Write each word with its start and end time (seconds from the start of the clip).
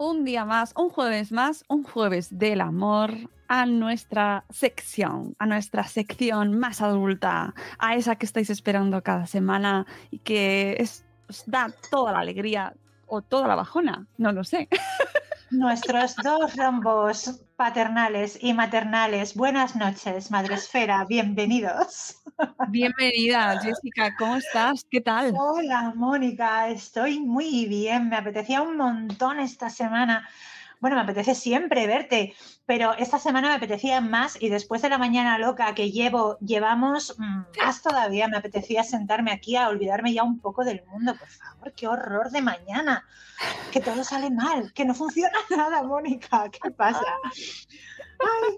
Un 0.00 0.24
día 0.24 0.46
más, 0.46 0.72
un 0.78 0.88
jueves 0.88 1.30
más, 1.30 1.62
un 1.68 1.82
jueves 1.82 2.38
del 2.38 2.62
amor 2.62 3.12
a 3.48 3.66
nuestra 3.66 4.44
sección, 4.48 5.36
a 5.38 5.44
nuestra 5.44 5.84
sección 5.84 6.58
más 6.58 6.80
adulta, 6.80 7.52
a 7.78 7.96
esa 7.96 8.16
que 8.16 8.24
estáis 8.24 8.48
esperando 8.48 9.02
cada 9.02 9.26
semana 9.26 9.84
y 10.10 10.20
que 10.20 10.76
es, 10.78 11.04
os 11.28 11.44
da 11.46 11.66
toda 11.90 12.12
la 12.12 12.20
alegría 12.20 12.72
o 13.06 13.20
toda 13.20 13.46
la 13.46 13.56
bajona, 13.56 14.06
no 14.16 14.32
lo 14.32 14.42
sé. 14.42 14.70
Nuestros 15.50 16.14
dos 16.16 16.56
rombos 16.56 17.42
paternales 17.56 18.38
y 18.40 18.54
maternales. 18.54 19.34
Buenas 19.34 19.74
noches, 19.74 20.30
Madre 20.30 20.54
Esfera, 20.54 21.04
bienvenidos. 21.04 22.22
Bienvenida, 22.68 23.60
Jessica, 23.60 24.14
¿cómo 24.16 24.36
estás? 24.36 24.86
¿Qué 24.88 25.00
tal? 25.00 25.34
Hola, 25.36 25.92
Mónica, 25.96 26.68
estoy 26.68 27.18
muy 27.18 27.66
bien. 27.66 28.08
Me 28.08 28.16
apetecía 28.16 28.62
un 28.62 28.76
montón 28.76 29.40
esta 29.40 29.70
semana. 29.70 30.28
Bueno, 30.78 30.94
me 30.94 31.02
apetece 31.02 31.34
siempre 31.34 31.86
verte, 31.88 32.32
pero 32.70 32.94
esta 32.96 33.18
semana 33.18 33.48
me 33.48 33.54
apetecía 33.54 34.00
más 34.00 34.40
y 34.40 34.48
después 34.48 34.80
de 34.80 34.88
la 34.88 34.96
mañana 34.96 35.38
loca 35.38 35.74
que 35.74 35.90
llevo, 35.90 36.38
llevamos 36.38 37.16
mm, 37.18 37.42
más 37.64 37.82
todavía, 37.82 38.28
me 38.28 38.36
apetecía 38.36 38.84
sentarme 38.84 39.32
aquí 39.32 39.56
a 39.56 39.70
olvidarme 39.70 40.14
ya 40.14 40.22
un 40.22 40.38
poco 40.38 40.62
del 40.62 40.84
mundo. 40.84 41.16
Por 41.16 41.28
favor, 41.28 41.72
qué 41.72 41.88
horror 41.88 42.30
de 42.30 42.42
mañana, 42.42 43.04
que 43.72 43.80
todo 43.80 44.04
sale 44.04 44.30
mal, 44.30 44.72
que 44.72 44.84
no 44.84 44.94
funciona 44.94 45.36
nada, 45.50 45.82
Mónica, 45.82 46.48
¿qué 46.48 46.70
pasa? 46.70 47.02
Ay, 48.20 48.54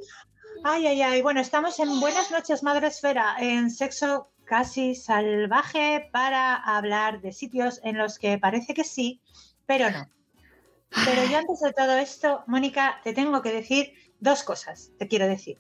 ay, 0.63 0.87
ay, 0.89 1.03
ay. 1.03 1.23
Bueno, 1.23 1.41
estamos 1.41 1.81
en 1.81 1.99
Buenas 1.99 2.31
noches, 2.31 2.63
Madre 2.63 2.89
Esfera, 2.89 3.37
en 3.39 3.71
sexo 3.71 4.31
casi 4.45 4.95
salvaje 4.95 6.11
para 6.13 6.57
hablar 6.57 7.23
de 7.23 7.33
sitios 7.33 7.81
en 7.83 7.97
los 7.97 8.19
que 8.19 8.37
parece 8.37 8.75
que 8.75 8.85
sí, 8.85 9.23
pero 9.65 9.91
no. 9.91 10.07
Pero 11.05 11.25
yo 11.25 11.39
antes 11.39 11.61
de 11.61 11.73
todo 11.73 11.97
esto, 11.97 12.45
Mónica, 12.47 13.01
te 13.03 13.13
tengo 13.13 13.41
que 13.43 13.53
decir 13.53 13.93
dos 14.21 14.43
cosas, 14.43 14.93
te 14.99 15.09
quiero 15.09 15.27
decir. 15.27 15.59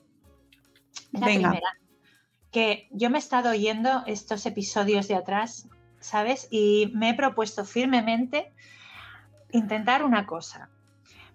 La 1.12 1.26
Venga. 1.26 1.50
primera, 1.50 1.78
que 2.50 2.88
yo 2.90 3.10
me 3.10 3.18
he 3.18 3.20
estado 3.20 3.50
oyendo 3.50 4.04
estos 4.06 4.44
episodios 4.46 5.08
de 5.08 5.16
atrás, 5.16 5.68
¿sabes? 6.00 6.48
Y 6.50 6.92
me 6.94 7.10
he 7.10 7.14
propuesto 7.14 7.64
firmemente 7.64 8.52
intentar 9.52 10.04
una 10.04 10.26
cosa, 10.26 10.68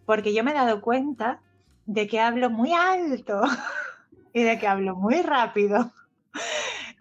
porque 0.05 0.33
yo 0.33 0.43
me 0.43 0.51
he 0.51 0.55
dado 0.55 0.81
cuenta 0.81 1.41
de 1.85 2.07
que 2.07 2.19
hablo 2.19 2.49
muy 2.49 2.73
alto 2.73 3.41
y 4.33 4.43
de 4.43 4.59
que 4.59 4.67
hablo 4.67 4.95
muy 4.95 5.21
rápido. 5.21 5.91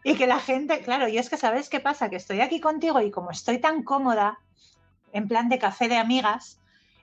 Y 0.03 0.15
que 0.15 0.27
la 0.27 0.39
gente, 0.39 0.83
claro, 0.83 1.09
y 1.09 1.19
es 1.19 1.29
que 1.29 1.37
sabes 1.37 1.69
qué 1.69 1.81
pasa, 1.81 2.09
que 2.09 2.17
estoy 2.17 2.41
aquí 2.41 2.61
contigo 2.61 3.01
y 3.01 3.11
como 3.11 3.33
estoy 3.33 3.59
tan 3.59 3.83
cómoda, 3.83 4.39
en 5.13 5.27
plan 5.27 5.49
de 5.49 5.59
café 5.59 5.89
de 5.89 5.97
amigas, 5.97 6.61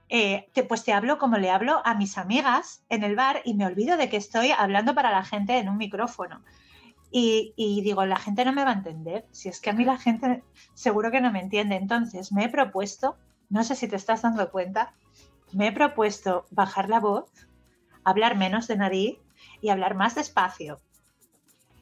eh, 0.10 0.50
pues 0.68 0.84
te 0.84 0.94
hablo 0.94 1.18
como 1.18 1.38
le 1.38 1.50
hablo 1.50 1.82
a 1.86 1.96
mis 1.96 2.18
amigas 2.18 2.84
en 2.90 3.04
el 3.04 3.16
bar 3.16 3.42
y 3.46 3.54
me 3.56 3.66
olvido 3.66 3.98
de 3.98 4.10
que 4.10 4.18
estoy 4.18 4.52
hablando 4.52 4.94
para 4.94 5.12
la 5.12 5.24
gente 5.24 5.58
en 5.58 5.70
un 5.70 5.78
micrófono. 5.78 6.44
Y, 7.12 7.54
y 7.56 7.82
digo, 7.82 8.06
la 8.06 8.16
gente 8.18 8.44
no 8.44 8.54
me 8.54 8.64
va 8.64 8.72
a 8.72 8.76
entender. 8.76 9.28
Si 9.32 9.48
es 9.50 9.62
que 9.62 9.70
a 9.70 9.74
mí 9.74 9.86
la 9.86 9.98
gente 9.98 10.44
seguro 10.74 11.12
que 11.12 11.22
no 11.22 11.32
me 11.32 11.42
entiende. 11.42 11.76
Entonces 11.76 12.32
me 12.32 12.46
he 12.46 12.50
propuesto, 12.50 13.18
no 13.50 13.64
sé 13.64 13.76
si 13.76 13.88
te 13.88 13.96
estás 13.96 14.24
dando 14.24 14.50
cuenta, 14.52 14.94
me 15.52 15.68
he 15.68 15.72
propuesto 15.72 16.46
bajar 16.50 16.90
la 16.90 17.00
voz, 17.00 17.32
hablar 18.04 18.36
menos 18.36 18.68
de 18.68 18.78
nariz 18.78 19.18
y 19.62 19.70
hablar 19.70 19.96
más 19.96 20.16
despacio. 20.16 20.80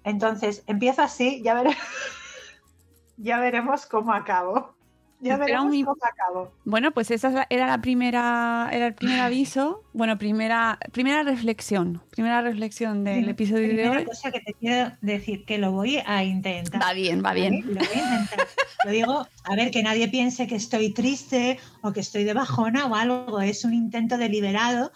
Entonces 0.04 0.64
empiezo 0.68 1.02
así, 1.02 1.42
ya, 1.44 1.54
vere- 1.56 1.78
ya 3.18 3.40
veremos 3.40 3.86
cómo 3.86 4.12
acabo. 4.14 4.76
Ya 5.24 5.38
veremos 5.38 5.66
un 5.74 5.84
cómo 5.86 5.98
acabo. 6.02 6.52
Bueno, 6.66 6.92
pues 6.92 7.12
esa 7.12 7.46
era 7.50 7.68
la 7.68 7.80
primera, 7.80 8.70
era 8.72 8.88
el 8.88 8.96
primer 8.96 9.20
aviso, 9.20 9.84
bueno, 9.94 10.18
primera, 10.18 10.80
primera 10.92 11.22
reflexión, 11.24 12.02
primera 12.10 12.42
reflexión 12.42 13.04
del 13.04 13.18
Prim- 13.20 13.30
episodio 13.30 13.76
de 13.76 13.90
hoy. 13.90 14.06
cosa 14.06 14.32
que 14.32 14.40
te 14.40 14.54
quiero 14.54 14.92
decir, 15.02 15.46
que 15.46 15.58
lo 15.60 15.72
voy 15.72 16.00
a 16.06 16.24
intentar. 16.24 16.82
Va 16.82 16.94
bien, 16.94 17.24
va 17.24 17.34
bien. 17.34 17.62
Lo 17.68 17.76
voy 17.76 18.00
a 18.00 18.14
intentar. 18.22 18.48
Lo 18.86 18.92
digo, 18.92 19.28
a 19.44 19.56
ver, 19.56 19.70
que 19.70 19.84
nadie 19.84 20.08
piense 20.08 20.48
que 20.48 20.56
estoy 20.56 20.92
triste 20.92 21.60
o 21.82 21.94
que 21.94 22.00
estoy 22.00 22.24
de 22.24 22.34
bajona 22.34 22.88
o 22.88 22.96
algo. 22.96 23.42
Es 23.42 23.64
un 23.64 23.74
intento 23.76 24.18
deliberado 24.18 24.92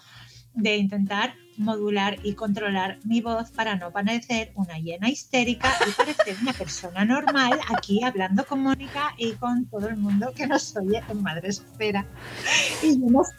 de 0.55 0.77
intentar 0.77 1.35
modular 1.57 2.17
y 2.23 2.33
controlar 2.33 2.99
mi 3.03 3.21
voz 3.21 3.51
para 3.51 3.75
no 3.75 3.91
parecer 3.91 4.51
una 4.55 4.77
llena 4.77 5.09
histérica 5.09 5.71
y 5.87 5.91
parecer 5.91 6.35
una 6.41 6.53
persona 6.53 7.05
normal 7.05 7.59
aquí 7.75 8.03
hablando 8.03 8.45
con 8.45 8.61
Mónica 8.61 9.13
y 9.17 9.33
con 9.33 9.65
todo 9.65 9.87
el 9.87 9.97
mundo 9.97 10.31
que 10.35 10.47
nos 10.47 10.75
oye 10.75 11.01
en 11.09 11.21
Madre 11.21 11.49
Espera. 11.49 12.05
Y 12.83 12.99
yo 12.99 13.07
no 13.09 13.23
sé, 13.23 13.33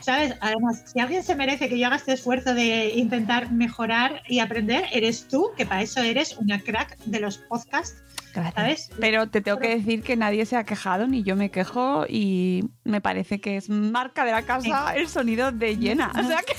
¿Sabes? 0.00 0.34
Además, 0.40 0.84
si 0.86 1.00
alguien 1.00 1.22
se 1.22 1.34
merece 1.34 1.68
que 1.68 1.78
yo 1.78 1.86
haga 1.86 1.96
este 1.96 2.12
esfuerzo 2.12 2.54
de 2.54 2.92
intentar 2.94 3.52
mejorar 3.52 4.22
y 4.28 4.38
aprender, 4.38 4.84
eres 4.92 5.28
tú, 5.28 5.50
que 5.56 5.66
para 5.66 5.82
eso 5.82 6.00
eres 6.00 6.36
una 6.38 6.60
crack 6.60 6.96
de 7.04 7.20
los 7.20 7.38
podcasts, 7.38 8.02
Gracias. 8.34 8.54
¿sabes? 8.54 8.90
Pero 9.00 9.28
te 9.28 9.40
tengo 9.40 9.58
que 9.58 9.76
decir 9.76 10.02
que 10.02 10.16
nadie 10.16 10.44
se 10.44 10.56
ha 10.56 10.64
quejado, 10.64 11.06
ni 11.06 11.22
yo 11.22 11.36
me 11.36 11.50
quejo, 11.50 12.04
y 12.08 12.64
me 12.84 13.00
parece 13.00 13.40
que 13.40 13.56
es 13.56 13.68
marca 13.68 14.24
de 14.24 14.32
la 14.32 14.42
casa 14.42 14.94
el 14.94 15.08
sonido 15.08 15.52
de 15.52 15.76
llena. 15.76 16.12
O 16.18 16.22
sea 16.22 16.42
que 16.42 16.54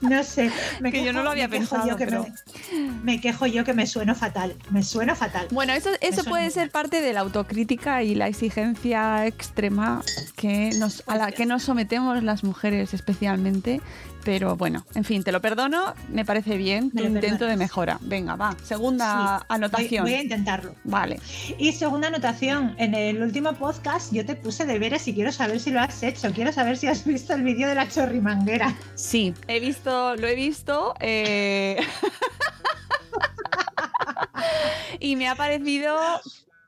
No 0.00 0.22
sé. 0.22 0.50
me 0.80 0.92
Que 0.92 0.98
yo 0.98 1.04
quejo- 1.06 1.14
no 1.14 1.22
lo 1.22 1.30
había 1.30 1.48
pensado, 1.48 1.88
yo 1.88 1.96
que 1.96 2.04
pero- 2.04 2.26
me- 2.72 2.90
me 3.02 3.20
quejo 3.20 3.46
yo 3.46 3.64
que 3.64 3.72
me 3.72 3.86
sueno 3.86 4.14
fatal. 4.14 4.54
Me 4.70 4.82
suena 4.82 5.14
fatal. 5.14 5.48
Bueno, 5.50 5.72
eso, 5.72 5.90
eso 6.00 6.22
puede 6.24 6.50
ser 6.50 6.70
parte 6.70 7.00
de 7.00 7.12
la 7.14 7.20
autocrítica 7.20 8.02
y 8.02 8.14
la 8.14 8.28
exigencia 8.28 9.26
extrema 9.26 10.02
que 10.36 10.70
nos, 10.78 11.02
a 11.06 11.16
la 11.16 11.32
que 11.32 11.46
nos 11.46 11.62
sometemos 11.62 12.22
las 12.22 12.44
mujeres 12.44 12.92
especialmente. 12.92 13.80
Pero 14.26 14.56
bueno, 14.56 14.84
en 14.96 15.04
fin, 15.04 15.22
te 15.22 15.30
lo 15.30 15.40
perdono, 15.40 15.94
me 16.08 16.24
parece 16.24 16.56
bien, 16.56 16.90
tu 16.90 17.00
intento 17.00 17.46
de 17.46 17.56
mejora. 17.56 17.96
Venga, 18.00 18.34
va, 18.34 18.56
segunda 18.64 19.46
anotación. 19.48 20.02
Voy, 20.02 20.14
a 20.14 20.20
intentarlo. 20.20 20.74
Vale. 20.82 21.20
Y 21.58 21.70
segunda 21.70 22.08
anotación, 22.08 22.74
en 22.76 22.96
el 22.96 23.22
último 23.22 23.52
podcast 23.52 24.12
yo 24.12 24.26
te 24.26 24.34
puse 24.34 24.66
deberes 24.66 25.06
y 25.06 25.14
quiero 25.14 25.30
saber 25.30 25.60
si 25.60 25.70
lo 25.70 25.80
has 25.80 26.02
hecho, 26.02 26.32
quiero 26.32 26.52
saber 26.52 26.76
si 26.76 26.88
has 26.88 27.04
visto 27.04 27.34
el 27.34 27.44
vídeo 27.44 27.68
de 27.68 27.76
la 27.76 27.88
chorrimanguera. 27.88 28.74
Sí, 28.96 29.32
he 29.46 29.60
visto, 29.60 30.16
lo 30.16 30.26
he 30.26 30.34
visto. 30.34 30.94
Eh, 30.98 31.76
y 34.98 35.14
me 35.14 35.28
ha 35.28 35.36
parecido 35.36 35.96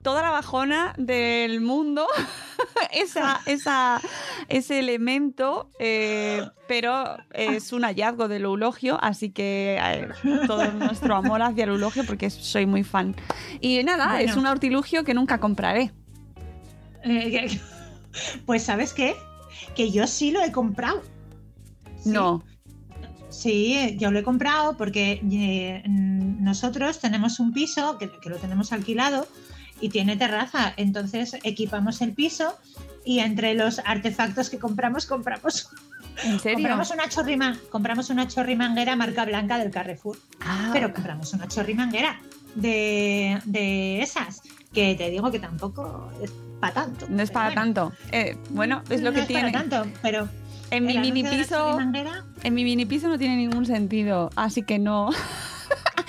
toda 0.03 0.23
la 0.23 0.31
bajona 0.31 0.95
del 0.97 1.61
mundo, 1.61 2.07
esa, 2.93 3.41
esa, 3.47 4.01
ese 4.49 4.79
elemento, 4.79 5.71
eh, 5.79 6.47
pero 6.67 7.17
es 7.33 7.73
un 7.73 7.83
hallazgo 7.83 8.29
del 8.29 8.45
eulogio, 8.45 8.99
así 9.03 9.31
que 9.31 9.79
eh, 9.81 10.09
todo 10.47 10.71
nuestro 10.73 11.17
amor 11.17 11.43
hacia 11.43 11.65
el 11.65 11.71
eulogio 11.71 12.05
porque 12.07 12.31
soy 12.31 12.67
muy 12.67 12.85
fan. 12.85 13.17
Y 13.61 13.83
nada, 13.83 14.21
es 14.21 14.37
un 14.37 14.47
artilugio 14.47 15.05
que 15.05 15.15
nunca 15.15 15.39
compraré. 15.41 15.93
Eh, 17.05 17.61
pues 18.47 18.65
sabes 18.65 18.93
qué? 18.93 19.17
Que 19.75 19.91
yo 19.91 20.07
sí 20.07 20.31
lo 20.31 20.43
he 20.43 20.53
comprado. 20.53 21.03
No. 22.05 22.43
Sí, 23.31 23.97
yo 23.99 24.11
lo 24.11 24.19
he 24.21 24.23
comprado 24.23 24.77
porque 24.77 25.21
nosotros 25.85 26.99
tenemos 26.99 27.41
un 27.41 27.53
piso 27.53 27.99
que, 27.99 28.11
lo 28.29 28.37
tenemos 28.37 28.73
alquilado 28.73 29.27
y 29.81 29.89
tiene 29.89 30.17
terraza. 30.17 30.73
Entonces 30.77 31.37
equipamos 31.43 32.01
el 32.03 32.13
piso 32.13 32.59
y 33.05 33.21
entre 33.21 33.55
los 33.55 33.81
artefactos 33.85 34.51
que 34.51 34.59
compramos, 34.59 35.07
compramos. 35.07 35.69
¿En 36.25 36.41
serio? 36.41 36.59
Compramos 36.59 36.91
una 36.91 37.09
chorrima, 37.09 37.57
compramos 37.71 38.11
una 38.11 38.27
chorrimanguera 38.27 38.97
marca 38.97 39.25
blanca 39.25 39.59
del 39.59 39.71
Carrefour. 39.71 40.19
Ah. 40.41 40.71
Pero 40.73 40.93
compramos 40.93 41.33
una 41.33 41.47
chorrimanguera 41.47 42.21
de, 42.55 43.41
de 43.45 44.03
esas. 44.03 44.43
Que 44.73 44.95
te 44.97 45.11
digo 45.11 45.31
que 45.31 45.39
tampoco 45.39 46.11
es 46.23 46.31
para 46.61 46.75
tanto. 46.75 47.07
No 47.09 47.23
es 47.23 47.31
para 47.31 47.55
tanto. 47.55 47.93
Eh, 48.13 48.37
bueno, 48.51 48.83
es 48.91 49.01
lo 49.01 49.11
no 49.11 49.15
que 49.15 49.21
es 49.21 49.27
tiene. 49.29 49.51
Para 49.51 49.69
tanto, 49.69 49.91
pero 50.03 50.29
en 50.71 50.85
mi 50.85 50.99
mini 50.99 51.25
piso. 51.25 51.79
En 52.43 52.55
mi 52.55 52.65
mini 52.65 52.85
piso 52.85 53.09
no 53.09 53.19
tiene 53.19 53.37
ningún 53.37 53.67
sentido, 53.67 54.31
así 54.37 54.63
que 54.63 54.79
no. 54.79 55.11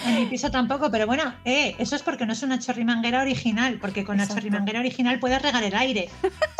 En 0.05 0.15
mi 0.15 0.25
piso 0.27 0.49
tampoco, 0.49 0.89
pero 0.91 1.05
bueno, 1.07 1.33
eh, 1.45 1.75
eso 1.79 1.95
es 1.95 2.03
porque 2.03 2.25
no 2.25 2.33
es 2.33 2.41
una 2.43 2.57
chorrimanguera 2.59 3.21
original, 3.21 3.77
porque 3.81 4.03
con 4.05 4.15
Exacto. 4.15 4.35
la 4.35 4.41
chorrimanguera 4.41 4.79
original 4.79 5.19
puedes 5.19 5.41
regar 5.41 5.63
el 5.63 5.75
aire. 5.75 6.09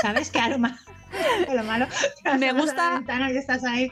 ¿Sabes? 0.02 0.30
Que 0.32 0.40
a 0.40 0.50
lo, 0.50 0.60
ma- 0.60 0.78
a 1.48 1.54
lo 1.54 1.64
malo. 1.64 1.88
Me 2.40 2.50
a 2.50 2.54
gusta- 2.54 2.90
la 2.92 2.96
ventana 2.98 3.32
y 3.32 3.38
estás 3.38 3.64
ahí. 3.64 3.92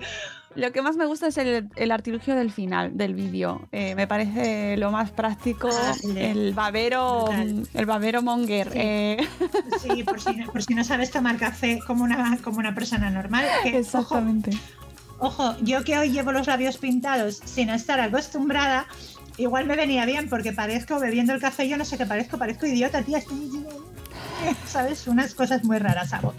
Lo 0.55 0.71
que 0.71 0.81
más 0.81 0.95
me 0.95 1.05
gusta 1.05 1.27
es 1.27 1.37
el, 1.37 1.69
el 1.75 1.91
artilugio 1.91 2.33
del 2.35 2.51
final 2.51 2.97
del 2.97 3.13
vídeo. 3.13 3.67
Eh, 3.71 3.93
me 3.95 4.07
parece 4.07 4.75
lo 4.77 4.89
más 4.91 5.11
práctico. 5.11 5.69
Ah, 5.71 5.93
el 6.15 6.53
babero, 6.53 7.25
el 7.73 7.85
babero 7.85 8.21
monger. 8.23 8.71
Sí. 8.71 8.79
eh, 8.81 9.17
Sí, 9.81 10.03
por 10.03 10.19
si, 10.19 10.35
no- 10.35 10.51
por 10.51 10.63
si 10.63 10.73
no 10.73 10.83
sabes 10.83 11.11
tomar 11.11 11.37
café 11.37 11.79
como 11.85 12.03
una, 12.03 12.37
como 12.43 12.57
una 12.57 12.73
persona 12.73 13.09
normal. 13.11 13.45
Que, 13.61 13.69
ojo, 13.69 13.77
exactamente. 13.77 14.51
ojo, 15.19 15.55
yo 15.61 15.83
que 15.83 15.97
hoy 15.99 16.09
llevo 16.09 16.31
los 16.31 16.47
labios 16.47 16.77
pintados 16.77 17.39
sin 17.45 17.69
estar 17.69 17.99
acostumbrada, 17.99 18.87
igual 19.37 19.65
me 19.65 19.75
venía 19.75 20.05
bien 20.05 20.29
porque 20.29 20.51
parezco 20.53 20.99
bebiendo 20.99 21.33
el 21.33 21.39
café, 21.41 21.67
yo 21.67 21.77
no 21.77 21.85
sé 21.85 21.97
qué 21.97 22.05
parezco, 22.05 22.37
parezco 22.37 22.65
idiota, 22.65 23.01
tía. 23.03 23.19
estoy- 23.19 23.65
¿Sabes? 24.65 25.07
Unas 25.07 25.33
cosas 25.33 25.63
muy 25.63 25.77
raras 25.79 26.13
hago. 26.13 26.33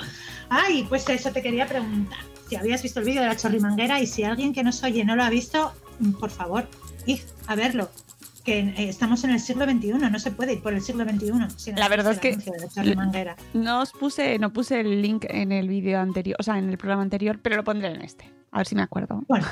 Ay, 0.49 0.85
pues 0.89 1.09
eso 1.09 1.31
te 1.31 1.43
quería 1.43 1.67
preguntar. 1.67 2.19
Si 2.49 2.57
habías 2.57 2.83
visto 2.83 3.01
el 3.01 3.07
vídeo 3.07 3.21
de 3.23 3.29
la 3.29 3.37
chorrimanguera 3.37 4.01
y 4.01 4.07
si 4.07 4.25
alguien 4.25 4.53
que 4.55 4.63
nos 4.63 4.83
oye 4.83 5.05
no 5.05 5.17
lo 5.17 5.23
ha 5.25 5.31
visto, 5.31 5.73
mm, 5.99 6.13
por 6.13 6.31
favor, 6.31 6.69
id 7.07 7.21
a 7.47 7.55
verlo. 7.55 7.91
Que 8.45 8.61
eh, 8.61 8.89
estamos 8.89 9.25
en 9.25 9.31
el 9.31 9.41
siglo 9.41 9.67
XXI, 9.67 9.93
no 10.11 10.19
se 10.19 10.31
puede 10.31 10.55
ir 10.55 10.63
por 10.63 10.73
el 10.73 10.81
siglo 10.81 11.05
XXI. 11.05 11.33
sin 11.57 11.75
La 11.77 11.89
verdad 11.89 12.13
es 12.13 12.19
que- 12.21 12.37
la. 12.83 13.37
No 13.53 13.83
os 13.83 13.93
puse, 13.93 14.39
no 14.39 14.53
puse 14.55 14.81
el 14.81 15.03
link 15.03 15.27
en 15.29 15.53
el 15.53 15.69
vídeo 15.69 16.01
anterior, 16.01 16.37
o 16.41 16.43
sea, 16.43 16.57
en 16.57 16.71
el 16.71 16.79
programa 16.79 17.03
anterior, 17.03 17.39
pero 17.43 17.57
lo 17.57 17.65
pondré 17.65 17.89
en 17.93 18.01
este. 18.01 18.31
A 18.51 18.59
ver 18.59 18.67
si 18.67 18.75
me 18.75 18.83
acuerdo. 18.83 19.23
Bueno, 19.29 19.47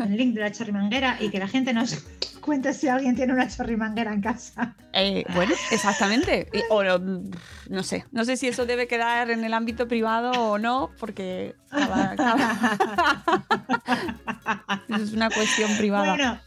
el 0.00 0.16
link 0.16 0.34
de 0.34 0.40
la 0.40 0.52
chorrimanguera 0.52 1.16
y 1.20 1.30
que 1.30 1.38
la 1.38 1.48
gente 1.48 1.72
nos 1.72 2.04
cuente 2.40 2.74
si 2.74 2.88
alguien 2.88 3.16
tiene 3.16 3.32
una 3.32 3.48
chorrimanguera 3.48 4.12
en 4.12 4.20
casa. 4.20 4.76
Eh, 4.92 5.24
bueno, 5.34 5.54
exactamente. 5.70 6.48
O 6.70 6.84
no, 6.84 6.98
no 7.68 7.82
sé. 7.82 8.04
No 8.12 8.24
sé 8.24 8.36
si 8.36 8.48
eso 8.48 8.66
debe 8.66 8.86
quedar 8.86 9.30
en 9.30 9.44
el 9.44 9.54
ámbito 9.54 9.88
privado 9.88 10.32
o 10.32 10.58
no, 10.58 10.90
porque 11.00 11.54
es 14.88 15.12
una 15.12 15.30
cuestión 15.30 15.76
privada. 15.78 16.16
Bueno, 16.16 16.38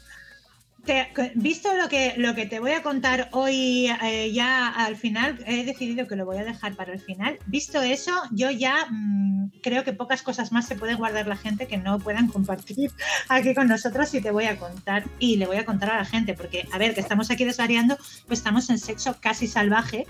visto 1.35 1.73
lo 1.75 1.89
que, 1.89 2.13
lo 2.17 2.35
que 2.35 2.45
te 2.45 2.59
voy 2.59 2.71
a 2.71 2.83
contar 2.83 3.29
hoy 3.31 3.89
eh, 4.03 4.31
ya 4.31 4.69
al 4.69 4.95
final, 4.95 5.39
he 5.45 5.65
decidido 5.65 6.07
que 6.07 6.15
lo 6.15 6.25
voy 6.25 6.37
a 6.37 6.43
dejar 6.43 6.75
para 6.75 6.93
el 6.93 6.99
final. 6.99 7.39
Visto 7.45 7.81
eso, 7.81 8.11
yo 8.31 8.51
ya 8.51 8.87
mm, 8.89 9.51
creo 9.61 9.83
que 9.83 9.93
pocas 9.93 10.21
cosas 10.21 10.51
más 10.51 10.67
se 10.67 10.75
puede 10.75 10.95
guardar 10.95 11.27
la 11.27 11.37
gente 11.37 11.67
que 11.67 11.77
no 11.77 11.99
puedan 11.99 12.27
compartir 12.27 12.91
aquí 13.29 13.53
con 13.53 13.67
nosotros 13.67 14.13
y 14.13 14.21
te 14.21 14.31
voy 14.31 14.45
a 14.45 14.57
contar 14.57 15.05
y 15.19 15.37
le 15.37 15.45
voy 15.45 15.57
a 15.57 15.65
contar 15.65 15.91
a 15.91 15.97
la 15.97 16.05
gente, 16.05 16.33
porque 16.33 16.67
a 16.71 16.77
ver, 16.77 16.93
que 16.93 17.01
estamos 17.01 17.31
aquí 17.31 17.45
desvariando, 17.45 17.97
pues 18.27 18.39
estamos 18.39 18.69
en 18.69 18.79
sexo 18.79 19.17
casi 19.19 19.47
salvaje 19.47 20.05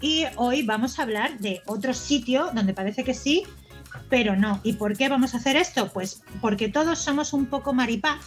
y 0.00 0.24
hoy 0.36 0.62
vamos 0.62 0.98
a 0.98 1.02
hablar 1.02 1.38
de 1.38 1.62
otro 1.66 1.94
sitio 1.94 2.50
donde 2.52 2.74
parece 2.74 3.04
que 3.04 3.14
sí, 3.14 3.44
pero 4.10 4.36
no. 4.36 4.60
¿Y 4.62 4.74
por 4.74 4.96
qué 4.96 5.08
vamos 5.08 5.34
a 5.34 5.38
hacer 5.38 5.56
esto? 5.56 5.88
Pues 5.92 6.22
porque 6.40 6.68
todos 6.68 6.98
somos 6.98 7.32
un 7.32 7.46
poco 7.46 7.72
maripaz. 7.72 8.20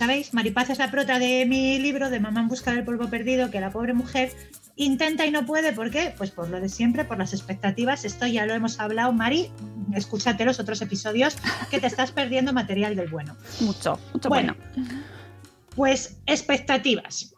¿Sabéis? 0.00 0.32
Maripaz 0.32 0.70
es 0.70 0.78
la 0.78 0.90
prota 0.90 1.18
de 1.18 1.44
mi 1.44 1.78
libro 1.78 2.08
de 2.08 2.20
Mamá 2.20 2.40
en 2.40 2.48
busca 2.48 2.72
del 2.72 2.84
polvo 2.84 3.10
perdido, 3.10 3.50
que 3.50 3.60
la 3.60 3.70
pobre 3.70 3.92
mujer 3.92 4.32
intenta 4.76 5.26
y 5.26 5.30
no 5.30 5.44
puede. 5.44 5.74
¿Por 5.74 5.90
qué? 5.90 6.14
Pues 6.16 6.30
por 6.30 6.48
lo 6.48 6.58
de 6.58 6.70
siempre, 6.70 7.04
por 7.04 7.18
las 7.18 7.34
expectativas. 7.34 8.06
Esto 8.06 8.26
ya 8.26 8.46
lo 8.46 8.54
hemos 8.54 8.80
hablado, 8.80 9.12
Mari. 9.12 9.50
Escúchate 9.92 10.46
los 10.46 10.58
otros 10.58 10.80
episodios 10.80 11.36
que 11.70 11.80
te 11.80 11.86
estás 11.86 12.12
perdiendo 12.12 12.54
material 12.54 12.96
del 12.96 13.08
bueno. 13.08 13.36
Mucho, 13.60 14.00
mucho 14.14 14.30
Bueno, 14.30 14.56
bueno. 14.74 14.90
Pues 15.76 16.16
expectativas. 16.24 17.34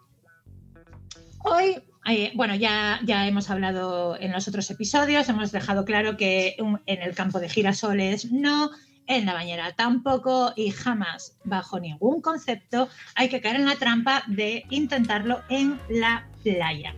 Hoy, 1.41 1.83
eh, 2.09 2.31
bueno, 2.37 2.55
ya, 2.55 3.01
ya 3.05 3.27
hemos 3.27 3.51
hablado 3.51 4.17
en 4.21 4.31
los 4.31 4.47
otros 4.47 4.71
episodios, 4.71 5.29
hemos 5.29 5.51
dejado 5.51 5.85
claro 5.85 6.17
que 6.17 6.55
en 6.87 7.03
el 7.03 7.13
campo 7.17 7.41
de 7.41 7.49
girasoles 7.49 8.31
no, 8.31 8.71
en 9.07 9.27
la 9.27 9.35
bañera 9.35 9.73
tampoco 9.73 10.53
y 10.57 10.71
jamás, 10.71 11.39
bajo 11.45 11.81
ningún 11.81 12.21
concepto, 12.21 12.89
hay 13.15 13.29
que 13.29 13.41
caer 13.41 13.57
en 13.57 13.67
la 13.67 13.77
trampa 13.77 14.23
de 14.27 14.65
intentarlo 14.71 15.43
en 15.49 15.81
la 15.89 16.29
playa. 16.43 16.95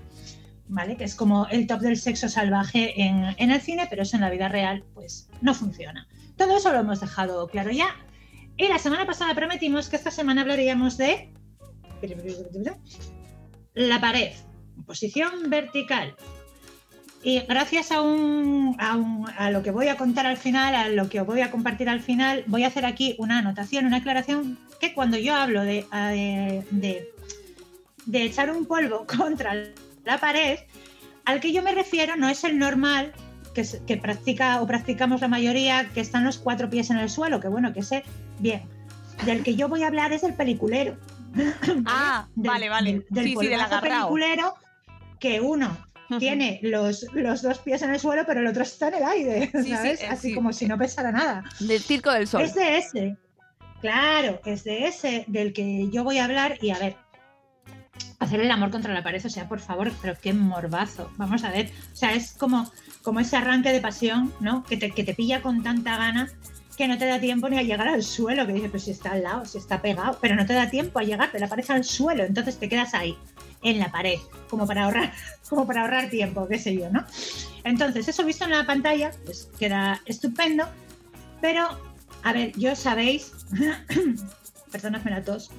¿Vale? 0.67 0.97
Que 0.97 1.05
es 1.05 1.15
como 1.15 1.47
el 1.49 1.67
top 1.67 1.81
del 1.81 1.99
sexo 1.99 2.29
salvaje 2.29 3.01
en, 3.01 3.35
en 3.37 3.51
el 3.51 3.61
cine, 3.61 3.87
pero 3.91 4.03
eso 4.03 4.17
en 4.17 4.23
la 4.23 4.31
vida 4.31 4.49
real, 4.49 4.83
pues 4.95 5.29
no 5.43 5.55
funciona. 5.55 6.09
Todo 6.37 6.57
eso 6.57 6.73
lo 6.73 6.81
hemos 6.81 7.01
dejado 7.01 7.47
claro 7.49 7.71
ya. 7.71 7.95
Y 8.57 8.69
la 8.69 8.79
semana 8.79 9.05
pasada 9.05 9.35
prometimos 9.35 9.89
que 9.89 9.97
esta 9.97 10.11
semana 10.11 10.41
hablaríamos 10.41 10.97
de 10.97 11.33
la 13.75 14.01
pared, 14.01 14.33
posición 14.87 15.51
vertical. 15.51 16.15
Y 17.25 17.41
gracias 17.41 17.91
a, 17.91 18.03
un, 18.03 18.77
a, 18.79 18.97
un- 18.97 19.27
a 19.39 19.51
lo 19.51 19.63
que 19.63 19.71
voy 19.71 19.89
a 19.89 19.97
contar 19.97 20.27
al 20.27 20.37
final, 20.37 20.75
a 20.75 20.89
lo 20.91 21.09
que 21.09 21.21
os 21.23 21.27
voy 21.27 21.41
a 21.41 21.51
compartir 21.51 21.89
al 21.89 22.01
final, 22.01 22.45
voy 22.47 22.65
a 22.65 22.67
hacer 22.67 22.85
aquí 22.85 23.15
una 23.19 23.39
anotación, 23.39 23.87
una 23.87 23.97
aclaración, 23.97 24.59
que 24.79 24.93
cuando 24.93 25.17
yo 25.17 25.35
hablo 25.35 25.63
de, 25.63 25.87
de, 26.71 27.09
de 28.05 28.23
echar 28.25 28.51
un 28.51 28.67
polvo 28.67 29.07
contra 29.19 29.55
la 30.05 30.19
pared, 30.19 30.59
al 31.25 31.41
que 31.41 31.53
yo 31.53 31.63
me 31.63 31.73
refiero 31.73 32.17
no 32.17 32.29
es 32.29 32.45
el 32.45 32.59
normal 32.59 33.13
que, 33.55 33.97
practica 33.97 34.61
o 34.61 34.67
practicamos 34.67 35.21
la 35.23 35.29
mayoría, 35.29 35.89
que 35.95 36.01
están 36.01 36.25
los 36.25 36.37
cuatro 36.39 36.69
pies 36.69 36.91
en 36.91 36.99
el 36.99 37.09
suelo, 37.09 37.41
que 37.41 37.49
bueno, 37.49 37.73
que 37.73 37.83
sé 37.83 38.05
bien. 38.39 38.63
Del 39.25 39.43
que 39.45 39.55
yo 39.55 39.69
voy 39.69 39.83
a 39.85 39.87
hablar 39.87 40.13
es 40.13 40.25
el 40.25 40.35
peliculero. 40.35 40.97
Ah, 41.87 42.27
Del- 42.35 42.51
vale, 42.51 42.69
vale. 42.69 42.93
Del, 42.93 43.07
del 43.11 43.25
sí, 43.25 43.37
sí, 43.41 43.47
del 43.47 43.61
agarrao. 43.61 43.81
peliculero 44.11 44.55
que 45.21 45.41
uno 45.41 45.75
tiene 46.19 46.61
los, 46.63 47.07
los 47.13 47.43
dos 47.43 47.59
pies 47.59 47.83
en 47.83 47.91
el 47.91 48.01
suelo, 48.01 48.25
pero 48.27 48.41
el 48.41 48.47
otro 48.47 48.63
está 48.63 48.89
en 48.89 48.95
el 48.95 49.03
aire, 49.05 49.51
Sí, 49.63 49.71
¿sabes? 49.71 50.03
eh, 50.03 50.07
Así 50.07 50.29
sí. 50.29 50.35
como 50.35 50.53
si 50.53 50.67
no 50.67 50.77
pesara 50.79 51.13
nada. 51.13 51.45
Del 51.61 51.81
circo 51.81 52.11
del 52.13 52.27
sol. 52.27 52.43
Es 52.43 52.55
de 52.55 52.79
ese. 52.79 53.17
Claro, 53.81 54.41
es 54.45 54.65
de 54.65 54.87
ese 54.87 55.25
del 55.29 55.53
que 55.53 55.89
yo 55.93 56.05
voy 56.05 56.19
a 56.19 56.25
hablar 56.25 56.59
y 56.63 56.71
a 56.71 56.79
ver. 56.79 56.97
Hacer 58.19 58.41
el 58.41 58.51
amor 58.51 58.71
contra 58.71 58.93
la 58.95 59.03
pared, 59.03 59.25
o 59.25 59.29
sea, 59.29 59.49
por 59.49 59.61
favor, 59.61 59.93
pero 60.01 60.15
qué 60.21 60.33
morbazo. 60.33 61.11
Vamos 61.17 61.45
a 61.45 61.51
ver. 61.51 61.71
O 61.93 61.97
sea, 61.97 62.13
es 62.15 62.33
como, 62.33 62.71
como 63.03 63.21
ese 63.21 63.37
arranque 63.37 63.71
de 63.73 63.81
pasión, 63.81 64.33
¿no? 64.41 64.65
Que 64.65 64.77
te, 64.77 64.91
que 64.91 65.05
te 65.05 65.15
pilla 65.15 65.43
con 65.43 65.63
tanta 65.63 65.97
gana 65.99 66.31
que 66.77 66.89
no 66.89 66.99
te 66.99 67.07
da 67.07 67.21
tiempo 67.21 67.49
ni 67.49 67.57
a 67.57 67.63
llegar 67.63 67.87
al 67.87 68.03
suelo, 68.03 68.47
que 68.49 68.53
dices, 68.53 68.71
pues 68.71 68.83
si 68.85 68.91
está 68.91 69.13
al 69.13 69.23
lado, 69.23 69.45
si 69.45 69.59
está 69.59 69.81
pegado, 69.81 70.19
pero 70.21 70.35
no 70.35 70.45
te 70.45 70.55
da 70.55 70.69
tiempo 70.71 70.99
a 70.99 71.05
llegar, 71.05 71.31
te 71.31 71.39
la 71.39 71.47
pared 71.47 71.65
al 71.69 71.85
suelo, 71.85 72.25
entonces 72.25 72.59
te 72.59 72.69
quedas 72.69 72.95
ahí, 72.95 73.17
en 73.65 73.79
la 73.79 73.91
pared, 73.91 74.19
como 74.49 74.67
para 74.67 74.85
ahorrar, 74.85 75.13
como 75.49 75.67
para 75.67 75.83
ahorrar 75.83 76.11
tiempo, 76.11 76.47
qué 76.49 76.59
sé 76.59 76.75
yo, 76.75 76.91
¿no? 76.91 77.05
Entonces, 77.65 78.07
eso 78.07 78.25
visto 78.25 78.45
en 78.45 78.51
la 78.51 78.67
pantalla, 78.67 79.11
pues 79.25 79.49
queda 79.59 80.01
estupendo, 80.07 80.67
pero, 81.41 81.69
a 82.23 82.33
ver, 82.33 82.53
yo 82.57 82.77
sabéis, 82.77 83.33
perdonadme 84.71 85.11
la 85.11 85.25
tos, 85.25 85.51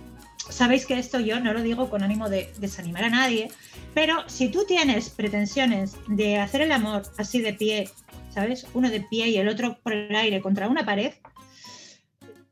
sabéis 0.49 0.85
que 0.85 0.97
esto 0.99 1.19
yo 1.19 1.39
no 1.39 1.53
lo 1.53 1.61
digo 1.61 1.89
con 1.89 2.03
ánimo 2.03 2.29
de 2.29 2.51
desanimar 2.59 3.05
a 3.05 3.09
nadie, 3.09 3.51
pero 3.93 4.27
si 4.29 4.49
tú 4.49 4.65
tienes 4.65 5.09
pretensiones 5.09 5.95
de 6.07 6.37
hacer 6.37 6.61
el 6.61 6.71
amor 6.71 7.03
así 7.17 7.41
de 7.41 7.53
pie, 7.53 7.89
¿sabes? 8.29 8.67
Uno 8.73 8.89
de 8.89 9.01
pie 9.01 9.29
y 9.29 9.37
el 9.37 9.47
otro 9.47 9.77
por 9.81 9.93
el 9.93 10.15
aire 10.15 10.41
contra 10.41 10.67
una 10.67 10.85
pared, 10.85 11.13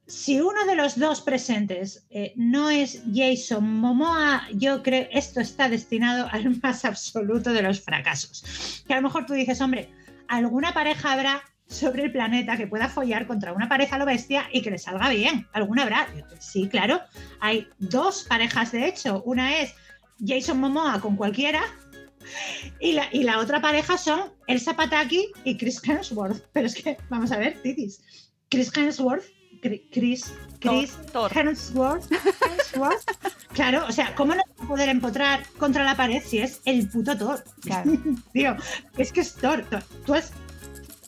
si 0.06 0.42
uno 0.42 0.66
de 0.66 0.76
los 0.76 1.00
dos 1.00 1.22
presentes 1.22 2.06
eh, 2.10 2.34
no 2.36 2.70
es 2.70 3.02
Jason 3.14 3.64
Momoa, 3.64 4.48
yo 4.54 4.84
creo 4.84 5.08
esto 5.12 5.40
está 5.40 5.70
destinado 5.70 6.28
al 6.32 6.60
más 6.64 6.86
absoluto 6.86 7.54
de 7.54 7.62
los 7.62 7.82
fracasos. 7.82 8.84
Que 8.88 8.94
a 8.94 8.98
lo 8.98 9.04
mejor 9.04 9.26
tú 9.26 9.34
dices, 9.34 9.62
hombre, 9.62 9.90
alguna 10.28 10.74
pareja 10.74 11.14
habrá 11.14 11.44
sobre 11.68 12.04
el 12.04 12.12
planeta 12.12 12.58
que 12.58 12.68
pueda 12.68 12.90
follar 12.90 13.26
contra 13.26 13.54
una 13.54 13.70
pareja 13.70 13.98
lo 13.98 14.06
bestia 14.06 14.48
y 14.52 14.62
que 14.62 14.72
le 14.72 14.78
salga 14.78 15.10
bien. 15.10 15.48
¿Alguna 15.54 15.84
habrá? 15.84 16.08
Sí, 16.40 16.68
claro. 16.68 17.00
Hay 17.40 17.68
dos 17.80 18.26
parejas, 18.28 18.72
de 18.72 18.88
hecho. 18.88 19.24
Una 19.26 19.58
es 19.60 19.74
Jason 20.20 20.60
Momoa 20.60 21.00
con 21.00 21.16
cualquiera 21.16 21.62
y 22.80 22.92
la, 22.92 23.08
y 23.12 23.24
la 23.24 23.40
otra 23.40 23.62
pareja 23.62 23.98
son 23.98 24.34
Elsa 24.48 24.76
Pataki 24.76 25.32
y 25.46 25.58
Chris 25.58 25.82
Hemsworth. 25.84 26.46
Pero 26.52 26.68
es 26.68 26.76
que, 26.76 26.98
vamos 27.10 27.32
a 27.32 27.38
ver, 27.38 27.62
titis. 27.62 28.02
Chris 28.50 28.76
Hemsworth 28.76 29.26
Chris, 29.92 30.34
Chris 30.60 30.98
Hemsworth, 31.32 32.12
Claro, 33.54 33.86
o 33.88 33.92
sea, 33.92 34.14
¿cómo 34.16 34.34
no 34.34 34.42
va 34.60 34.66
a 34.66 34.68
poder 34.68 34.90
empotrar 34.90 35.44
contra 35.58 35.84
la 35.84 35.96
pared 35.96 36.22
si 36.26 36.40
es 36.40 36.62
el 36.66 36.90
puto 36.90 37.18
Thor? 37.18 37.44
Claro. 37.62 37.92
Tío, 38.34 38.58
es 38.98 39.12
que 39.12 39.22
es 39.22 39.36
Thor. 39.36 39.66
Tú 40.06 40.14
has, 40.14 40.34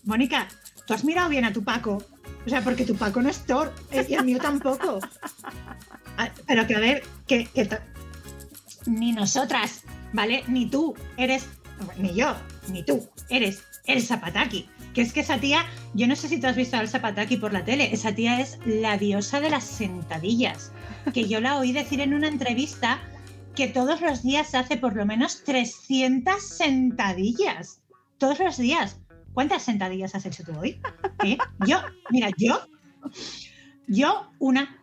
Mónica, 0.03 0.47
tú 0.85 0.93
has 0.93 1.03
mirado 1.03 1.29
bien 1.29 1.43
a 1.43 1.51
tu 1.51 1.63
Paco. 1.63 2.03
O 2.45 2.49
sea, 2.49 2.61
porque 2.61 2.85
tu 2.85 2.95
Paco 2.95 3.21
no 3.21 3.29
es 3.29 3.39
Thor 3.45 3.73
eh, 3.91 4.05
y 4.07 4.13
el 4.13 4.25
mío 4.25 4.39
tampoco. 4.41 4.99
Ah, 6.17 6.29
pero 6.47 6.65
que 6.65 6.73
a 6.73 6.79
ver, 6.79 7.03
que, 7.27 7.49
ni 8.85 9.11
nosotras, 9.11 9.83
¿vale? 10.13 10.45
Ni 10.47 10.65
tú 10.65 10.95
eres, 11.17 11.45
ni 11.97 12.13
yo, 12.13 12.37
ni 12.69 12.83
tú, 12.83 13.09
eres 13.27 13.63
el 13.85 14.01
Zapataki. 14.01 14.69
Que 14.95 15.01
es 15.01 15.11
que 15.11 15.19
esa 15.19 15.37
tía, 15.39 15.65
yo 15.93 16.07
no 16.07 16.15
sé 16.15 16.29
si 16.29 16.39
tú 16.39 16.47
has 16.47 16.55
visto 16.55 16.77
al 16.77 16.87
Zapataki 16.87 17.35
por 17.35 17.51
la 17.51 17.65
tele, 17.65 17.93
esa 17.93 18.15
tía 18.15 18.39
es 18.39 18.57
la 18.65 18.97
diosa 18.97 19.41
de 19.41 19.49
las 19.49 19.65
sentadillas. 19.65 20.71
Que 21.13 21.27
yo 21.27 21.41
la 21.41 21.57
oí 21.57 21.73
decir 21.73 21.99
en 21.99 22.13
una 22.13 22.29
entrevista 22.29 23.01
que 23.55 23.67
todos 23.67 23.99
los 23.99 24.23
días 24.23 24.55
hace 24.55 24.77
por 24.77 24.95
lo 24.95 25.05
menos 25.05 25.43
300 25.43 26.41
sentadillas. 26.41 27.81
Todos 28.17 28.39
los 28.39 28.57
días. 28.57 29.01
¿Cuántas 29.33 29.63
sentadillas 29.63 30.15
has 30.15 30.25
hecho 30.25 30.43
tú 30.45 30.57
hoy? 30.57 30.79
¿Eh? 31.25 31.37
Yo, 31.67 31.81
mira, 32.09 32.29
yo, 32.37 32.61
yo 33.87 34.31
una. 34.39 34.81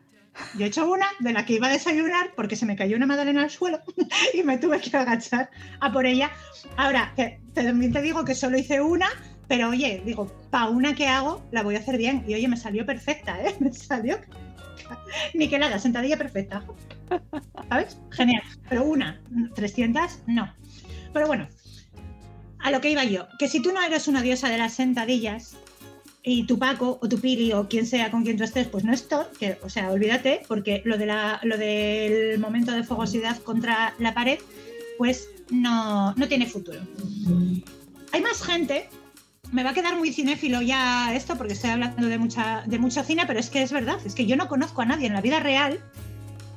Yo 0.59 0.65
he 0.65 0.69
hecho 0.69 0.91
una 0.91 1.07
de 1.21 1.33
la 1.33 1.47
que 1.47 1.55
iba 1.55 1.69
a 1.69 1.73
desayunar 1.73 2.35
porque 2.35 2.57
se 2.57 2.67
me 2.67 2.77
cayó 2.77 2.97
una 2.97 3.07
magdalena 3.07 3.43
al 3.43 3.51
suelo 3.51 3.81
y 4.35 4.43
me 4.43 4.59
tuve 4.59 4.81
que 4.81 4.95
agachar 4.95 5.51
a 5.81 5.91
por 5.91 6.05
ella. 6.05 6.31
Ahora, 6.77 7.15
también 7.55 7.93
te 7.93 8.03
digo 8.03 8.25
que 8.25 8.35
solo 8.35 8.59
hice 8.59 8.81
una, 8.81 9.09
pero 9.53 9.69
oye, 9.69 10.01
digo, 10.03 10.33
para 10.49 10.71
una 10.71 10.95
que 10.95 11.07
hago, 11.07 11.47
la 11.51 11.63
voy 11.63 11.77
a 11.77 11.81
hacer 11.81 11.99
bien. 11.99 12.25
Y 12.27 12.33
oye, 12.33 12.49
me 12.49 12.57
salió 12.57 12.87
perfecta, 12.87 13.39
¿eh? 13.45 13.55
Me 13.61 13.71
salió. 13.71 14.19
Ni 15.35 15.47
que 15.47 15.59
nada, 15.59 15.79
sentadilla 15.79 16.17
perfecta. 16.17 16.65
¿Sabes? 17.69 17.99
Genial. 18.13 18.43
Pero 18.71 18.85
una, 18.85 19.21
300, 19.55 20.21
no. 20.27 20.51
Pero 21.13 21.27
bueno, 21.27 21.49
a 22.61 22.71
lo 22.71 22.81
que 22.81 22.93
iba 22.93 23.05
yo, 23.05 23.29
que 23.39 23.47
si 23.47 23.61
tú 23.61 23.73
no 23.73 23.83
eres 23.83 24.09
una 24.09 24.23
diosa 24.23 24.49
de 24.49 24.57
las 24.57 24.73
sentadillas 24.73 25.55
y 26.23 26.47
tu 26.47 26.59
Paco 26.59 26.99
o 27.03 27.07
tu 27.07 27.21
Pili 27.21 27.53
o 27.53 27.69
quien 27.69 27.85
sea 27.85 28.11
con 28.11 28.25
quien 28.25 28.39
tú 28.39 28.45
estés, 28.45 28.69
pues 28.69 28.85
no 28.85 28.95
es 28.95 29.07
Thor, 29.07 29.31
que, 29.39 29.59
o 29.63 29.69
sea, 29.69 29.91
olvídate, 29.91 30.41
porque 30.49 30.81
lo, 30.87 30.97
de 30.97 31.05
la, 31.05 31.41
lo 31.43 31.59
del 31.59 32.39
momento 32.39 32.73
de 32.73 32.85
fogosidad 32.85 33.37
contra 33.43 33.93
la 33.99 34.15
pared, 34.15 34.39
pues 34.97 35.29
no, 35.51 36.15
no 36.15 36.27
tiene 36.27 36.47
futuro. 36.47 36.79
Hay 38.13 38.23
más 38.23 38.43
gente, 38.43 38.89
me 39.53 39.63
va 39.63 39.71
a 39.71 39.75
quedar 39.75 39.97
muy 39.97 40.13
cinéfilo 40.13 40.63
ya 40.63 41.15
esto, 41.15 41.37
porque 41.37 41.53
estoy 41.53 41.71
hablando 41.71 42.09
de, 42.09 42.19
mucha, 42.19 42.63
de 42.67 42.79
mucho 42.79 43.05
cine, 43.05 43.25
pero 43.27 43.39
es 43.39 43.51
que 43.51 43.63
es 43.63 43.71
verdad, 43.71 43.99
es 44.05 44.15
que 44.15 44.27
yo 44.27 44.37
no 44.37 44.49
conozco 44.49 44.83
a 44.83 44.87
nadie 44.87 45.07
en 45.07 45.13
la 45.13 45.21
vida 45.21 45.41
real 45.41 45.79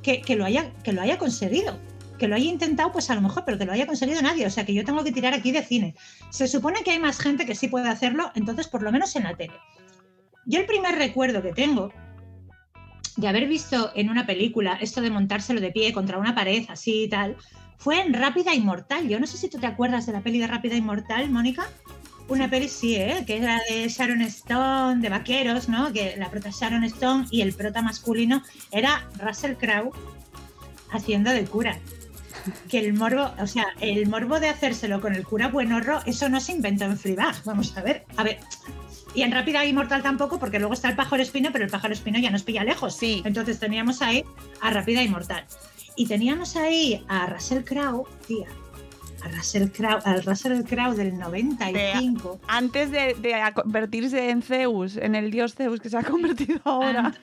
que, 0.02 0.22
que 0.22 0.36
lo, 0.36 0.46
haya, 0.46 0.72
que 0.84 0.94
lo 0.94 1.02
haya 1.02 1.18
conseguido 1.18 1.78
que 2.18 2.28
lo 2.28 2.36
haya 2.36 2.50
intentado, 2.50 2.92
pues 2.92 3.10
a 3.10 3.16
lo 3.16 3.22
mejor, 3.22 3.44
pero 3.46 3.58
que 3.58 3.66
lo 3.66 3.74
haya 3.74 3.86
conseguido 3.86 4.22
nadie. 4.22 4.46
O 4.46 4.50
sea 4.50 4.66
que 4.66 4.74
yo 4.74 4.86
tengo 4.86 5.04
que 5.04 5.12
tirar 5.12 5.34
aquí 5.34 5.52
de 5.52 5.64
cine. 5.64 5.96
Se 6.30 6.48
supone 6.48 6.82
que 6.84 6.92
hay 6.92 7.00
más 7.00 7.20
gente 7.20 7.46
que 7.46 7.56
sí 7.56 7.68
puede 7.68 7.90
hacerlo, 7.90 8.32
entonces 8.36 8.68
por 8.68 8.82
lo 8.82 8.92
menos 8.92 9.16
en 9.16 9.24
la 9.24 9.36
tele. 9.36 9.54
Yo 10.46 10.60
el 10.60 10.66
primer 10.66 10.96
recuerdo 10.96 11.42
que 11.42 11.52
tengo 11.52 11.92
de 13.18 13.28
haber 13.28 13.48
visto 13.48 13.92
en 13.96 14.10
una 14.10 14.26
película 14.26 14.78
esto 14.82 15.02
de 15.02 15.10
montárselo 15.10 15.62
de 15.62 15.72
pie 15.72 15.94
contra 15.94 16.18
una 16.18 16.36
pared 16.36 16.66
así 16.70 17.04
y 17.04 17.10
tal, 17.10 17.36
fue 17.78 18.02
en 18.02 18.14
Rápida 18.14 18.54
Inmortal. 18.54 19.08
Yo 19.08 19.20
no 19.20 19.28
sé 19.28 19.38
si 19.38 19.50
tú 19.50 19.60
te 19.60 19.68
acuerdas 19.68 20.06
de 20.06 20.14
la 20.14 20.22
peli 20.22 20.40
de 20.40 20.48
Rápida 20.48 20.76
Inmortal, 20.76 21.30
Mónica. 21.30 21.68
Una 22.28 22.50
peli 22.50 22.68
sí, 22.68 22.96
¿eh? 22.96 23.24
que 23.28 23.38
es 23.38 23.44
la 23.44 23.62
de 23.70 23.88
Sharon 23.88 24.22
Stone, 24.24 25.02
de 25.02 25.10
vaqueros, 25.10 25.70
¿no? 25.70 25.94
Que 25.94 26.16
la 26.18 26.32
prota 26.32 26.50
Sharon 26.50 26.84
Stone 26.86 27.28
y 27.30 27.42
el 27.42 27.54
prota 27.54 27.84
masculino 27.84 28.42
era 28.72 29.08
Russell 29.20 29.54
Crowe 29.54 29.92
haciendo 30.92 31.32
de 31.32 31.46
cura 31.46 31.78
que 32.70 32.80
el 32.80 32.94
morbo, 32.94 33.32
o 33.40 33.48
sea, 33.48 33.68
el 33.80 34.08
morbo 34.08 34.40
de 34.40 34.50
hacérselo 34.50 35.02
con 35.02 35.14
el 35.14 35.24
cura 35.24 35.50
buenorro, 35.50 36.00
eso 36.06 36.30
no 36.30 36.40
se 36.40 36.54
inventó 36.54 36.86
en 36.86 36.98
Fleabag. 36.98 37.44
Vamos 37.46 37.76
a 37.78 37.82
ver, 37.82 38.06
a 38.18 38.24
ver. 38.24 38.40
Y 39.14 39.22
en 39.22 39.32
Rápida 39.32 39.64
y 39.66 39.72
Mortal 39.72 40.04
tampoco, 40.04 40.40
porque 40.40 40.60
luego 40.60 40.74
está 40.74 40.90
el 40.90 40.96
pájaro 40.96 41.22
espino, 41.24 41.50
pero 41.54 41.64
el 41.64 41.72
pájaro 41.72 41.94
espino 41.94 42.20
ya 42.20 42.32
nos 42.32 42.44
pilla 42.44 42.64
lejos. 42.64 42.98
Sí. 42.98 43.22
Entonces 43.24 43.60
teníamos 43.60 44.02
ahí 44.02 44.26
a 44.62 44.72
Rápida 44.72 45.02
y 45.04 45.08
Mortal. 45.08 45.46
Y 45.96 46.08
teníamos 46.08 46.58
ahí 46.58 47.06
a 47.08 47.28
Russell 47.28 47.64
Crowe, 47.64 48.06
tía, 48.28 48.48
a 49.26 49.30
Russell 49.30 49.70
Crowe, 49.70 50.02
al 50.06 50.24
Russell 50.24 50.64
Crowe 50.64 50.96
del 50.96 51.18
95. 51.18 52.42
antes 52.48 52.92
de, 52.92 53.16
convertirse 53.56 54.30
en 54.30 54.42
Zeus, 54.42 54.98
en 54.98 55.16
el 55.16 55.32
dios 55.32 55.56
Zeus 55.56 55.80
que 55.80 55.90
se 55.90 55.98
ha 55.98 56.04
convertido 56.14 56.62
ahora. 56.64 57.14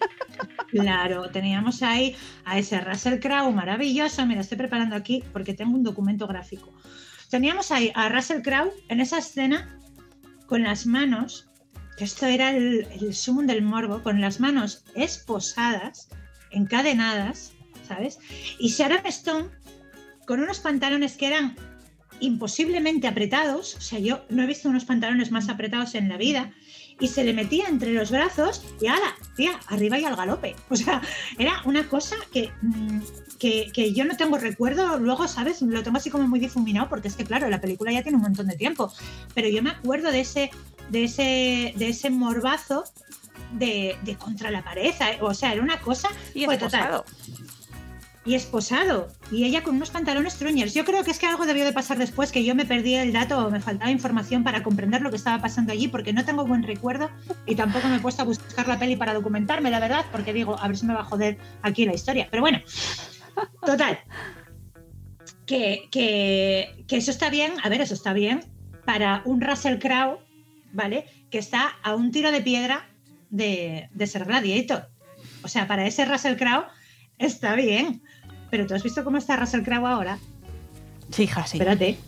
claro, 0.68 1.30
teníamos 1.30 1.82
ahí 1.82 2.16
a 2.44 2.58
ese 2.58 2.80
Russell 2.80 3.20
Crowe 3.20 3.52
maravilloso. 3.52 4.26
Mira, 4.26 4.40
estoy 4.40 4.58
preparando 4.58 4.96
aquí 4.96 5.22
porque 5.32 5.54
tengo 5.54 5.74
un 5.74 5.84
documento 5.84 6.26
gráfico. 6.26 6.72
Teníamos 7.30 7.70
ahí 7.70 7.92
a 7.94 8.08
Russell 8.08 8.42
Crowe 8.42 8.72
en 8.88 9.00
esa 9.00 9.18
escena 9.18 9.78
con 10.46 10.64
las 10.64 10.86
manos, 10.86 11.48
que 11.96 12.04
esto 12.04 12.26
era 12.26 12.50
el, 12.50 12.86
el 13.00 13.14
sumum 13.14 13.46
del 13.46 13.62
morbo, 13.62 14.02
con 14.02 14.20
las 14.20 14.40
manos 14.40 14.84
esposadas, 14.96 16.08
encadenadas, 16.50 17.52
¿sabes? 17.86 18.18
Y 18.58 18.70
Sharon 18.70 19.06
Stone 19.06 19.46
con 20.26 20.40
unos 20.40 20.60
pantalones 20.60 21.16
que 21.16 21.26
eran 21.26 21.56
imposiblemente 22.22 23.08
apretados, 23.08 23.74
o 23.74 23.80
sea, 23.80 23.98
yo 23.98 24.24
no 24.30 24.42
he 24.42 24.46
visto 24.46 24.68
unos 24.68 24.84
pantalones 24.84 25.30
más 25.30 25.48
apretados 25.48 25.94
en 25.94 26.08
la 26.08 26.16
vida, 26.16 26.52
y 27.00 27.08
se 27.08 27.24
le 27.24 27.32
metía 27.32 27.66
entre 27.68 27.92
los 27.92 28.12
brazos 28.12 28.62
y 28.80 28.86
ala, 28.86 29.16
tía, 29.34 29.58
arriba 29.66 29.98
y 29.98 30.04
al 30.04 30.14
galope. 30.14 30.54
O 30.70 30.76
sea, 30.76 31.02
era 31.36 31.60
una 31.64 31.88
cosa 31.88 32.14
que, 32.32 32.52
mm, 32.62 33.00
que, 33.38 33.92
yo 33.92 34.04
no 34.04 34.16
tengo 34.16 34.38
recuerdo, 34.38 34.98
luego, 34.98 35.26
¿sabes? 35.26 35.62
Lo 35.62 35.82
tengo 35.82 35.96
así 35.96 36.10
como 36.10 36.28
muy 36.28 36.38
difuminado, 36.38 36.88
porque 36.88 37.08
es 37.08 37.16
que, 37.16 37.24
claro, 37.24 37.48
la 37.50 37.60
película 37.60 37.90
ya 37.90 38.02
tiene 38.02 38.16
un 38.16 38.22
montón 38.22 38.46
de 38.46 38.56
tiempo, 38.56 38.92
pero 39.34 39.48
yo 39.48 39.62
me 39.62 39.70
acuerdo 39.70 40.12
de 40.12 40.20
ese, 40.20 40.50
de 40.90 41.04
ese, 41.04 41.74
de 41.76 41.88
ese 41.88 42.10
morbazo 42.10 42.84
de, 43.52 43.98
contra 44.18 44.52
la 44.52 44.62
pared, 44.62 44.92
o 45.20 45.34
sea, 45.34 45.52
era 45.52 45.62
una 45.62 45.80
cosa... 45.80 46.08
Y 46.34 46.44
fue 46.44 46.56
total 46.56 47.02
y 48.24 48.34
esposado. 48.34 49.08
Y 49.30 49.44
ella 49.44 49.62
con 49.62 49.76
unos 49.76 49.90
pantalones 49.90 50.36
truñers. 50.36 50.74
Yo 50.74 50.84
creo 50.84 51.02
que 51.02 51.10
es 51.10 51.18
que 51.18 51.26
algo 51.26 51.46
debió 51.46 51.64
de 51.64 51.72
pasar 51.72 51.98
después, 51.98 52.30
que 52.30 52.44
yo 52.44 52.54
me 52.54 52.64
perdí 52.64 52.94
el 52.94 53.12
dato 53.12 53.46
o 53.46 53.50
me 53.50 53.60
faltaba 53.60 53.90
información 53.90 54.44
para 54.44 54.62
comprender 54.62 55.00
lo 55.02 55.10
que 55.10 55.16
estaba 55.16 55.40
pasando 55.42 55.72
allí, 55.72 55.88
porque 55.88 56.12
no 56.12 56.24
tengo 56.24 56.46
buen 56.46 56.62
recuerdo 56.62 57.10
y 57.46 57.56
tampoco 57.56 57.88
me 57.88 57.96
he 57.96 58.00
puesto 58.00 58.22
a 58.22 58.24
buscar 58.24 58.68
la 58.68 58.78
peli 58.78 58.96
para 58.96 59.14
documentarme, 59.14 59.70
la 59.70 59.80
verdad, 59.80 60.04
porque 60.12 60.32
digo, 60.32 60.58
a 60.58 60.68
ver 60.68 60.76
si 60.76 60.86
me 60.86 60.94
va 60.94 61.00
a 61.00 61.04
joder 61.04 61.38
aquí 61.62 61.84
la 61.84 61.94
historia. 61.94 62.28
Pero 62.30 62.42
bueno, 62.42 62.60
total. 63.66 63.98
Que, 65.46 65.88
que, 65.90 66.96
eso 66.96 67.10
está 67.10 67.28
bien, 67.28 67.52
a 67.62 67.68
ver, 67.68 67.80
eso 67.80 67.94
está 67.94 68.12
bien 68.12 68.44
para 68.84 69.22
un 69.24 69.40
Russell 69.40 69.78
Crowe, 69.78 70.18
¿vale? 70.72 71.06
Que 71.30 71.38
está 71.38 71.76
a 71.82 71.94
un 71.94 72.10
tiro 72.10 72.30
de 72.30 72.40
piedra 72.40 72.88
de, 73.30 73.88
de 73.92 74.06
ser 74.06 74.24
gladiator. 74.24 74.88
O 75.42 75.48
sea, 75.48 75.66
para 75.66 75.86
ese 75.86 76.04
Russell 76.04 76.36
Crowe 76.36 76.66
está 77.18 77.54
bien. 77.54 78.02
Pero 78.52 78.66
tú 78.66 78.74
has 78.74 78.82
visto 78.82 79.02
cómo 79.02 79.16
está 79.16 79.36
Russell 79.36 79.62
Crowe 79.62 79.86
ahora. 79.86 80.18
Sí, 81.10 81.22
hija, 81.22 81.46
sí. 81.46 81.56
Espérate. 81.56 81.98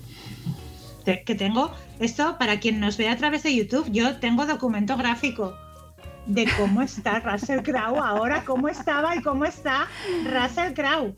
que 1.25 1.35
tengo 1.35 1.73
esto 2.01 2.37
para 2.39 2.61
quien 2.61 2.81
nos 2.81 2.99
ve 2.99 3.09
a 3.09 3.17
través 3.17 3.45
de 3.45 3.57
YouTube. 3.57 3.91
Yo 3.91 4.17
tengo 4.19 4.45
documento 4.45 4.95
gráfico. 4.99 5.57
de 6.27 6.47
cómo 6.59 6.83
está 6.83 7.21
Russell 7.25 7.63
Crowe 7.63 7.99
ahora, 7.99 8.45
cómo 8.45 8.69
estaba 8.69 9.17
y 9.17 9.23
cómo 9.23 9.47
está 9.47 9.89
Russell 10.25 10.75
Crowe. 10.75 11.15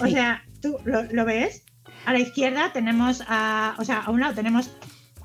O 0.00 0.06
sea, 0.08 0.42
¿tú 0.60 0.76
lo, 0.84 1.24
ves? 1.24 1.62
A 2.04 2.12
la 2.12 2.18
izquierda 2.18 2.72
tenemos 2.72 3.22
a, 3.28 3.76
o 3.78 3.84
sea, 3.84 4.00
a 4.00 4.10
un 4.10 4.18
lado 4.18 4.34
tenemos 4.34 4.72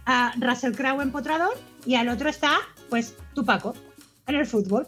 a 0.06 0.34
Russell 0.38 0.74
Crowe 0.74 1.02
empotrador 1.02 1.58
y 1.84 1.96
al 1.96 2.10
otro 2.10 2.30
está, 2.30 2.60
pues, 2.92 3.16
tu 3.34 3.44
Paco 3.44 3.74
en 4.28 4.36
el 4.36 4.46
fútbol. 4.46 4.88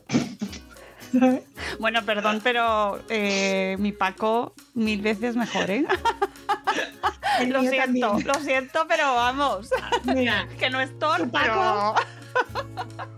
Bueno, 1.79 2.03
perdón, 2.03 2.41
pero 2.43 3.03
eh, 3.09 3.75
mi 3.79 3.91
Paco 3.91 4.53
mil 4.73 5.01
veces 5.01 5.35
mejor, 5.35 5.69
¿eh? 5.69 5.85
lo 7.47 7.61
siento, 7.61 8.19
lo 8.19 8.33
siento, 8.35 8.85
pero 8.87 9.15
vamos. 9.15 9.69
Mira, 10.03 10.47
que 10.59 10.69
no 10.69 10.79
es 10.79 10.97
tonto. 10.99 11.25
Tu 11.25 11.31
Paco, 11.31 11.95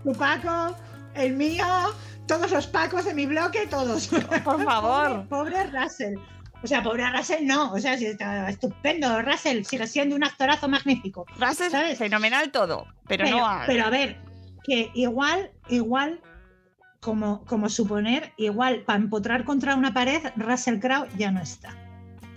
tu 0.04 0.12
Paco, 0.12 0.76
el 1.14 1.34
mío, 1.34 1.64
todos 2.26 2.50
los 2.50 2.66
Pacos 2.66 3.04
de 3.04 3.14
mi 3.14 3.26
bloque, 3.26 3.66
todos. 3.66 4.08
Por 4.44 4.64
favor. 4.64 5.26
Pobre, 5.28 5.66
Russell. 5.66 6.16
O 6.62 6.66
sea, 6.66 6.82
pobre 6.82 7.08
Russell 7.10 7.46
no, 7.46 7.72
o 7.72 7.78
sea, 7.78 7.94
está 7.94 8.48
estupendo. 8.48 9.22
Russell 9.22 9.62
sigue 9.64 9.86
siendo 9.86 10.16
un 10.16 10.24
actorazo 10.24 10.68
magnífico. 10.68 11.26
Russell, 11.38 11.70
¿sabes? 11.70 11.98
fenomenal 11.98 12.50
todo, 12.50 12.86
pero, 13.06 13.24
pero 13.24 13.36
no. 13.36 13.60
Pero 13.66 13.84
a 13.84 13.90
ver, 13.90 14.18
que 14.64 14.90
igual, 14.94 15.50
igual 15.68 16.20
como, 17.00 17.44
como 17.44 17.68
suponer, 17.68 18.32
igual 18.36 18.82
para 18.84 18.98
empotrar 18.98 19.44
contra 19.44 19.74
una 19.74 19.92
pared, 19.92 20.20
Russell 20.36 20.78
Crowe 20.78 21.08
ya 21.16 21.30
no 21.30 21.40
está. 21.40 21.74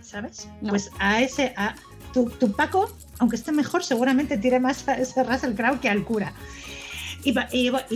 ¿Sabes? 0.01 0.49
Pues 0.67 0.89
a 0.99 1.21
ese, 1.21 1.53
a 1.55 1.75
tu, 2.13 2.29
Paco, 2.55 2.89
aunque 3.19 3.35
esté 3.35 3.51
mejor, 3.51 3.83
seguramente 3.83 4.37
tire 4.37 4.59
más 4.59 4.87
a 4.87 4.95
ese 4.95 5.23
Russell 5.23 5.53
Crowe 5.53 5.79
que 5.79 5.89
al 5.89 6.03
cura. 6.03 6.33
Y, 7.23 7.33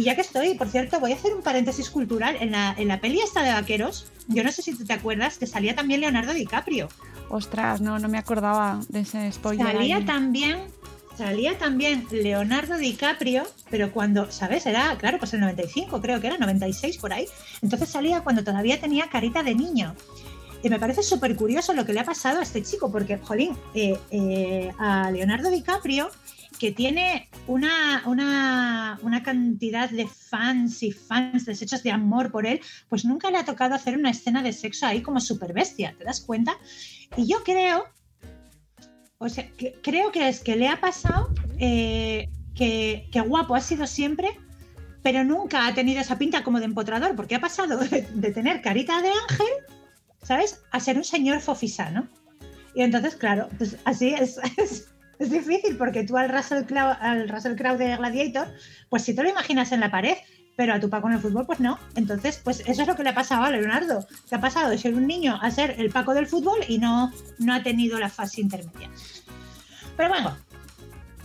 ya 0.02 0.16
que 0.16 0.22
estoy, 0.22 0.54
por 0.56 0.68
cierto, 0.68 1.00
voy 1.00 1.14
a 1.14 1.16
hacer 1.16 1.34
un 1.34 1.42
paréntesis 1.42 1.90
cultural. 1.90 2.36
En 2.40 2.52
la, 2.52 2.76
en 2.78 2.88
la 2.88 3.00
peli 3.00 3.20
esta 3.22 3.42
de 3.42 3.54
vaqueros, 3.54 4.08
yo 4.28 4.44
no 4.44 4.52
sé 4.52 4.62
si 4.62 4.76
te 4.76 4.94
acuerdas 4.94 5.38
que 5.38 5.48
salía 5.48 5.76
también 5.76 6.02
Leonardo 6.02 6.34
DiCaprio. 6.34 6.90
Ostras, 7.30 7.82
no, 7.82 8.00
no 8.00 8.10
me 8.10 8.18
acordaba 8.18 8.82
de 8.90 9.00
ese 9.00 9.32
spoiler. 9.32 9.66
Salía 9.66 10.06
también 10.06 10.60
salía 11.18 11.58
también 11.58 12.08
Leonardo 12.12 12.78
DiCaprio, 12.78 13.44
pero 13.70 13.92
cuando, 13.92 14.32
¿sabes? 14.32 14.66
Era, 14.66 14.98
claro, 14.98 15.20
pues 15.20 15.34
el 15.34 15.42
95, 15.42 16.02
creo 16.02 16.20
que 16.20 16.28
era 16.28 16.38
96 16.38 16.98
por 16.98 17.14
ahí. 17.14 17.26
Entonces 17.62 17.90
salía 17.90 18.22
cuando 18.22 18.44
todavía 18.44 18.80
tenía 18.80 19.10
carita 19.10 19.44
de 19.44 19.56
niño. 19.56 19.96
Y 20.64 20.70
me 20.70 20.80
parece 20.80 21.04
súper 21.04 21.36
curioso 21.36 21.74
lo 21.74 21.86
que 21.86 21.94
le 21.94 22.00
ha 22.00 22.06
pasado 22.06 22.40
a 22.40 22.44
este 22.44 22.64
chico, 22.64 22.90
porque, 22.90 23.18
jolín, 23.18 23.58
eh, 23.74 24.00
eh, 24.12 24.72
a 24.80 25.12
Leonardo 25.12 25.50
DiCaprio, 25.50 26.10
que 26.58 26.72
tiene 26.72 27.28
una, 27.48 28.04
una, 28.06 28.98
una, 29.02 29.24
cantidad 29.24 29.90
de 29.90 30.08
fans 30.08 30.82
y 30.84 30.94
fans 30.94 31.46
deshechos 31.46 31.84
de 31.84 31.92
amor 31.92 32.32
por 32.32 32.46
él, 32.46 32.62
pues 32.88 33.04
nunca 33.04 33.30
le 33.30 33.38
ha 33.38 33.44
tocado 33.44 33.76
hacer 33.76 33.98
una 33.98 34.12
escena 34.12 34.42
de 34.42 34.54
sexo 34.54 34.86
ahí 34.86 35.02
como 35.02 35.20
súper 35.20 35.52
bestia, 35.52 35.96
¿te 35.98 36.06
das 36.06 36.22
cuenta? 36.22 36.58
Y 37.18 37.28
yo 37.28 37.44
creo 37.44 37.86
o 39.24 39.30
sea, 39.30 39.48
creo 39.82 40.12
que 40.12 40.28
es 40.28 40.42
que 40.42 40.56
le 40.56 40.68
ha 40.68 40.80
pasado 40.80 41.34
eh, 41.58 42.30
que, 42.56 43.08
guapo 43.26 43.56
ha 43.56 43.62
sido 43.62 43.88
siempre, 43.88 44.30
pero 45.02 45.24
nunca 45.24 45.66
ha 45.66 45.74
tenido 45.74 46.02
esa 46.02 46.18
pinta 46.18 46.44
como 46.44 46.60
de 46.60 46.66
empotrador, 46.66 47.16
porque 47.16 47.36
ha 47.36 47.42
pasado 47.42 47.78
de, 47.78 48.32
tener 48.32 48.62
carita 48.62 49.02
de 49.02 49.10
ángel, 49.10 49.48
¿sabes? 50.22 50.62
A 50.72 50.80
ser 50.80 50.98
un 50.98 51.04
señor 51.04 51.40
fofisano. 51.40 52.08
Y 52.76 52.82
entonces, 52.82 53.16
claro, 53.16 53.48
pues 53.58 53.78
así 53.86 54.14
es, 54.14 54.40
es, 54.58 54.90
difícil, 55.20 55.78
porque 55.78 56.04
tú 56.04 56.18
al 56.18 56.30
Russell, 56.30 56.66
Crowe 56.66 57.78
de 57.78 57.96
Gladiator, 57.96 58.48
pues 58.90 59.04
si 59.04 59.16
te 59.16 59.24
lo 59.24 59.30
imaginas 59.30 59.72
en 59.72 59.80
la 59.80 59.90
pared, 59.90 60.18
pero 60.56 60.74
a 60.74 60.80
tu 60.80 60.90
Paco 60.90 61.08
en 61.08 61.16
el 61.16 61.20
fútbol, 61.20 61.46
pues 61.46 61.60
no. 61.60 61.80
Entonces, 61.96 62.40
pues 62.44 62.62
eso 62.66 62.82
es 62.82 62.88
lo 62.88 62.96
que 62.96 63.04
le 63.04 63.10
ha 63.10 63.16
pasado 63.16 63.44
a 63.44 63.50
Leonardo, 63.50 64.06
que 64.30 64.36
ha 64.36 64.42
pasado 64.42 64.70
de 64.70 64.78
ser 64.78 64.94
un 64.94 65.08
niño 65.08 65.38
a 65.42 65.52
ser 65.52 65.76
el 65.80 65.90
Paco 65.90 66.14
del 66.14 66.28
fútbol 66.28 66.60
y 66.68 66.78
no, 66.78 67.12
no 67.40 67.54
ha 67.54 67.64
tenido 67.64 68.00
la 68.00 68.10
fase 68.10 68.42
intermedia. 68.42 68.90
Pero 69.98 70.10
bueno, 70.10 70.38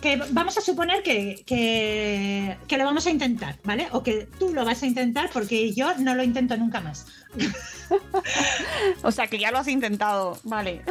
que 0.00 0.16
vamos 0.30 0.56
a 0.56 0.60
suponer 0.60 1.02
que, 1.02 1.42
que, 1.46 2.76
lo 2.76 2.84
vamos 2.84 3.06
a 3.06 3.10
intentar, 3.10 3.56
¿vale? 3.64 3.88
O 3.92 4.02
que 4.02 4.28
tú 4.38 4.52
lo 4.52 4.64
vas 4.64 4.82
a 4.82 4.86
intentar 4.86 5.30
porque 5.32 5.72
yo 5.72 5.94
no 5.98 6.14
lo 6.14 6.22
intento 6.22 6.56
nunca 6.56 6.80
más. 6.80 7.06
o 9.02 9.10
sea, 9.10 9.26
que 9.26 9.38
ya 9.38 9.50
lo 9.50 9.58
has 9.58 9.68
intentado, 9.68 10.38
vale. 10.44 10.82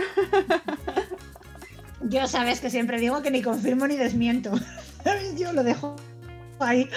yo 2.02 2.28
sabes 2.28 2.60
que 2.60 2.70
siempre 2.70 3.00
digo 3.00 3.22
que 3.22 3.32
ni 3.32 3.42
confirmo 3.42 3.88
ni 3.88 3.96
desmiento. 3.96 4.52
yo 5.38 5.54
lo 5.54 5.64
dejo 5.64 5.96
ahí 6.60 6.90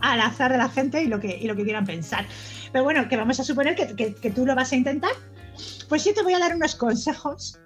al 0.00 0.20
azar 0.20 0.52
de 0.52 0.58
la 0.58 0.68
gente 0.68 1.02
y 1.02 1.06
lo 1.06 1.20
que, 1.20 1.38
que 1.38 1.64
quieran 1.64 1.86
pensar. 1.86 2.26
Pero 2.72 2.84
bueno, 2.84 3.08
que 3.08 3.16
vamos 3.16 3.40
a 3.40 3.44
suponer 3.44 3.74
que, 3.74 4.14
que 4.14 4.30
tú 4.30 4.46
lo 4.46 4.54
vas 4.54 4.72
a 4.72 4.76
intentar 4.76 5.12
pues 5.88 6.04
yo 6.04 6.14
te 6.14 6.22
voy 6.22 6.34
a 6.34 6.38
dar 6.38 6.54
unos 6.54 6.74
consejos 6.74 7.58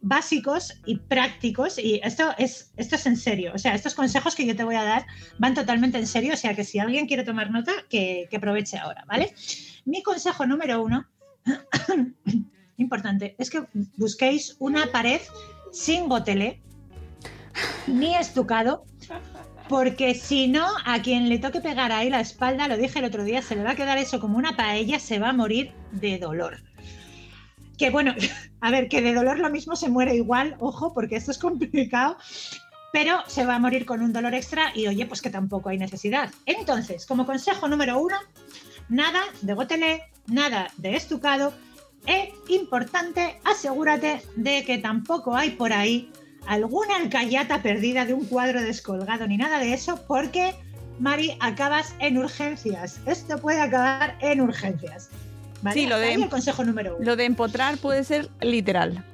básicos 0.00 0.74
y 0.84 0.98
prácticos 0.98 1.78
y 1.78 2.00
esto 2.02 2.34
es, 2.38 2.72
en 2.76 3.16
serio, 3.16 3.52
o 3.54 3.58
sea, 3.58 3.74
estos 3.74 3.94
consejos 3.94 4.34
que 4.34 4.46
yo 4.46 4.56
te 4.56 4.64
voy 4.64 4.74
a 4.74 4.84
dar 4.84 5.06
van 5.38 5.54
totalmente 5.54 5.98
en 5.98 6.06
serio, 6.06 6.34
o 6.34 6.36
sea 6.36 6.54
que 6.54 6.64
si 6.64 6.78
alguien 6.78 7.06
quiere 7.06 7.24
tomar 7.24 7.50
nota, 7.50 7.72
que, 7.88 8.28
aproveche 8.36 8.78
ahora, 8.78 9.04
¿vale? 9.06 9.34
Mi 9.84 10.02
consejo 10.02 10.46
número 10.46 10.82
uno, 10.82 11.06
importante, 12.76 13.34
es 13.38 13.50
que 13.50 13.64
busquéis 13.96 14.56
una 14.58 14.90
pared 14.92 15.20
sin 15.72 16.08
gotelé 16.08 16.60
ni 17.86 18.14
estucado 18.14 18.84
porque 19.70 20.14
si 20.16 20.48
no, 20.48 20.66
a 20.84 21.00
quien 21.00 21.28
le 21.28 21.38
toque 21.38 21.60
pegar 21.60 21.92
ahí 21.92 22.10
la 22.10 22.20
espalda, 22.20 22.66
lo 22.66 22.76
dije 22.76 22.98
el 22.98 23.04
otro 23.04 23.22
día, 23.22 23.40
se 23.40 23.54
le 23.54 23.62
va 23.62 23.70
a 23.70 23.76
quedar 23.76 23.98
eso 23.98 24.18
como 24.18 24.36
una 24.36 24.56
paella, 24.56 24.98
se 24.98 25.20
va 25.20 25.28
a 25.28 25.32
morir 25.32 25.72
de 25.92 26.18
dolor 26.18 26.58
que 27.78 27.88
bueno, 27.88 28.14
a 28.60 28.70
ver, 28.70 28.88
que 28.88 29.00
de 29.00 29.14
dolor 29.14 29.38
lo 29.38 29.48
mismo 29.48 29.74
se 29.74 29.88
muere 29.88 30.14
igual, 30.14 30.54
ojo, 30.60 30.92
porque 30.92 31.16
esto 31.16 31.30
es 31.30 31.38
complicado, 31.38 32.18
pero 32.92 33.20
se 33.26 33.46
va 33.46 33.54
a 33.54 33.58
morir 33.58 33.86
con 33.86 34.02
un 34.02 34.12
dolor 34.12 34.34
extra 34.34 34.70
y 34.74 34.86
oye, 34.86 35.06
pues 35.06 35.22
que 35.22 35.30
tampoco 35.30 35.70
hay 35.70 35.78
necesidad. 35.78 36.30
Entonces, 36.44 37.06
como 37.06 37.24
consejo 37.24 37.68
número 37.68 37.98
uno, 37.98 38.16
nada 38.90 39.22
de 39.40 39.54
gotelé, 39.54 40.02
nada 40.26 40.66
de 40.76 40.94
estucado, 40.94 41.54
e 42.06 42.34
importante, 42.48 43.40
asegúrate 43.44 44.20
de 44.36 44.64
que 44.64 44.76
tampoco 44.78 45.34
hay 45.34 45.50
por 45.52 45.72
ahí 45.72 46.10
alguna 46.46 46.96
alcayata 46.96 47.62
perdida 47.62 48.04
de 48.04 48.14
un 48.14 48.24
cuadro 48.24 48.62
descolgado 48.62 49.26
ni 49.26 49.36
nada 49.36 49.58
de 49.58 49.72
eso, 49.72 50.04
porque, 50.06 50.54
Mari, 50.98 51.36
acabas 51.40 51.94
en 51.98 52.18
urgencias. 52.18 53.00
Esto 53.06 53.38
puede 53.38 53.60
acabar 53.60 54.16
en 54.20 54.40
urgencias. 54.40 55.10
Sí, 55.72 55.86
lo 55.86 55.98
de, 55.98 56.28
consejo 56.28 56.64
número 56.64 56.96
Lo 57.00 57.16
de 57.16 57.24
empotrar 57.24 57.76
puede 57.76 58.02
ser 58.04 58.30
literal. 58.40 59.04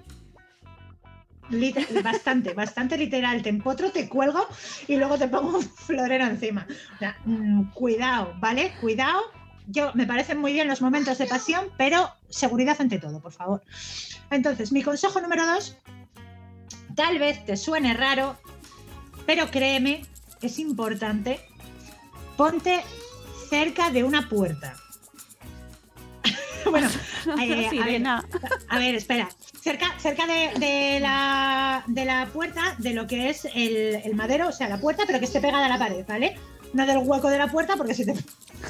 bastante, 2.05 2.55
bastante 2.55 2.97
literal. 2.97 3.43
Te 3.43 3.49
empotro, 3.49 3.91
te 3.91 4.09
cuelgo 4.09 4.47
y 4.87 4.97
luego 4.97 5.19
te 5.19 5.29
pongo 5.29 5.59
un 5.59 5.63
florero 5.65 6.25
encima. 6.25 6.67
O 6.95 6.99
sea, 6.99 7.17
mm, 7.25 7.73
cuidado, 7.73 8.35
¿vale? 8.39 8.73
Cuidado. 8.81 9.21
Yo 9.69 9.91
me 9.95 10.07
parecen 10.07 10.39
muy 10.39 10.53
bien 10.53 10.69
los 10.69 10.81
momentos 10.81 11.19
de 11.19 11.27
pasión, 11.27 11.67
pero 11.77 12.09
seguridad 12.29 12.77
ante 12.79 13.01
todo, 13.01 13.21
por 13.21 13.33
favor. 13.33 13.63
Entonces, 14.31 14.71
mi 14.71 14.83
consejo 14.83 15.21
número 15.21 15.45
dos, 15.45 15.77
tal 16.97 17.21
vez 17.21 17.45
te 17.45 17.57
suene 17.57 17.95
raro, 17.95 18.37
pero 19.27 19.49
créeme, 19.51 20.03
es 20.43 20.59
importante. 20.59 21.39
Ponte 22.37 22.83
cerca 23.49 23.91
de 23.91 24.03
una 24.03 24.29
puerta. 24.29 24.75
bueno, 26.71 26.89
eh, 27.41 28.03
a, 28.69 28.79
ver, 28.79 28.95
espera. 28.97 29.29
Cerca, 29.61 29.99
cerca 29.99 30.27
de, 30.27 30.99
la, 31.01 31.85
de, 31.87 32.05
la, 32.05 32.27
puerta, 32.33 32.75
de 32.79 32.93
lo 32.93 33.07
que 33.07 33.31
es 33.31 33.47
el, 33.55 34.15
madero, 34.15 34.49
o 34.49 34.53
sea, 34.53 34.69
la 34.69 34.81
puerta, 34.81 35.05
pero 35.07 35.19
que 35.19 35.25
esté 35.27 35.41
pegada 35.41 35.67
a 35.67 35.69
la 35.69 35.79
pared, 35.79 36.05
¿vale? 36.07 36.37
No 36.73 36.87
del 36.87 36.99
hueco 36.99 37.29
de 37.29 37.39
la 37.39 37.49
puerta, 37.49 37.77
porque 37.77 37.95
si 37.95 38.05
te, 38.05 38.15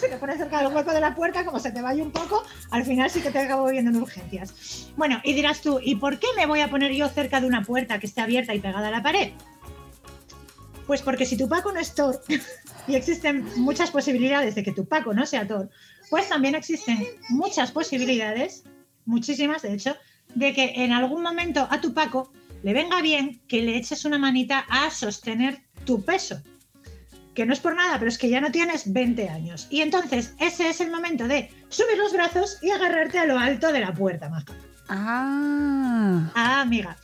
te 0.01 0.17
pones 0.17 0.39
cerca 0.39 0.63
del 0.63 0.75
hueco 0.75 0.93
de 0.93 1.01
la 1.01 1.15
puerta, 1.15 1.45
como 1.45 1.59
se 1.59 1.73
te 1.73 1.83
vaya 1.83 2.03
un 2.03 2.11
poco, 2.11 2.45
al 2.71 2.85
final 2.85 3.11
sí 3.11 3.21
que 3.21 3.31
te 3.31 3.39
acabo 3.39 3.69
viendo 3.69 3.91
en 3.91 3.97
urgencias. 3.97 4.89
Bueno, 4.97 5.21
y 5.25 5.33
dirás 5.33 5.61
tú, 5.61 5.81
¿y 5.83 5.97
por 5.97 6.19
qué 6.19 6.27
me 6.37 6.47
voy 6.47 6.61
a 6.61 6.71
poner 6.71 6.93
yo 6.93 7.09
cerca 7.09 7.41
de 7.41 7.47
una 7.47 7.63
puerta 7.63 7.99
que 7.99 8.07
esté 8.07 8.21
abierta 8.21 8.55
y 8.55 8.61
pegada 8.61 8.89
a 8.89 8.91
la 8.91 9.03
pared? 9.03 9.33
Pues 10.87 11.03
porque 11.03 11.27
si 11.27 11.37
tu 11.37 11.49
Paco 11.49 11.73
no 11.73 11.81
es 11.81 11.95
Thor, 11.95 12.23
y 12.87 12.95
existen 12.95 13.47
muchas 13.57 13.91
posibilidades 13.91 14.55
de 14.55 14.63
que 14.63 14.73
tu 14.73 14.87
Paco 14.87 15.13
no 15.13 15.27
sea 15.27 15.47
Thor, 15.47 15.71
pues 16.11 16.29
también 16.29 16.55
existen 16.55 17.05
muchas 17.29 17.73
posibilidades, 17.73 18.65
muchísimas 19.05 19.63
de 19.63 19.75
hecho, 19.75 19.97
de 20.35 20.53
que 20.53 20.85
en 20.85 20.93
algún 20.93 21.23
momento 21.23 21.67
a 21.71 21.81
tu 21.81 21.95
Paco 21.95 22.33
le 22.63 22.73
venga 22.73 23.01
bien 23.03 23.41
que 23.49 23.63
le 23.63 23.77
eches 23.77 24.05
una 24.05 24.19
manita 24.19 24.65
a 24.69 24.91
sostener 24.91 25.63
tu 25.85 26.05
peso. 26.05 26.43
Que 27.37 27.47
no 27.47 27.53
es 27.53 27.61
por 27.61 27.77
nada, 27.77 27.99
pero 27.99 28.09
es 28.09 28.19
que 28.19 28.31
ya 28.31 28.41
no 28.41 28.51
tienes 28.51 28.93
20 28.93 29.29
años. 29.29 29.67
Y 29.71 29.83
entonces 29.83 30.35
ese 30.41 30.71
es 30.71 30.81
el 30.81 30.91
momento 30.91 31.29
de 31.29 31.51
subir 31.69 31.99
los 31.99 32.15
brazos 32.15 32.59
y 32.63 32.71
agarrarte 32.71 33.19
a 33.19 33.27
lo 33.27 33.39
alto 33.39 33.73
de 33.73 33.81
la 33.81 33.93
puerta, 33.93 34.31
Maja. 34.31 34.55
Ah. 34.89 36.33
Ah, 36.35 36.61
amiga. 36.63 36.97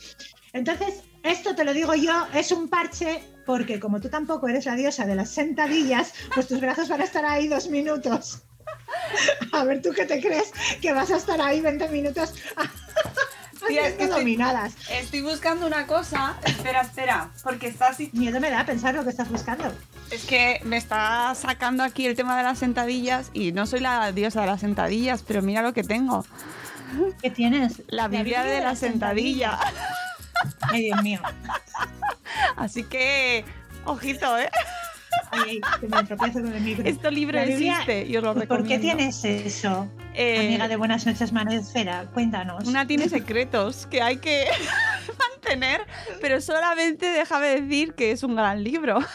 Entonces, 0.51 1.03
esto 1.23 1.55
te 1.55 1.63
lo 1.63 1.73
digo 1.73 1.93
yo, 1.93 2.27
es 2.33 2.51
un 2.51 2.67
parche 2.67 3.23
porque 3.45 3.79
como 3.79 4.01
tú 4.01 4.09
tampoco 4.09 4.47
eres 4.47 4.65
la 4.65 4.75
diosa 4.75 5.05
de 5.05 5.15
las 5.15 5.29
sentadillas, 5.29 6.13
pues 6.33 6.47
tus 6.47 6.59
brazos 6.59 6.89
van 6.89 7.01
a 7.01 7.05
estar 7.05 7.25
ahí 7.25 7.47
dos 7.47 7.69
minutos. 7.69 8.41
A 9.51 9.63
ver, 9.65 9.81
¿tú 9.81 9.91
qué 9.91 10.05
te 10.05 10.19
crees? 10.19 10.51
Que 10.81 10.93
vas 10.93 11.11
a 11.11 11.17
estar 11.17 11.39
ahí 11.41 11.61
20 11.61 11.89
minutos 11.89 12.33
Tía, 13.67 13.87
es 13.87 13.93
que 13.95 14.03
estoy- 14.03 14.19
dominadas. 14.19 14.73
Estoy 14.89 15.21
buscando 15.21 15.65
una 15.67 15.87
cosa. 15.87 16.35
Espera, 16.45 16.81
espera. 16.81 17.29
Porque 17.43 17.67
está 17.67 17.87
así. 17.87 18.09
Miedo 18.13 18.39
me 18.39 18.49
da 18.49 18.65
pensar 18.65 18.93
lo 18.95 19.03
que 19.03 19.09
estás 19.09 19.29
buscando. 19.29 19.73
Es 20.11 20.25
que 20.25 20.59
me 20.63 20.77
está 20.77 21.33
sacando 21.35 21.83
aquí 21.83 22.05
el 22.05 22.15
tema 22.15 22.37
de 22.37 22.43
las 22.43 22.59
sentadillas. 22.59 23.29
Y 23.33 23.51
no 23.51 23.65
soy 23.65 23.79
la 23.79 24.11
diosa 24.11 24.41
de 24.41 24.47
las 24.47 24.61
sentadillas, 24.61 25.23
pero 25.25 25.41
mira 25.41 25.61
lo 25.61 25.73
que 25.73 25.83
tengo. 25.83 26.25
¿Qué 27.21 27.29
tienes? 27.31 27.81
La 27.87 28.07
Biblia 28.07 28.43
de 28.43 28.61
la 28.61 28.75
sentadilla. 28.75 29.57
Ay, 30.61 30.85
Dios 30.85 31.01
mío. 31.01 31.19
Así 32.55 32.83
que, 32.83 33.45
ojito, 33.85 34.37
¿eh? 34.37 34.49
Ay, 35.31 35.61
ay, 35.63 35.79
que 35.79 35.87
me 35.87 36.03
tropiezo 36.03 36.41
con 36.41 36.53
el 36.53 36.61
micro. 36.61 36.85
Este 36.87 37.11
libro 37.11 37.39
existe 37.39 38.05
y 38.05 38.17
os 38.17 38.23
lo 38.23 38.33
recomiendo. 38.33 38.55
¿Por 38.55 38.67
qué 38.67 38.79
tienes 38.79 39.23
eso? 39.23 39.89
Eh, 40.13 40.47
Amiga 40.47 40.67
de 40.67 40.75
Buenas 40.75 41.05
noches, 41.05 41.31
Esfera, 41.51 42.05
cuéntanos. 42.13 42.67
Una 42.67 42.85
tiene 42.85 43.09
secretos 43.09 43.87
que 43.87 44.01
hay 44.01 44.17
que 44.17 44.45
mantener, 45.19 45.81
pero 46.21 46.39
solamente 46.39 47.07
déjame 47.07 47.61
decir 47.61 47.93
que 47.93 48.11
es 48.11 48.23
un 48.23 48.35
gran 48.35 48.63
libro. 48.63 48.99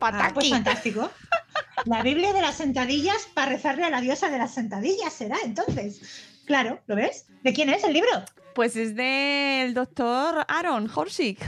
Ah, 0.00 0.30
pues 0.32 0.48
Pataki. 0.48 0.50
fantástico. 0.50 1.10
La 1.84 2.02
Biblia 2.02 2.32
de 2.32 2.40
las 2.40 2.56
sentadillas 2.56 3.28
para 3.34 3.50
rezarle 3.50 3.84
a 3.84 3.90
la 3.90 4.00
diosa 4.00 4.30
de 4.30 4.38
las 4.38 4.54
sentadillas 4.54 5.12
será 5.12 5.36
entonces. 5.44 6.00
Claro, 6.46 6.80
¿lo 6.86 6.96
ves? 6.96 7.26
¿De 7.42 7.52
quién 7.52 7.68
es 7.68 7.84
el 7.84 7.92
libro? 7.92 8.08
Pues 8.54 8.76
es 8.76 8.96
del 8.96 9.74
doctor 9.74 10.46
Aaron 10.48 10.90
Horsig. 10.94 11.38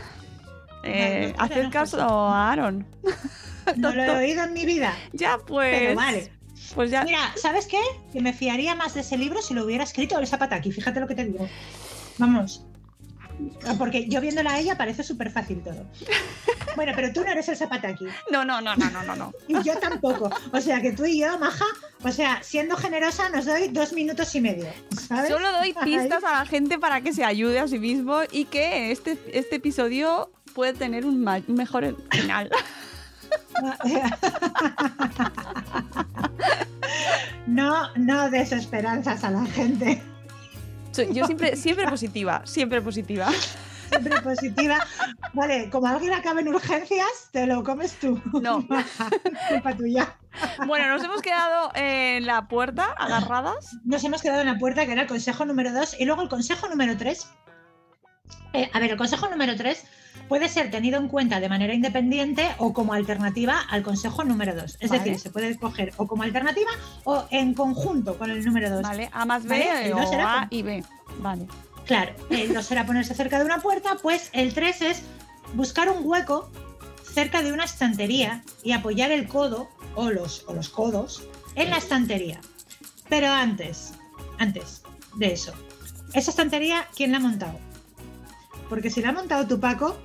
Eh, 0.83 1.35
caso 1.71 2.01
a 2.01 2.51
Aaron. 2.53 2.87
No 3.77 3.95
lo 3.95 4.03
he 4.03 4.11
oído 4.11 4.43
en 4.43 4.53
mi 4.53 4.65
vida. 4.65 4.97
Ya, 5.13 5.39
pues. 5.39 5.79
Pero 5.79 5.95
vale. 5.95 6.33
Pues 6.75 6.91
ya. 6.91 7.05
Mira, 7.05 7.33
¿sabes 7.37 7.67
qué? 7.67 7.79
Que 8.13 8.21
me 8.21 8.33
fiaría 8.33 8.75
más 8.75 8.95
de 8.95 9.01
ese 9.01 9.17
libro 9.17 9.43
si 9.43 9.55
lo 9.55 9.65
hubiera 9.65 9.85
escrito 9.85 10.19
el 10.19 10.27
Zapataki. 10.27 10.73
Fíjate 10.73 10.99
lo 10.99 11.07
que 11.07 11.15
te 11.15 11.25
digo. 11.25 11.49
Vamos. 12.19 12.65
Ah, 13.67 13.75
Porque 13.79 14.07
yo 14.09 14.21
viéndola 14.21 14.53
a 14.53 14.59
ella 14.61 14.77
parece 14.77 15.03
súper 15.03 15.31
fácil 15.31 15.63
todo. 15.63 15.87
Bueno, 16.77 16.93
pero 16.95 17.13
tú 17.13 17.23
no 17.25 17.33
eres 17.33 17.49
el 17.49 17.57
Zapataki. 17.57 18.07
No, 18.31 18.45
no, 18.45 18.61
no, 18.61 18.77
no, 18.77 18.91
no, 18.91 19.03
no, 19.03 19.17
no. 19.17 19.33
Y 19.49 19.61
yo 19.65 19.77
tampoco. 19.81 20.31
O 20.53 20.61
sea 20.61 20.81
que 20.81 20.93
tú 20.93 21.05
y 21.05 21.19
yo, 21.21 21.37
Maja, 21.37 21.65
o 22.05 22.13
sea, 22.13 22.41
siendo 22.45 22.77
generosa, 22.77 23.29
nos 23.29 23.45
doy 23.45 23.69
dos 23.69 23.93
minutos 23.93 24.33
y 24.37 24.41
medio. 24.41 24.67
¿sabes? 25.09 25.31
Solo 25.31 25.51
doy 25.51 25.75
Ahí. 25.77 25.97
pistas 25.99 26.23
a 26.23 26.31
la 26.39 26.47
gente 26.47 26.79
para 26.79 27.01
que 27.01 27.13
se 27.13 27.25
ayude 27.25 27.59
a 27.59 27.67
sí 27.67 27.81
mismo 27.81 28.21
y 28.31 28.45
que 28.45 28.93
este, 28.93 29.19
este 29.33 29.57
episodio 29.57 30.31
puede 30.55 30.75
tener 30.75 31.05
un, 31.05 31.25
mejor 31.49 31.97
final. 32.11 32.51
No, 37.47 37.93
no 37.97 38.31
des 38.31 38.53
esperanzas 38.53 39.25
a 39.25 39.31
la 39.31 39.45
gente. 39.47 40.01
Yo 41.13 41.25
siempre, 41.25 41.57
siempre 41.57 41.89
positiva, 41.89 42.43
siempre 42.45 42.81
positiva. 42.81 43.29
Siempre 43.89 44.21
positiva. 44.21 44.87
Vale, 45.33 45.69
como 45.71 45.89
alguien 45.89 46.13
acaba 46.13 46.41
en 46.41 46.49
urgencias, 46.49 47.29
te 47.33 47.47
lo 47.47 47.65
comes 47.65 47.95
tú. 47.99 48.21
No. 48.41 48.67
Culpa 49.49 49.77
tuya. 49.77 50.17
Bueno, 50.67 50.89
nos 50.89 51.03
hemos 51.03 51.23
quedado 51.23 51.73
en 51.75 52.27
la 52.27 52.47
puerta, 52.47 52.95
agarradas. 52.99 53.77
Nos 53.85 54.05
hemos 54.05 54.23
quedado 54.23 54.43
en 54.43 54.47
la 54.47 54.59
puerta, 54.59 54.87
que 54.87 54.93
era 54.93 55.03
el 55.03 55.09
consejo 55.09 55.45
número 55.45 55.73
2, 55.73 55.97
y 55.99 56.05
luego 56.05 56.23
el 56.23 56.29
consejo 56.29 56.69
número 56.69 56.97
3. 56.97 57.29
a 58.73 58.79
ver, 58.79 58.93
el 58.93 58.97
consejo 58.97 59.29
número 59.29 59.57
3 59.57 59.85
puede 60.29 60.49
ser 60.49 60.71
tenido 60.71 60.99
en 60.99 61.09
cuenta 61.09 61.41
de 61.41 61.49
manera 61.49 61.75
independiente 61.75 62.49
o 62.59 62.73
como 62.73 62.93
alternativa 62.93 63.61
al 63.69 63.83
consejo 63.83 64.25
número 64.25 64.55
2. 64.55 64.77
Es 64.81 64.91
Vale. 64.91 65.03
decir, 65.03 65.19
se 65.21 65.31
puede 65.31 65.49
escoger 65.49 65.93
o 65.97 66.07
como 66.07 66.23
alternativa 66.23 66.71
o 67.05 67.25
en 67.31 67.55
conjunto 67.55 68.17
con 68.19 68.31
el 68.31 68.45
número 68.45 68.71
2. 68.71 68.83
Vale, 68.83 69.09
A 69.13 69.25
más 69.25 69.45
B 69.45 69.59
Vale, 69.67 69.95
o 69.95 69.99
A 69.99 70.41
con- 70.41 70.47
y 70.51 70.63
B. 70.63 70.85
Vale. 71.19 71.47
Claro, 71.87 72.13
el 72.31 72.55
2 72.55 72.71
era 72.71 72.87
ponerse 72.87 73.15
cerca 73.15 73.39
de 73.39 73.45
una 73.45 73.59
puerta, 73.59 73.97
pues 74.01 74.31
el 74.33 74.55
3 74.55 74.83
es 74.83 75.03
buscar 75.55 75.89
un 75.91 76.07
hueco 76.07 76.51
cerca 77.13 77.43
de 77.43 77.53
una 77.53 77.65
estantería 77.65 78.45
y 78.63 78.73
apoyar 78.73 79.11
el 79.11 79.27
codo 79.27 79.69
o 79.97 80.11
los, 80.11 80.45
o 80.47 80.53
los 80.55 80.69
codos 80.69 81.25
en 81.57 81.71
la 81.71 81.79
estantería. 81.79 82.41
Pero 83.09 83.27
antes, 83.33 83.95
antes 84.39 84.83
de 85.17 85.33
eso, 85.33 85.53
esa 86.15 86.31
estantería, 86.31 86.87
¿quién 86.95 87.11
la 87.11 87.17
ha 87.19 87.21
montado? 87.21 87.59
Porque 88.71 88.89
si 88.89 89.03
la 89.03 89.11
ha 89.11 89.13
montado 89.13 89.47
tu 89.47 89.61
Paco, 89.61 90.03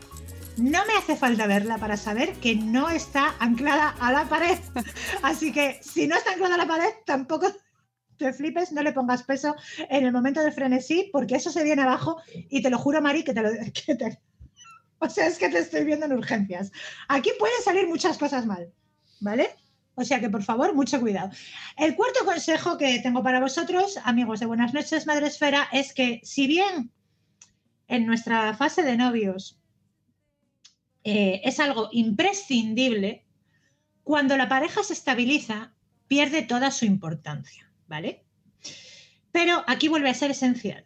no 0.58 0.86
me 0.86 0.94
hace 0.98 1.16
falta 1.16 1.48
verla 1.48 1.78
para 1.78 1.96
saber 1.96 2.34
que 2.34 2.56
no 2.56 2.90
está 2.90 3.36
anclada 3.40 3.96
a 4.00 4.12
la 4.12 4.28
pared. 4.28 4.58
Así 5.22 5.54
que 5.54 5.80
si 5.82 6.08
no 6.08 6.18
está 6.18 6.32
anclada 6.34 6.56
a 6.56 6.58
la 6.58 6.68
pared, 6.68 6.90
tampoco 7.06 7.48
te 8.18 8.34
flipes, 8.34 8.72
no 8.72 8.82
le 8.82 8.92
pongas 8.92 9.24
peso 9.24 9.56
en 9.90 10.06
el 10.06 10.12
momento 10.12 10.42
del 10.42 10.52
frenesí, 10.54 11.10
porque 11.14 11.36
eso 11.36 11.52
se 11.52 11.64
viene 11.64 11.84
abajo 11.84 12.18
y 12.50 12.62
te 12.62 12.70
lo 12.70 12.78
juro, 12.78 13.02
Mari, 13.02 13.24
que 13.24 13.34
te 13.34 13.42
lo... 13.42 13.50
que 13.86 13.96
te- 13.96 14.20
O 15.00 15.10
sea, 15.10 15.28
es 15.28 15.38
que 15.38 15.50
te 15.50 15.60
estoy 15.60 15.86
viendo 15.86 16.06
en 16.06 16.14
urgencias. 16.14 16.72
Aquí 17.08 17.30
pueden 17.38 17.62
salir 17.64 17.88
muchas 17.88 18.18
cosas 18.18 18.46
mal, 18.46 18.74
¿vale? 19.20 19.50
O 19.96 20.04
sea 20.04 20.20
que, 20.20 20.30
por 20.30 20.44
favor, 20.44 20.74
mucho 20.74 21.00
cuidado. 21.00 21.30
El 21.78 21.96
cuarto 21.96 22.26
consejo 22.26 22.78
que 22.78 23.00
tengo 23.00 23.22
para 23.24 23.40
vosotros, 23.40 23.98
amigos 24.04 24.40
de 24.40 24.46
Buenas 24.46 24.74
noches, 24.74 25.06
Madre 25.06 25.28
Esfera, 25.28 25.68
es 25.72 25.94
que 25.94 26.20
si 26.24 26.48
bien 26.48 26.92
en 27.88 28.06
nuestra 28.06 28.54
fase 28.56 28.84
de 28.84 28.98
novios 28.98 29.60
eh, 31.04 31.42
es 31.44 31.60
algo 31.60 31.90
imprescindible, 31.92 33.26
cuando 34.04 34.38
la 34.38 34.50
pareja 34.50 34.84
se 34.84 34.94
estabiliza, 34.94 35.74
pierde 36.08 36.42
toda 36.42 36.72
su 36.72 36.86
importancia, 36.86 37.72
¿vale? 37.88 38.26
Pero 39.32 39.64
aquí 39.68 39.88
vuelve 39.88 40.10
a 40.10 40.14
ser 40.14 40.32
esencial. 40.32 40.86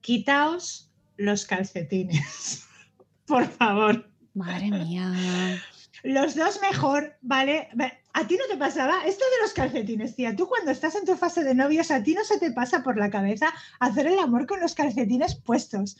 Quitaos 0.00 0.92
los 1.16 1.46
calcetines, 1.46 2.66
por 3.26 3.46
favor. 3.46 4.10
Madre 4.34 4.70
mía. 4.70 5.62
Los 6.02 6.34
dos 6.34 6.60
mejor, 6.60 7.16
¿vale? 7.20 7.68
¿A 8.12 8.26
ti 8.26 8.36
no 8.36 8.46
te 8.48 8.56
pasaba 8.56 9.04
esto 9.06 9.24
de 9.24 9.42
los 9.42 9.52
calcetines, 9.52 10.16
tía? 10.16 10.34
Tú 10.34 10.48
cuando 10.48 10.70
estás 10.70 10.94
en 10.94 11.04
tu 11.04 11.16
fase 11.16 11.44
de 11.44 11.54
novios, 11.54 11.90
a 11.90 12.02
ti 12.02 12.14
no 12.14 12.24
se 12.24 12.38
te 12.38 12.52
pasa 12.52 12.82
por 12.82 12.96
la 12.96 13.10
cabeza 13.10 13.52
hacer 13.80 14.06
el 14.06 14.18
amor 14.18 14.46
con 14.46 14.60
los 14.60 14.74
calcetines 14.74 15.34
puestos. 15.36 15.96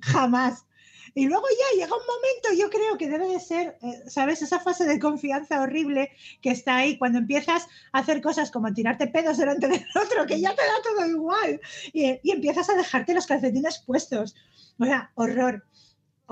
Jamás. 0.00 0.64
Y 1.14 1.26
luego 1.26 1.44
ya 1.50 1.76
llega 1.80 1.94
un 1.94 2.06
momento, 2.06 2.62
yo 2.62 2.70
creo 2.70 2.96
que 2.96 3.08
debe 3.08 3.28
de 3.28 3.40
ser, 3.40 3.76
eh, 3.82 4.02
¿sabes? 4.08 4.40
Esa 4.40 4.60
fase 4.60 4.86
de 4.86 4.98
confianza 4.98 5.60
horrible 5.60 6.10
que 6.40 6.50
está 6.50 6.76
ahí 6.76 6.96
cuando 6.96 7.18
empiezas 7.18 7.68
a 7.92 7.98
hacer 7.98 8.22
cosas 8.22 8.50
como 8.50 8.72
tirarte 8.72 9.06
pedos 9.08 9.36
delante 9.36 9.68
del 9.68 9.84
otro, 9.94 10.26
que 10.26 10.40
ya 10.40 10.54
te 10.54 10.62
da 10.62 10.82
todo 10.82 11.06
igual. 11.06 11.60
Y, 11.92 12.18
y 12.22 12.30
empiezas 12.30 12.70
a 12.70 12.74
dejarte 12.74 13.14
los 13.14 13.26
calcetines 13.26 13.80
puestos. 13.80 14.34
O 14.78 14.84
sea, 14.84 15.10
horror. 15.14 15.66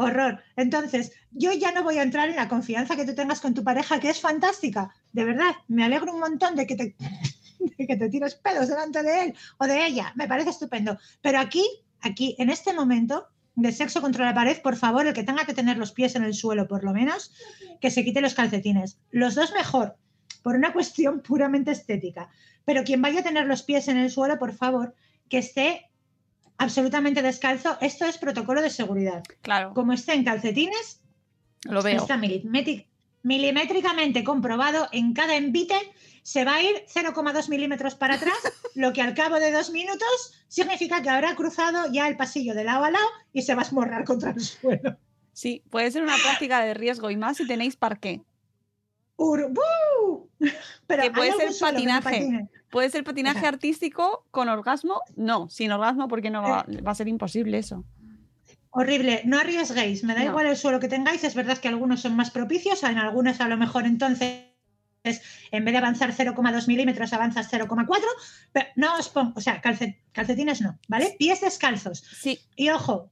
Horror. 0.00 0.42
Entonces, 0.56 1.12
yo 1.30 1.52
ya 1.52 1.72
no 1.72 1.82
voy 1.82 1.98
a 1.98 2.02
entrar 2.02 2.28
en 2.28 2.36
la 2.36 2.48
confianza 2.48 2.96
que 2.96 3.04
tú 3.04 3.14
tengas 3.14 3.40
con 3.40 3.54
tu 3.54 3.62
pareja, 3.62 4.00
que 4.00 4.10
es 4.10 4.20
fantástica. 4.20 4.94
De 5.12 5.24
verdad, 5.24 5.52
me 5.68 5.84
alegro 5.84 6.12
un 6.12 6.20
montón 6.20 6.56
de 6.56 6.66
que 6.66 6.76
te, 6.76 6.96
de 7.78 7.86
que 7.86 7.96
te 7.96 8.08
tires 8.08 8.34
pedos 8.34 8.68
delante 8.68 9.02
de 9.02 9.24
él 9.24 9.34
o 9.58 9.66
de 9.66 9.86
ella. 9.86 10.12
Me 10.16 10.26
parece 10.26 10.50
estupendo. 10.50 10.98
Pero 11.20 11.38
aquí, 11.38 11.64
aquí, 12.00 12.34
en 12.38 12.50
este 12.50 12.72
momento 12.72 13.28
de 13.54 13.72
sexo 13.72 14.00
contra 14.00 14.24
la 14.24 14.34
pared, 14.34 14.60
por 14.62 14.76
favor, 14.76 15.06
el 15.06 15.12
que 15.12 15.24
tenga 15.24 15.44
que 15.44 15.54
tener 15.54 15.76
los 15.76 15.92
pies 15.92 16.14
en 16.16 16.24
el 16.24 16.34
suelo, 16.34 16.66
por 16.66 16.84
lo 16.84 16.92
menos, 16.92 17.32
que 17.80 17.90
se 17.90 18.04
quite 18.04 18.20
los 18.20 18.34
calcetines. 18.34 18.98
Los 19.10 19.34
dos 19.34 19.52
mejor, 19.52 19.96
por 20.42 20.56
una 20.56 20.72
cuestión 20.72 21.20
puramente 21.20 21.70
estética. 21.70 22.30
Pero 22.64 22.84
quien 22.84 23.02
vaya 23.02 23.20
a 23.20 23.24
tener 23.24 23.46
los 23.46 23.62
pies 23.62 23.88
en 23.88 23.96
el 23.96 24.10
suelo, 24.10 24.38
por 24.38 24.54
favor, 24.54 24.94
que 25.28 25.38
esté 25.38 25.89
absolutamente 26.60 27.22
descalzo. 27.22 27.76
Esto 27.80 28.04
es 28.04 28.18
protocolo 28.18 28.62
de 28.62 28.70
seguridad. 28.70 29.22
Claro, 29.42 29.72
Como 29.74 29.92
esté 29.92 30.12
en 30.14 30.24
calcetines, 30.24 31.00
lo 31.64 31.82
veo. 31.82 31.96
está 31.96 32.16
milimétric- 32.16 32.86
milimétricamente 33.22 34.22
comprobado 34.24 34.88
en 34.92 35.12
cada 35.14 35.36
envite, 35.36 35.74
se 36.22 36.44
va 36.44 36.56
a 36.56 36.62
ir 36.62 36.84
0,2 36.86 37.48
milímetros 37.48 37.94
para 37.94 38.14
atrás, 38.14 38.36
lo 38.74 38.92
que 38.92 39.00
al 39.02 39.14
cabo 39.14 39.36
de 39.40 39.50
dos 39.50 39.70
minutos 39.70 40.34
significa 40.48 41.02
que 41.02 41.08
habrá 41.10 41.34
cruzado 41.34 41.90
ya 41.92 42.08
el 42.08 42.16
pasillo 42.16 42.54
de 42.54 42.64
lado 42.64 42.84
a 42.84 42.90
lado 42.90 43.06
y 43.32 43.42
se 43.42 43.54
va 43.54 43.62
a 43.62 43.64
esmorrar 43.64 44.04
contra 44.04 44.30
el 44.30 44.40
suelo. 44.40 44.98
Sí, 45.32 45.62
puede 45.70 45.90
ser 45.90 46.02
una 46.02 46.16
práctica 46.22 46.60
de 46.62 46.74
riesgo 46.74 47.10
y 47.10 47.16
más 47.16 47.38
si 47.38 47.46
tenéis 47.46 47.76
parqué. 47.76 48.20
Que 50.88 51.00
¿hay 51.02 51.11
puede 51.11 51.33
ser 51.33 51.48
que 51.50 51.59
patinaje. 51.61 52.48
¿Puede 52.70 52.90
ser 52.90 53.04
patinaje 53.04 53.38
Ajá. 53.40 53.48
artístico 53.48 54.26
con 54.30 54.48
orgasmo? 54.48 55.00
No, 55.16 55.48
sin 55.50 55.70
orgasmo 55.72 56.09
porque 56.09 56.30
no 56.30 56.42
va, 56.42 56.64
va 56.87 56.90
a 56.90 56.94
ser 56.94 57.09
imposible 57.09 57.59
eso. 57.59 57.85
Horrible, 58.70 59.22
no 59.24 59.38
arriesguéis, 59.38 60.04
me 60.04 60.14
da 60.14 60.20
No. 60.20 60.30
igual 60.30 60.46
el 60.46 60.56
suelo 60.56 60.78
que 60.80 60.88
tengáis, 60.88 61.24
es 61.24 61.35
verdad 61.35 61.59
que 61.59 61.68
algunos 61.68 62.00
son 62.00 62.14
más 62.16 62.30
propicios, 62.30 62.83
en 62.85 62.98
algunos 62.98 63.40
a 63.40 63.48
lo 63.48 63.56
mejor 63.56 63.85
entonces 63.87 64.44
en 65.50 65.64
vez 65.64 65.72
de 65.72 65.78
avanzar 65.78 66.12
0,2 66.12 66.66
milímetros 66.68 67.12
avanzas 67.12 67.48
0,4, 67.50 67.87
pero 68.52 68.66
no 68.76 68.96
os 68.98 69.09
pongo, 69.09 69.33
o 69.37 69.40
sea, 69.40 69.61
calce- 69.61 69.98
calcetines 70.12 70.61
no, 70.61 70.78
¿vale? 70.88 71.16
Pies 71.18 71.40
descalzos. 71.40 71.98
Sí, 71.98 72.38
Y 72.54 72.68
ojo, 72.70 73.11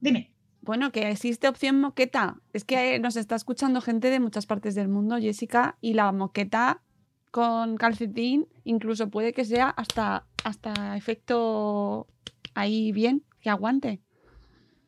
dime, 0.00 0.32
Bueno, 0.62 0.92
que 0.92 1.10
existe 1.10 1.48
opción 1.48 1.80
moqueta. 1.80 2.36
Es 2.52 2.64
que 2.64 2.98
nos 2.98 3.16
está 3.16 3.34
escuchando 3.34 3.80
gente 3.80 4.10
de 4.10 4.20
muchas 4.20 4.46
partes 4.46 4.74
del 4.74 4.88
mundo, 4.88 5.18
Jessica, 5.18 5.76
y 5.80 5.94
la 5.94 6.12
moqueta 6.12 6.82
con 7.30 7.76
calcetín 7.76 8.48
incluso 8.64 9.08
puede 9.08 9.32
que 9.32 9.44
sea 9.44 9.68
hasta, 9.68 10.26
hasta 10.44 10.96
efecto 10.96 12.08
ahí 12.54 12.92
bien, 12.92 13.24
que 13.40 13.50
aguante. 13.50 14.00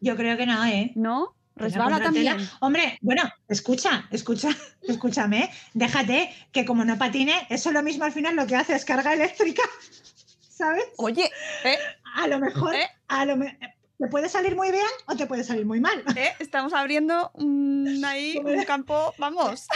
Yo 0.00 0.16
creo 0.16 0.36
que 0.36 0.46
no, 0.46 0.64
¿eh? 0.64 0.92
¿No? 0.96 1.36
Pues 1.54 1.74
Resbala 1.74 2.00
también. 2.00 2.36
Hombre, 2.60 2.98
bueno, 3.02 3.22
escucha, 3.48 4.08
escucha, 4.10 4.48
escúchame, 4.82 5.50
déjate 5.74 6.30
que 6.50 6.64
como 6.64 6.84
no 6.84 6.98
patine, 6.98 7.46
eso 7.50 7.70
lo 7.70 7.82
mismo 7.82 8.04
al 8.04 8.12
final 8.12 8.34
lo 8.36 8.46
que 8.46 8.56
hace 8.56 8.74
es 8.74 8.84
carga 8.84 9.12
eléctrica, 9.12 9.62
¿sabes? 10.48 10.84
Oye, 10.96 11.30
¿eh? 11.64 11.76
A 12.16 12.26
lo 12.26 12.38
mejor, 12.40 12.74
¿Eh? 12.74 12.86
a 13.08 13.24
lo 13.26 13.36
me- 13.36 13.58
te 14.02 14.08
puede 14.08 14.28
salir 14.28 14.56
muy 14.56 14.72
bien 14.72 14.84
o 15.06 15.14
te 15.14 15.26
puede 15.26 15.44
salir 15.44 15.64
muy 15.64 15.80
mal. 15.80 16.02
¿eh? 16.16 16.32
Estamos 16.40 16.72
abriendo 16.72 17.30
un, 17.34 18.02
ahí 18.04 18.36
un 18.44 18.64
campo, 18.64 19.14
vamos. 19.16 19.66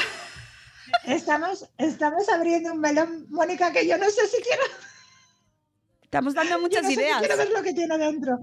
Estamos, 1.05 1.69
estamos 1.79 2.29
abriendo 2.29 2.73
un 2.73 2.81
melón, 2.81 3.27
Mónica, 3.31 3.73
que 3.73 3.87
yo 3.87 3.97
no 3.99 4.07
sé 4.11 4.27
si 4.27 4.43
quiero, 4.43 4.63
Estamos 6.03 6.35
dando 6.35 6.53
yo 6.55 6.61
muchas 6.61 6.83
no 6.85 6.89
sé 6.89 6.95
si 6.95 7.01
ideas. 7.01 7.19
quiero 7.19 7.37
ver 7.37 7.51
lo 7.51 7.63
que 7.63 7.73
tiene 7.75 7.99
dentro. 7.99 8.39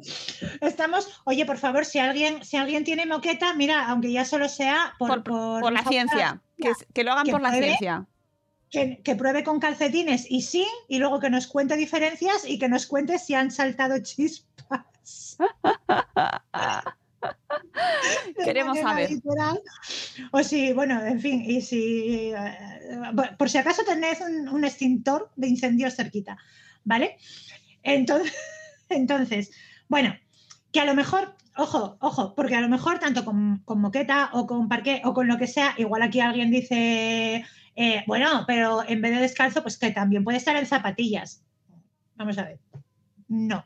Estamos, 0.62 1.22
oye, 1.24 1.46
por 1.46 1.58
favor, 1.58 1.86
si 1.86 1.98
alguien, 1.98 2.44
si 2.44 2.58
alguien 2.58 2.84
tiene 2.84 3.06
moqueta, 3.06 3.54
mira, 3.54 3.88
aunque 3.88 4.12
ya 4.12 4.26
solo 4.26 4.48
sea 4.50 4.94
por, 5.00 5.08
Por, 5.10 5.24
por- 5.24 5.62
por 5.62 5.72
la 5.74 5.80
favor, 5.80 5.94
ciencia. 5.94 6.42
Que, 6.94 7.04
lo 7.04 7.14
hagan 7.14 7.26
que 7.26 7.32
por 7.32 7.42
la 7.42 7.52
ciencia. 7.54 8.06
Que, 8.74 9.00
que 9.04 9.16
pruebe 9.16 9.44
con 9.44 9.60
calcetines 9.60 10.26
y 10.30 10.42
sí, 10.42 10.66
y 10.90 10.98
luego 10.98 11.20
que 11.20 11.30
nos 11.30 11.48
cuente 11.48 11.78
diferencias 11.78 12.44
y 12.46 12.58
que 12.60 12.68
nos 12.68 12.88
cuente 12.88 13.20
si 13.20 13.36
han 13.36 13.52
saltado 13.52 14.00
chispas. 14.00 15.38
Queremos 18.44 18.78
saber. 18.80 19.10
literal. 19.12 19.62
O 20.32 20.44
si, 20.44 20.74
bueno, 20.74 21.06
en 21.06 21.20
fin, 21.22 21.44
y 21.46 21.62
si, 21.62 22.32
eh, 22.36 22.58
por- 23.38 23.50
si 23.50 23.58
acaso 23.58 23.84
tenéis 23.86 24.20
un, 24.22 24.50
un 24.50 24.66
extintor 24.66 25.32
de 25.36 25.48
incendios 25.48 25.96
cerquita, 25.96 26.38
¿vale? 26.84 27.18
Entonces, 27.84 28.34
entonces, 28.90 29.52
bueno, 29.88 30.16
que 30.72 30.80
a 30.80 30.86
lo 30.86 30.96
mejor, 30.96 31.36
ojo, 31.56 31.98
ojo, 32.00 32.34
porque 32.36 32.56
a 32.56 32.62
lo 32.62 32.70
mejor 32.70 33.00
tanto 33.00 33.26
con, 33.26 33.64
moqueta 33.68 34.30
o 34.34 34.48
con 34.48 34.68
parqué 34.68 35.02
o 35.06 35.14
con 35.14 35.28
lo 35.28 35.38
que 35.38 35.48
sea, 35.48 35.76
igual 35.78 36.02
aquí 36.02 36.20
alguien 36.20 36.52
dice, 36.52 37.46
eh, 37.76 38.04
bueno, 38.08 38.44
pero 38.48 38.84
en 38.88 39.02
vez 39.02 39.14
de 39.14 39.22
descalzo, 39.22 39.62
pues 39.62 39.78
que 39.78 39.92
también 39.92 40.24
puede 40.24 40.38
estar 40.38 40.56
en 40.56 40.66
zapatillas. 40.66 41.44
Vamos 42.16 42.38
a 42.38 42.44
ver. 42.44 42.60
No. 43.28 43.66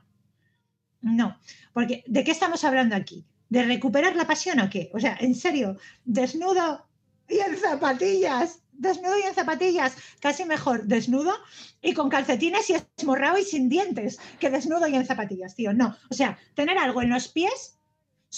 No. 1.02 1.38
Porque, 1.74 2.04
¿de 2.08 2.24
qué 2.24 2.32
estamos 2.32 2.64
hablando 2.64 2.96
aquí? 2.96 3.26
¿De 3.50 3.64
recuperar 3.64 4.16
la 4.16 4.28
pasión 4.28 4.60
o 4.60 4.70
qué? 4.70 4.90
O 4.94 5.00
sea, 5.00 5.18
en 5.20 5.36
serio, 5.36 5.78
desnudo 6.06 6.88
y 7.30 7.40
en 7.40 7.58
zapatillas. 7.58 8.62
Desnudo 8.72 9.18
y 9.18 9.24
en 9.24 9.34
zapatillas. 9.34 9.96
Casi 10.20 10.46
mejor 10.46 10.86
desnudo 10.86 11.34
y 11.82 11.94
con 11.94 12.10
calcetines 12.10 12.70
y 12.70 12.76
esmorrado 12.98 13.38
y 13.38 13.44
sin 13.44 13.70
dientes 13.70 14.20
que 14.40 14.50
desnudo 14.50 14.88
y 14.88 14.96
en 14.96 15.06
zapatillas, 15.06 15.56
tío. 15.56 15.74
No. 15.74 15.96
O 16.10 16.14
sea, 16.14 16.38
tener 16.54 16.78
algo 16.78 17.02
en 17.02 17.10
los 17.10 17.28
pies 17.28 17.77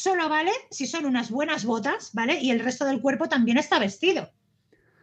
solo 0.01 0.29
vale 0.29 0.51
si 0.71 0.87
son 0.87 1.05
unas 1.05 1.29
buenas 1.29 1.65
botas, 1.65 2.11
¿vale? 2.13 2.39
Y 2.41 2.51
el 2.51 2.59
resto 2.59 2.85
del 2.85 3.01
cuerpo 3.01 3.27
también 3.27 3.57
está 3.57 3.79
vestido. 3.79 4.31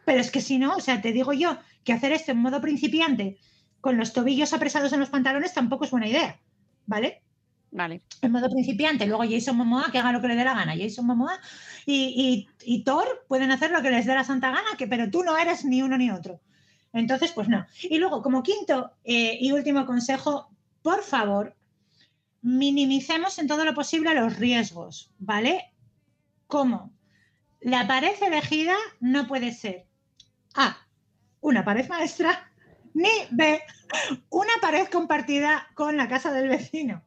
Pero 0.05 0.21
es 0.21 0.31
que 0.31 0.41
si 0.41 0.59
no, 0.59 0.77
o 0.77 0.81
sea, 0.81 1.03
te 1.03 1.13
digo 1.13 1.33
yo 1.33 1.59
que 1.85 1.93
hacer 1.93 2.13
esto 2.13 2.33
en 2.33 2.39
modo 2.39 2.61
principiante 2.61 3.39
con 3.81 3.97
los 3.97 4.13
tobillos 4.13 4.53
apresados 4.53 4.93
en 4.93 5.01
los 5.01 5.11
pantalones 5.11 5.53
tampoco 5.53 5.85
es 5.85 5.91
buena 5.91 6.09
idea, 6.09 6.41
¿vale? 6.87 7.23
Vale. 7.73 8.03
En 8.23 8.33
modo 8.33 8.49
principiante. 8.49 9.07
Luego 9.07 9.25
Jason 9.29 9.57
Momoa 9.57 9.91
que 9.93 9.99
haga 9.99 10.13
lo 10.13 10.21
que 10.23 10.29
le 10.29 10.37
dé 10.37 10.45
la 10.45 10.55
gana. 10.55 10.75
Jason 10.77 11.05
Momoa 11.07 11.39
y, 11.85 12.47
y- 12.65 12.75
y 12.75 12.85
Thor 12.85 13.25
pueden 13.29 13.51
hacer 13.51 13.71
lo 13.73 13.83
que 13.83 13.91
les 13.91 14.07
dé 14.07 14.15
la 14.15 14.25
santa 14.25 14.49
gana, 14.51 14.77
que, 14.79 14.87
pero 14.87 15.11
tú 15.11 15.23
no 15.25 15.37
eres 15.37 15.65
ni 15.65 15.83
uno 15.83 15.99
ni 15.99 16.11
otro. 16.11 16.41
Entonces, 16.93 17.33
pues 17.33 17.49
no. 17.49 17.67
Y 17.83 17.99
luego, 17.99 18.23
como 18.23 18.43
quinto 18.43 18.93
eh, 19.05 19.37
y 19.41 19.53
último 19.53 19.85
consejo, 19.85 20.49
por 20.83 21.03
favor, 21.03 21.56
minimicemos 22.43 23.39
en 23.39 23.47
todo 23.47 23.65
lo 23.65 23.75
posible 23.75 24.15
los 24.15 24.37
riesgos, 24.37 25.11
¿vale? 25.19 25.73
¿Cómo? 26.47 26.93
La 27.61 27.87
pared 27.87 28.15
elegida 28.23 28.77
no 29.01 29.27
puede 29.27 29.53
ser 29.53 29.87
A, 30.55 30.77
una 31.41 31.65
pared 31.65 31.89
maestra, 31.89 32.51
ni 32.95 33.11
B, 33.31 33.61
una 34.31 34.53
pared 34.61 34.87
compartida 34.89 35.69
con 35.75 35.97
la 35.97 36.09
casa 36.09 36.33
del 36.33 36.49
vecino. 36.49 37.03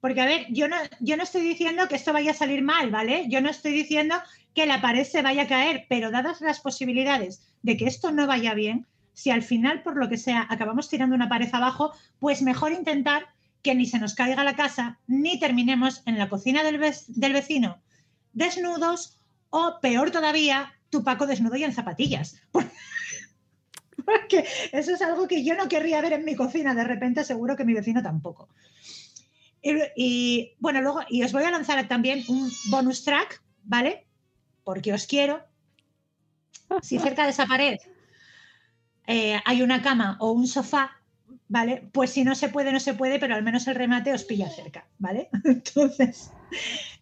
Porque, 0.00 0.20
a 0.20 0.26
ver, 0.26 0.46
yo 0.50 0.66
no, 0.66 0.76
yo 1.00 1.16
no 1.16 1.22
estoy 1.22 1.42
diciendo 1.42 1.86
que 1.88 1.96
esto 1.96 2.12
vaya 2.12 2.30
a 2.30 2.34
salir 2.34 2.62
mal, 2.62 2.90
¿vale? 2.90 3.26
Yo 3.28 3.40
no 3.40 3.50
estoy 3.50 3.72
diciendo 3.72 4.16
que 4.54 4.66
la 4.66 4.80
pared 4.80 5.04
se 5.04 5.22
vaya 5.22 5.42
a 5.42 5.48
caer, 5.48 5.86
pero 5.88 6.10
dadas 6.10 6.40
las 6.40 6.60
posibilidades 6.60 7.42
de 7.62 7.76
que 7.76 7.86
esto 7.86 8.10
no 8.10 8.26
vaya 8.26 8.54
bien, 8.54 8.86
si 9.12 9.30
al 9.30 9.42
final, 9.42 9.82
por 9.82 9.96
lo 9.96 10.08
que 10.08 10.16
sea, 10.16 10.46
acabamos 10.48 10.88
tirando 10.88 11.14
una 11.14 11.28
pared 11.28 11.50
abajo, 11.52 11.92
pues 12.18 12.40
mejor 12.40 12.72
intentar 12.72 13.28
que 13.62 13.74
ni 13.74 13.86
se 13.86 13.98
nos 13.98 14.14
caiga 14.14 14.44
la 14.44 14.56
casa, 14.56 14.98
ni 15.06 15.38
terminemos 15.38 16.02
en 16.06 16.18
la 16.18 16.28
cocina 16.28 16.62
del, 16.62 16.80
del 16.80 17.32
vecino 17.32 17.80
desnudos 18.32 19.18
o, 19.50 19.78
peor 19.80 20.10
todavía, 20.10 20.72
tu 20.90 21.02
Paco 21.02 21.26
desnudo 21.26 21.56
y 21.56 21.64
en 21.64 21.72
zapatillas. 21.72 22.40
Porque 24.04 24.46
eso 24.72 24.94
es 24.94 25.02
algo 25.02 25.28
que 25.28 25.44
yo 25.44 25.54
no 25.54 25.68
querría 25.68 26.00
ver 26.00 26.14
en 26.14 26.24
mi 26.24 26.34
cocina, 26.34 26.74
de 26.74 26.84
repente 26.84 27.24
seguro 27.24 27.56
que 27.56 27.64
mi 27.64 27.74
vecino 27.74 28.02
tampoco. 28.02 28.48
Y, 29.62 29.72
y, 29.96 30.52
bueno, 30.58 30.80
luego, 30.80 31.00
y 31.08 31.22
os 31.22 31.32
voy 31.32 31.44
a 31.44 31.50
lanzar 31.50 31.86
también 31.86 32.24
un 32.28 32.50
bonus 32.70 33.04
track, 33.04 33.42
¿vale? 33.64 34.06
Porque 34.64 34.92
os 34.92 35.06
quiero. 35.06 35.44
Si 36.82 36.98
cerca 36.98 37.24
de 37.24 37.30
esa 37.30 37.46
pared 37.46 37.78
eh, 39.06 39.40
hay 39.44 39.62
una 39.62 39.82
cama 39.82 40.16
o 40.20 40.30
un 40.30 40.46
sofá, 40.46 40.99
¿vale? 41.50 41.88
Pues 41.92 42.12
si 42.12 42.22
no 42.22 42.36
se 42.36 42.48
puede, 42.48 42.72
no 42.72 42.78
se 42.78 42.94
puede, 42.94 43.18
pero 43.18 43.34
al 43.34 43.42
menos 43.42 43.66
el 43.66 43.74
remate 43.74 44.12
os 44.12 44.24
pilla 44.24 44.48
cerca, 44.48 44.86
¿vale? 44.98 45.28
Entonces, 45.44 46.30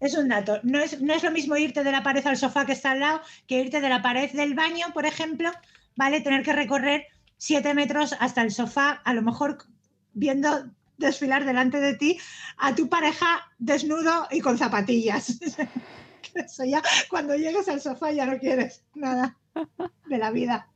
es 0.01 0.17
un 0.17 0.29
dato. 0.29 0.59
No 0.63 0.81
es, 0.81 1.01
no 1.03 1.13
es 1.13 1.23
lo 1.23 1.31
mismo 1.31 1.57
irte 1.57 1.85
de 1.85 1.93
la 1.93 2.03
pared 2.03 2.27
al 2.27 2.39
sofá 2.39 2.65
que 2.65 2.73
está 2.73 2.93
al 2.93 3.01
lado 3.01 3.21
que 3.47 3.61
irte 3.61 3.81
de 3.81 3.89
la 3.91 4.03
pared 4.03 4.33
del 4.33 4.55
baño, 4.55 4.87
por 4.95 5.05
ejemplo, 5.05 5.53
¿vale? 5.97 6.23
Tener 6.23 6.43
que 6.43 6.55
recorrer 6.55 7.07
siete 7.37 7.75
metros 7.75 8.17
hasta 8.19 8.41
el 8.41 8.51
sofá, 8.51 9.03
a 9.05 9.13
lo 9.13 9.21
mejor 9.21 9.59
viendo 10.15 10.71
desfilar 10.97 11.45
delante 11.45 11.79
de 11.79 11.95
ti 11.95 12.19
a 12.57 12.75
tu 12.75 12.89
pareja 12.89 13.53
desnudo 13.59 14.29
y 14.31 14.41
con 14.41 14.57
zapatillas. 14.57 15.39
Eso 16.35 16.65
ya, 16.65 16.83
cuando 17.11 17.37
llegues 17.37 17.69
al 17.69 17.83
sofá 17.83 18.13
ya 18.13 18.25
no 18.25 18.39
quieres 18.39 18.83
nada 18.95 19.37
de 20.07 20.19
la 20.19 20.31
vida. 20.31 20.69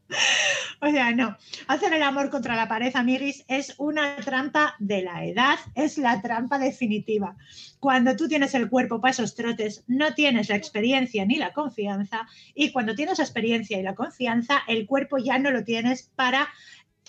O 0.85 0.90
sea, 0.90 1.12
no. 1.12 1.37
Hacer 1.68 1.92
el 1.92 2.03
amor 2.03 2.29
contra 2.29 2.57
la 2.57 2.66
pared, 2.66 2.90
amiguis, 2.97 3.45
es 3.47 3.77
una 3.79 4.16
trampa 4.16 4.75
de 4.81 5.03
la 5.03 5.25
edad, 5.25 5.57
es 5.77 5.97
la 5.97 6.21
trampa 6.21 6.59
definitiva. 6.59 7.37
Cuando 7.79 8.16
tú 8.16 8.27
tienes 8.27 8.53
el 8.57 8.68
cuerpo 8.68 9.01
para 9.01 9.12
esos 9.12 9.37
trotes, 9.37 9.85
no 9.87 10.12
tienes 10.14 10.49
la 10.49 10.57
experiencia 10.57 11.25
ni 11.25 11.37
la 11.37 11.53
confianza, 11.53 12.27
y 12.53 12.73
cuando 12.73 12.97
tienes 12.97 13.18
la 13.18 13.25
experiencia 13.25 13.79
y 13.79 13.85
la 13.85 13.95
confianza, 13.95 14.62
el 14.66 14.87
cuerpo 14.88 15.18
ya 15.18 15.38
no 15.38 15.53
lo 15.53 15.62
tienes 15.62 16.11
para 16.16 16.49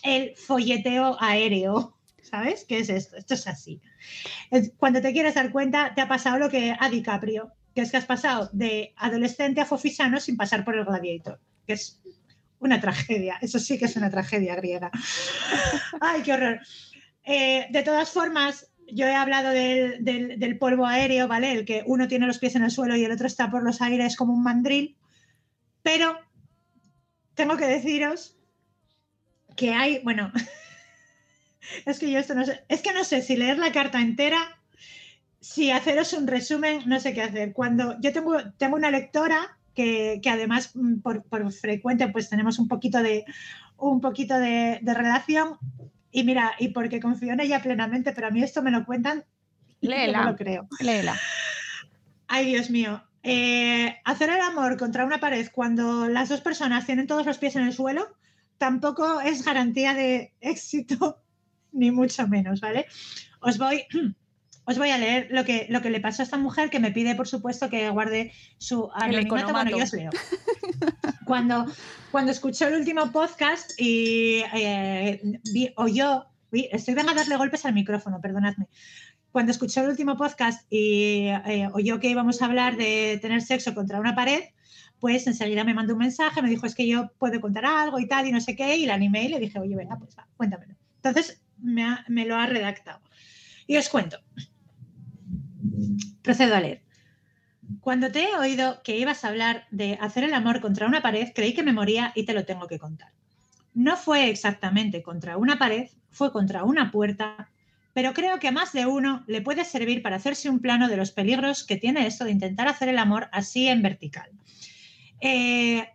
el 0.04 0.36
folleteo 0.36 1.18
aéreo. 1.20 1.98
¿Sabes? 2.22 2.66
¿Qué 2.66 2.78
es 2.78 2.90
esto? 2.90 3.18
Esto 3.18 3.34
es 3.34 3.48
así. 3.48 3.82
Cuando 4.78 5.02
te 5.02 5.14
quieres 5.14 5.34
dar 5.34 5.52
cuenta, 5.52 5.96
te 5.96 6.02
ha 6.02 6.08
pasado 6.08 6.38
lo 6.38 6.50
que 6.52 6.76
a 6.80 6.90
DiCaprio, 6.90 7.52
que 7.74 7.82
es 7.82 7.90
que 7.90 7.98
has 7.98 8.06
pasado 8.06 8.52
de 8.54 8.94
adolescente 8.98 9.62
a 9.62 9.66
fofisano 9.66 10.20
sin 10.20 10.38
pasar 10.38 10.64
por 10.64 10.76
el 10.76 10.86
gladiator, 10.86 11.40
que 11.66 11.74
es 11.74 12.03
una 12.66 12.82
tragedia. 12.82 13.38
Eso 13.42 13.60
sí 13.60 13.78
que 13.78 13.86
es 13.86 13.96
una 13.96 14.10
tragedia 14.10 14.56
griega. 14.56 14.92
Ay, 16.02 16.22
qué 16.24 16.34
horror. 16.34 16.60
Eh, 17.26 17.68
de 17.70 17.84
todas 17.84 18.10
formas, 18.10 18.70
yo 18.92 19.06
he 19.08 19.16
hablado 19.16 19.50
del, 19.52 20.04
del- 20.04 20.58
polvo 20.58 20.86
aéreo, 20.86 21.28
¿vale? 21.28 21.52
El 21.54 21.66
que 21.66 21.84
uno 21.86 22.08
tiene 22.08 22.28
los 22.28 22.40
pies 22.40 22.56
en 22.56 22.64
el 22.64 22.72
suelo 22.72 22.96
y 22.96 23.04
el 23.06 23.12
otro 23.12 23.28
está 23.28 23.50
por 23.50 23.64
los 23.64 23.82
aires 23.82 24.16
como 24.16 24.34
un 24.34 24.44
mandril. 24.44 24.98
Pero 25.82 26.18
tengo 27.34 27.58
que 27.58 27.66
deciros 27.68 28.38
que 29.56 29.74
hay, 29.74 30.00
bueno, 30.04 30.32
es 31.86 32.00
que 32.00 32.12
yo 32.12 32.20
esto 32.20 32.36
no 32.36 32.46
sé, 32.46 32.64
es 32.68 32.82
que 32.82 32.94
no 32.94 33.04
sé 33.04 33.22
si 33.22 33.36
leer 33.36 33.58
la 33.58 33.72
carta 33.72 34.02
entera, 34.02 34.60
si 35.40 35.72
haceros 35.72 36.14
un 36.14 36.28
resumen, 36.28 36.84
no 36.86 37.00
sé 37.00 37.14
qué 37.14 37.22
hacer. 37.22 37.54
Cuando 37.54 38.00
yo 38.02 38.14
tengo, 38.14 38.38
tengo 38.58 38.76
una 38.76 38.92
lectora 38.92 39.58
que, 39.74 40.20
que 40.22 40.30
además 40.30 40.72
mm, 40.76 41.00
por, 41.00 41.24
por 41.24 41.52
frecuente 41.52 42.08
pues 42.10 42.30
tenemos 42.30 42.60
un 42.60 42.68
poquito 42.68 43.02
de 43.02 43.26
un 43.78 44.02
poquito 44.02 44.38
de, 44.40 44.80
de 44.82 44.94
relación 44.94 45.58
y 46.12 46.24
mira, 46.24 46.54
y 46.60 46.70
porque 46.70 47.00
confío 47.00 47.34
en 47.34 47.40
ella 47.40 47.62
plenamente, 47.62 48.14
pero 48.14 48.28
a 48.28 48.30
mí 48.30 48.44
esto 48.44 48.62
me 48.62 48.72
lo 48.72 48.86
cuentan 48.86 49.26
y 49.82 49.88
yo 49.88 49.96
Léela. 49.96 50.24
no 50.24 50.32
lo 50.32 50.38
creo. 50.38 50.68
Léela. 50.80 51.20
Ay, 52.28 52.46
Dios 52.46 52.70
mío. 52.70 53.04
Eh, 53.24 53.98
hacer 54.06 54.30
el 54.30 54.42
amor 54.42 54.78
contra 54.78 55.06
una 55.06 55.20
pared 55.20 55.48
cuando 55.52 56.08
las 56.08 56.30
dos 56.30 56.42
personas 56.42 56.86
tienen 56.86 57.08
todos 57.08 57.26
los 57.26 57.38
pies 57.38 57.56
en 57.56 57.64
el 57.64 57.74
suelo 57.74 58.16
tampoco 58.58 59.20
es 59.22 59.44
garantía 59.44 59.94
de 59.94 60.34
éxito, 60.40 61.22
ni 61.72 61.92
mucho 61.92 62.28
menos, 62.28 62.62
¿vale? 62.62 62.86
Os 63.42 63.58
voy, 63.58 63.84
os 64.66 64.78
voy 64.78 64.90
a 64.90 64.98
leer 64.98 65.28
lo 65.32 65.44
que, 65.44 65.68
lo 65.70 65.82
que 65.82 65.90
le 65.90 66.00
pasó 66.00 66.22
a 66.22 66.26
esta 66.26 66.38
mujer 66.38 66.70
que 66.70 66.80
me 66.80 66.92
pide, 66.92 67.16
por 67.16 67.28
supuesto, 67.28 67.70
que 67.70 67.90
guarde 67.90 68.32
su 68.58 68.90
anonimato. 68.94 69.52
Bueno, 69.52 69.70
yo 69.72 69.84
os 69.84 69.94
leo. 69.94 70.10
Cuando, 71.26 71.66
cuando 72.12 72.32
escuchó 72.32 72.68
el 72.68 72.76
último 72.76 73.12
podcast 73.12 73.72
y 73.78 74.44
eh, 74.54 75.22
vi, 75.52 75.74
oyó, 75.76 76.26
estoy 76.52 76.94
venga 76.94 77.12
a 77.12 77.16
darle 77.16 77.36
golpes 77.36 77.66
al 77.66 77.74
micrófono, 77.74 78.22
perdonadme. 78.22 78.68
Cuando 79.32 79.52
escuchó 79.52 79.82
el 79.82 79.90
último 79.90 80.16
podcast 80.16 80.66
y 80.72 81.28
eh, 81.46 81.70
oyó 81.74 82.00
que 82.00 82.10
íbamos 82.10 82.42
a 82.42 82.46
hablar 82.46 82.78
de 82.78 83.20
tener 83.22 83.42
sexo 83.42 83.74
contra 83.74 84.00
una 84.00 84.16
pared, 84.16 84.44
pues 85.00 85.28
enseguida 85.28 85.66
me 85.66 85.74
mandó 85.74 85.94
un 85.94 86.00
mensaje, 86.00 86.42
me 86.42 86.50
dijo, 86.50 86.66
es 86.66 86.76
que 86.76 86.88
yo 86.88 87.12
puedo 87.18 87.42
contar 87.42 87.66
algo 87.66 88.00
y 88.00 88.08
tal, 88.08 88.28
y 88.28 88.32
no 88.32 88.40
sé 88.40 88.56
qué, 88.56 88.78
y 88.78 88.86
la 88.86 88.94
animé 88.94 89.26
y 89.26 89.30
le 89.30 89.40
dije, 89.40 89.60
oye, 89.60 89.76
venga, 89.76 89.98
pues 89.98 90.16
va, 90.18 90.28
cuéntamelo. 90.38 90.76
Entonces 91.04 91.42
me, 91.58 91.98
me 92.08 92.26
lo 92.26 92.38
ha 92.38 92.46
redactado. 92.46 93.02
Y 93.68 93.76
os 93.78 93.90
cuento. 93.90 94.20
Procedo 96.22 96.56
a 96.56 96.60
leer. 96.60 96.82
Cuando 97.80 98.12
te 98.12 98.24
he 98.24 98.36
oído 98.36 98.82
que 98.84 98.98
ibas 98.98 99.24
a 99.24 99.30
hablar 99.30 99.66
de 99.72 99.98
hacer 100.02 100.24
el 100.24 100.34
amor 100.34 100.62
contra 100.62 100.88
una 100.88 101.02
pared, 101.02 101.32
creí 101.34 101.54
que 101.54 101.64
me 101.64 101.74
moría 101.74 102.12
y 102.16 102.26
te 102.26 102.34
lo 102.34 102.46
tengo 102.46 102.68
que 102.68 102.80
contar. 102.80 103.12
No 103.74 103.98
fue 103.98 104.30
exactamente 104.30 105.02
contra 105.02 105.38
una 105.38 105.58
pared, 105.58 105.90
fue 106.12 106.32
contra 106.32 106.64
una 106.64 106.92
puerta, 106.92 107.50
pero 107.94 108.14
creo 108.14 108.40
que 108.40 108.48
a 108.48 108.52
más 108.52 108.74
de 108.74 108.86
uno 108.86 109.24
le 109.28 109.42
puede 109.42 109.66
servir 109.66 110.02
para 110.02 110.18
hacerse 110.18 110.50
un 110.50 110.60
plano 110.60 110.88
de 110.88 110.98
los 110.98 111.12
peligros 111.12 111.64
que 111.64 111.78
tiene 111.78 112.06
esto 112.06 112.26
de 112.26 112.32
intentar 112.32 112.68
hacer 112.68 112.90
el 112.90 113.00
amor 113.00 113.30
así 113.32 113.68
en 113.68 113.82
vertical. 113.82 114.30
Eh, 115.22 115.88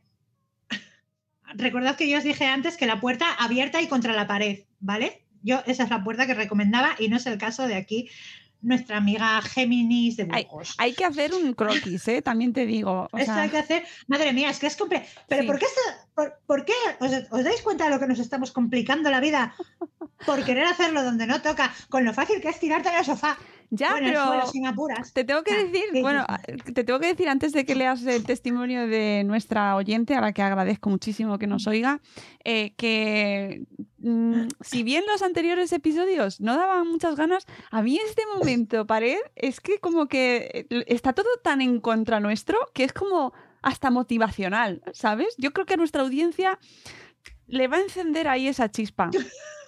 recordad 1.55 1.97
que 1.97 2.09
yo 2.09 2.19
os 2.19 2.25
dije 2.25 2.47
antes 2.47 2.77
que 2.77 2.87
la 2.87 3.01
puerta 3.01 3.33
abierta 3.35 3.83
y 3.83 3.89
contra 3.89 4.15
la 4.15 4.27
pared, 4.27 4.61
¿vale? 4.81 5.25
Yo 5.43 5.63
esa 5.67 5.85
es 5.85 5.91
la 5.91 6.03
puerta 6.03 6.27
que 6.27 6.35
recomendaba 6.35 6.97
y 6.99 7.09
no 7.09 7.17
es 7.17 7.27
el 7.27 7.39
caso 7.39 7.67
de 7.67 7.77
aquí 7.77 8.09
nuestra 8.61 8.97
amiga 8.97 9.40
Géminis 9.42 10.16
de 10.16 10.25
Burgos. 10.25 10.75
Hay, 10.79 10.94
que 10.94 11.05
hacer 11.05 11.35
un 11.35 11.55
croquis, 11.55 12.07
¿eh? 12.09 12.23
también 12.23 12.53
te 12.53 12.66
digo. 12.66 13.09
Esto 13.16 13.33
hay 13.33 13.51
que 13.51 13.59
hacer. 13.59 13.85
Madre 14.07 14.33
mía, 14.33 14.51
es 14.51 14.59
que 14.59 14.66
es 14.66 14.77
complicado. 14.77 15.09
Pero 15.29 15.47
¿por 15.47 15.59
qué, 15.59 15.66
por, 16.47 16.64
qué 16.64 16.73
¿Os, 17.01 17.44
dais 17.44 17.62
cuenta 17.62 17.85
de 17.85 17.90
lo 17.90 18.01
que 18.01 18.07
nos 18.07 18.18
estamos 18.18 18.53
complicando 18.53 19.11
la 19.11 19.21
vida 19.21 19.55
por 20.27 20.44
querer 20.44 20.64
hacerlo 20.64 21.03
donde 21.03 21.27
no 21.27 21.40
toca? 21.42 21.73
Con 21.88 22.05
lo 22.05 22.12
fácil 22.12 22.40
que 22.40 22.49
es 22.49 22.59
tirarte 22.59 22.88
el 22.97 23.05
sofá. 23.05 23.38
Ya, 23.71 23.97
pero 24.01 24.47
sin 24.47 24.67
apuras. 24.67 25.13
te 25.13 25.25
tengo 25.25 25.43
que 25.43 25.65
decir, 25.65 25.85
bueno, 26.01 26.25
te 26.73 26.85
tengo 26.85 26.99
que 27.01 27.09
decir 27.09 27.29
antes 27.29 27.53
de 27.53 27.67
que 27.67 27.75
leas 27.75 28.05
el 28.07 28.25
testimonio 28.25 28.87
de 28.87 29.25
nuestra 29.25 29.77
oyente, 29.77 30.15
a 30.15 30.23
la 30.23 30.33
que 30.33 30.43
agradezco 30.43 30.89
muchísimo 30.89 31.39
que 31.39 31.47
nos 31.47 31.67
oiga, 31.67 32.01
eh, 32.45 32.73
que 32.77 33.67
mm, 33.99 34.49
si 34.63 34.83
bien 34.83 35.05
los 35.07 35.21
anteriores 35.21 35.71
episodios 35.73 36.41
no 36.41 36.57
daban 36.57 36.89
muchas 36.89 37.17
ganas, 37.17 37.45
a 37.71 37.83
mí 37.83 37.99
este 38.07 38.23
momento, 38.35 38.87
pared, 38.87 39.19
es 39.37 39.61
que 39.61 39.79
como 39.81 40.07
que 40.07 40.67
eh, 40.71 40.85
está 40.87 41.13
todo 41.13 41.29
tan 41.43 41.61
en 41.61 41.81
contra 41.81 42.21
nuestro 42.21 42.59
que 42.73 42.85
es 42.85 42.95
como 42.95 43.35
hasta 43.61 43.91
motivacional, 43.91 44.83
¿sabes? 44.93 45.35
Yo 45.37 45.53
creo 45.53 45.67
que 45.67 45.75
a 45.75 45.79
nuestra 45.79 46.03
audiencia 46.03 46.59
le 47.47 47.69
va 47.69 47.77
a 47.77 47.81
encender 47.81 48.29
ahí 48.29 48.49
esa 48.49 48.71
chispa. 48.71 49.11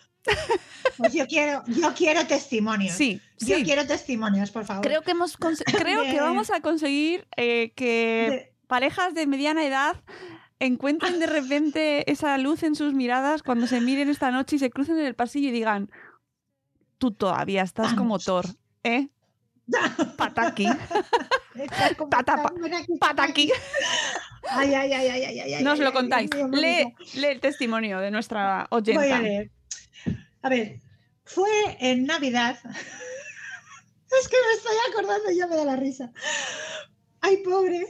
Pues 0.96 1.14
yo 1.14 1.26
quiero, 1.26 1.62
yo 1.66 1.94
quiero 1.94 2.26
testimonios. 2.26 2.94
Sí, 2.94 3.20
Yo 3.38 3.62
quiero 3.62 3.87
testimonios, 3.87 4.50
por 4.50 4.64
favor. 4.64 4.85
Creo 4.85 5.02
que, 5.02 5.12
hemos 5.12 5.37
creo 5.66 6.02
que 6.02 6.20
vamos 6.20 6.50
a 6.50 6.61
conseguir 6.61 7.26
eh, 7.37 7.72
que 7.74 8.52
parejas 8.66 9.14
de 9.14 9.26
mediana 9.26 9.64
edad 9.64 9.96
encuentren 10.59 11.18
de 11.18 11.26
repente 11.26 12.11
esa 12.11 12.37
luz 12.37 12.62
en 12.62 12.74
sus 12.74 12.92
miradas 12.92 13.42
cuando 13.42 13.66
se 13.66 13.80
miren 13.80 14.11
esta 14.11 14.30
noche 14.30 14.56
y 14.56 14.59
se 14.59 14.70
crucen 14.70 14.98
en 14.98 15.06
el 15.06 15.14
pasillo 15.14 15.48
y 15.48 15.52
digan, 15.52 15.90
tú 16.98 17.12
todavía 17.12 17.62
estás 17.62 17.94
como 17.94 18.18
Thor, 18.18 18.44
¿eh? 18.85 19.09
Pataki. 20.18 20.66
Pataki. 23.00 23.52
Ay, 24.48 24.74
ay, 24.74 24.92
ay, 24.92 25.09
ay, 25.09 25.52
ay, 25.54 25.64
Nos 25.64 25.78
lo 25.78 25.92
contáis. 25.92 26.30
lee, 26.50 26.94
lee, 27.14 27.26
el 27.26 27.40
testimonio 27.40 28.00
de 28.00 28.11
nuestra 28.11 28.66
oyente. 28.70 29.02
Voy 29.02 29.11
a 29.11 29.20
leer. 29.20 29.50
A 30.42 30.48
ver, 30.48 30.81
fue 31.24 31.50
en 31.81 32.07
Navidad. 32.07 32.59
es 32.64 34.29
que 34.29 34.37
me 34.37 34.55
estoy 34.57 34.76
acordando 34.90 35.31
y 35.31 35.37
ya 35.37 35.46
me 35.46 35.57
da 35.57 35.64
la 35.64 35.76
risa. 35.76 36.12
Ay, 37.20 37.38
pobre. 37.38 37.87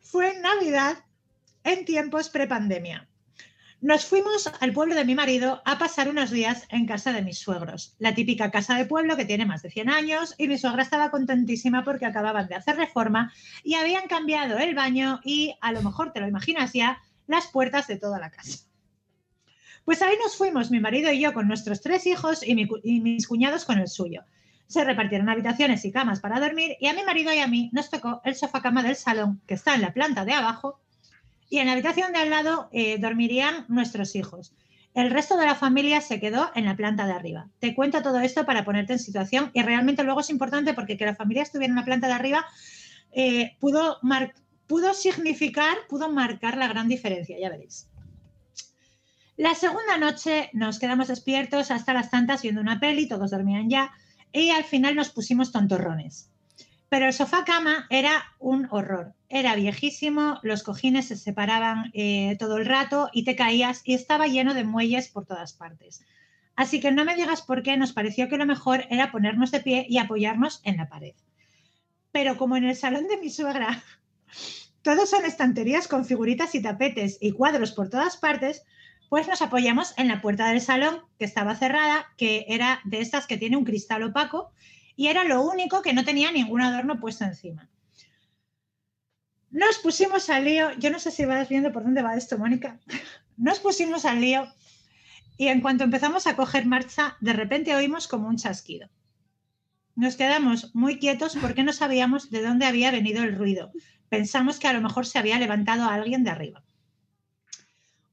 Fue 0.00 0.34
en 0.34 0.42
Navidad 0.42 0.98
en 1.64 1.84
tiempos 1.84 2.30
prepandemia. 2.30 3.08
Nos 3.80 4.04
fuimos 4.06 4.48
al 4.60 4.72
pueblo 4.72 4.94
de 4.94 5.04
mi 5.04 5.16
marido 5.16 5.60
a 5.64 5.76
pasar 5.76 6.08
unos 6.08 6.30
días 6.30 6.66
en 6.70 6.86
casa 6.86 7.12
de 7.12 7.22
mis 7.22 7.40
suegros, 7.40 7.96
la 7.98 8.14
típica 8.14 8.52
casa 8.52 8.76
de 8.76 8.84
pueblo 8.84 9.16
que 9.16 9.24
tiene 9.24 9.44
más 9.44 9.60
de 9.62 9.72
100 9.72 9.90
años 9.90 10.36
y 10.38 10.46
mi 10.46 10.56
suegra 10.56 10.84
estaba 10.84 11.10
contentísima 11.10 11.82
porque 11.82 12.06
acababan 12.06 12.46
de 12.46 12.54
hacer 12.54 12.76
reforma 12.76 13.32
y 13.64 13.74
habían 13.74 14.06
cambiado 14.06 14.56
el 14.58 14.76
baño 14.76 15.20
y, 15.24 15.56
a 15.60 15.72
lo 15.72 15.82
mejor 15.82 16.12
te 16.12 16.20
lo 16.20 16.28
imaginas 16.28 16.72
ya, 16.72 17.02
las 17.26 17.48
puertas 17.48 17.88
de 17.88 17.98
toda 17.98 18.20
la 18.20 18.30
casa. 18.30 18.71
Pues 19.84 20.00
ahí 20.02 20.16
nos 20.22 20.36
fuimos, 20.36 20.70
mi 20.70 20.80
marido 20.80 21.10
y 21.12 21.20
yo, 21.20 21.32
con 21.32 21.48
nuestros 21.48 21.80
tres 21.80 22.06
hijos 22.06 22.46
y, 22.46 22.54
mis 23.00 23.26
cuñados 23.26 23.64
con 23.64 23.78
el 23.78 23.88
suyo. 23.88 24.22
Se 24.66 24.84
repartieron 24.84 25.28
habitaciones 25.28 25.84
y 25.84 25.92
camas 25.92 26.20
para 26.20 26.40
dormir 26.40 26.76
y 26.80 26.86
a 26.86 26.94
mi 26.94 27.02
marido 27.02 27.32
y 27.32 27.38
a 27.38 27.46
mí 27.46 27.68
nos 27.72 27.90
tocó 27.90 28.20
el 28.24 28.34
sofá 28.34 28.62
cama 28.62 28.82
del 28.82 28.96
salón, 28.96 29.40
que 29.46 29.54
está 29.54 29.74
en 29.74 29.82
la 29.82 29.92
planta 29.92 30.24
de 30.24 30.32
abajo, 30.32 30.80
y 31.50 31.58
en 31.58 31.66
la 31.66 31.72
habitación 31.72 32.12
de 32.12 32.18
al 32.18 32.30
lado 32.30 32.70
eh, 32.72 32.96
dormirían 32.98 33.66
nuestros 33.68 34.14
hijos. 34.16 34.54
El 34.94 35.10
resto 35.10 35.36
de 35.36 35.46
la 35.46 35.54
familia 35.54 36.00
se 36.00 36.20
quedó 36.20 36.50
en 36.54 36.64
la 36.64 36.76
planta 36.76 37.06
de 37.06 37.12
arriba. 37.12 37.48
Te 37.58 37.74
cuento 37.74 38.02
todo 38.02 38.20
esto 38.20 38.46
para 38.46 38.64
ponerte 38.64 38.94
en 38.94 38.98
situación 38.98 39.50
y 39.52 39.62
realmente 39.62 40.04
luego 40.04 40.20
es 40.20 40.30
importante 40.30 40.74
porque 40.74 40.96
que 40.96 41.06
la 41.06 41.14
familia 41.14 41.42
estuviera 41.42 41.70
en 41.70 41.76
la 41.76 41.84
planta 41.84 42.06
de 42.06 42.12
arriba 42.14 42.46
eh, 43.12 43.56
pudo, 43.60 43.98
pudo 44.66 44.94
significar, 44.94 45.76
pudo 45.88 46.10
marcar 46.10 46.56
la 46.56 46.68
gran 46.68 46.88
diferencia, 46.88 47.38
ya 47.38 47.50
veréis. 47.50 47.88
La 49.42 49.56
segunda 49.56 49.98
noche 49.98 50.50
nos 50.52 50.78
quedamos 50.78 51.08
despiertos 51.08 51.72
hasta 51.72 51.92
las 51.92 52.12
tantas 52.12 52.42
viendo 52.42 52.60
una 52.60 52.78
peli, 52.78 53.08
todos 53.08 53.32
dormían 53.32 53.68
ya, 53.68 53.90
y 54.32 54.50
al 54.50 54.62
final 54.62 54.94
nos 54.94 55.10
pusimos 55.10 55.50
tontorrones. 55.50 56.30
Pero 56.88 57.06
el 57.06 57.12
sofá 57.12 57.44
cama 57.44 57.88
era 57.90 58.22
un 58.38 58.68
horror. 58.70 59.14
Era 59.28 59.56
viejísimo, 59.56 60.38
los 60.44 60.62
cojines 60.62 61.08
se 61.08 61.16
separaban 61.16 61.90
eh, 61.92 62.36
todo 62.38 62.56
el 62.56 62.66
rato 62.66 63.10
y 63.12 63.24
te 63.24 63.34
caías 63.34 63.82
y 63.84 63.94
estaba 63.94 64.28
lleno 64.28 64.54
de 64.54 64.62
muelles 64.62 65.08
por 65.08 65.26
todas 65.26 65.54
partes. 65.54 66.04
Así 66.54 66.78
que 66.78 66.92
no 66.92 67.04
me 67.04 67.16
digas 67.16 67.42
por 67.42 67.64
qué 67.64 67.76
nos 67.76 67.92
pareció 67.92 68.28
que 68.28 68.38
lo 68.38 68.46
mejor 68.46 68.84
era 68.90 69.10
ponernos 69.10 69.50
de 69.50 69.58
pie 69.58 69.86
y 69.88 69.98
apoyarnos 69.98 70.60
en 70.62 70.76
la 70.76 70.88
pared. 70.88 71.14
Pero 72.12 72.36
como 72.36 72.56
en 72.56 72.62
el 72.62 72.76
salón 72.76 73.08
de 73.08 73.16
mi 73.16 73.28
suegra 73.28 73.82
todos 74.82 75.10
son 75.10 75.24
estanterías 75.24 75.88
con 75.88 76.04
figuritas 76.04 76.54
y 76.54 76.62
tapetes 76.62 77.18
y 77.20 77.32
cuadros 77.32 77.72
por 77.72 77.90
todas 77.90 78.16
partes, 78.16 78.62
pues 79.12 79.28
nos 79.28 79.42
apoyamos 79.42 79.92
en 79.98 80.08
la 80.08 80.22
puerta 80.22 80.48
del 80.48 80.62
salón, 80.62 81.02
que 81.18 81.26
estaba 81.26 81.54
cerrada, 81.54 82.06
que 82.16 82.46
era 82.48 82.80
de 82.84 83.02
estas 83.02 83.26
que 83.26 83.36
tiene 83.36 83.58
un 83.58 83.66
cristal 83.66 84.02
opaco, 84.04 84.54
y 84.96 85.08
era 85.08 85.22
lo 85.22 85.42
único 85.42 85.82
que 85.82 85.92
no 85.92 86.02
tenía 86.02 86.32
ningún 86.32 86.62
adorno 86.62 86.98
puesto 86.98 87.24
encima. 87.24 87.68
Nos 89.50 89.76
pusimos 89.80 90.30
al 90.30 90.46
lío, 90.46 90.72
yo 90.78 90.88
no 90.88 90.98
sé 90.98 91.10
si 91.10 91.26
vas 91.26 91.50
viendo 91.50 91.72
por 91.72 91.82
dónde 91.82 92.00
va 92.00 92.16
esto, 92.16 92.38
Mónica. 92.38 92.80
Nos 93.36 93.60
pusimos 93.60 94.06
al 94.06 94.22
lío 94.22 94.50
y 95.36 95.48
en 95.48 95.60
cuanto 95.60 95.84
empezamos 95.84 96.26
a 96.26 96.34
coger 96.34 96.64
marcha, 96.64 97.18
de 97.20 97.34
repente 97.34 97.76
oímos 97.76 98.08
como 98.08 98.28
un 98.28 98.38
chasquido. 98.38 98.88
Nos 99.94 100.16
quedamos 100.16 100.74
muy 100.74 100.98
quietos 100.98 101.36
porque 101.38 101.64
no 101.64 101.74
sabíamos 101.74 102.30
de 102.30 102.40
dónde 102.40 102.64
había 102.64 102.90
venido 102.90 103.22
el 103.24 103.36
ruido. 103.36 103.72
Pensamos 104.08 104.58
que 104.58 104.68
a 104.68 104.72
lo 104.72 104.80
mejor 104.80 105.04
se 105.04 105.18
había 105.18 105.38
levantado 105.38 105.84
alguien 105.84 106.24
de 106.24 106.30
arriba. 106.30 106.64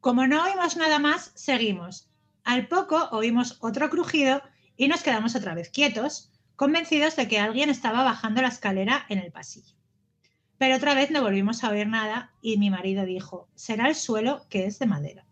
Como 0.01 0.27
no 0.27 0.43
oímos 0.43 0.77
nada 0.77 0.97
más, 0.97 1.31
seguimos. 1.35 2.09
Al 2.45 2.67
poco 2.67 3.09
oímos 3.11 3.57
otro 3.59 3.89
crujido 3.89 4.41
y 4.77 4.87
nos 4.87 5.03
quedamos 5.03 5.35
otra 5.35 5.55
vez 5.55 5.69
quietos, 5.69 6.31
convencidos 6.55 7.17
de 7.17 7.27
que 7.27 7.39
alguien 7.39 7.69
estaba 7.69 8.03
bajando 8.03 8.41
la 8.41 8.47
escalera 8.47 9.05
en 9.09 9.19
el 9.19 9.31
pasillo. 9.31 9.75
Pero 10.57 10.77
otra 10.77 10.93
vez 10.93 11.11
no 11.11 11.21
volvimos 11.21 11.63
a 11.63 11.69
oír 11.69 11.87
nada 11.87 12.33
y 12.41 12.57
mi 12.57 12.69
marido 12.69 13.05
dijo, 13.05 13.49
será 13.55 13.89
el 13.89 13.95
suelo 13.95 14.45
que 14.49 14.65
es 14.65 14.79
de 14.79 14.85
madera. 14.85 15.25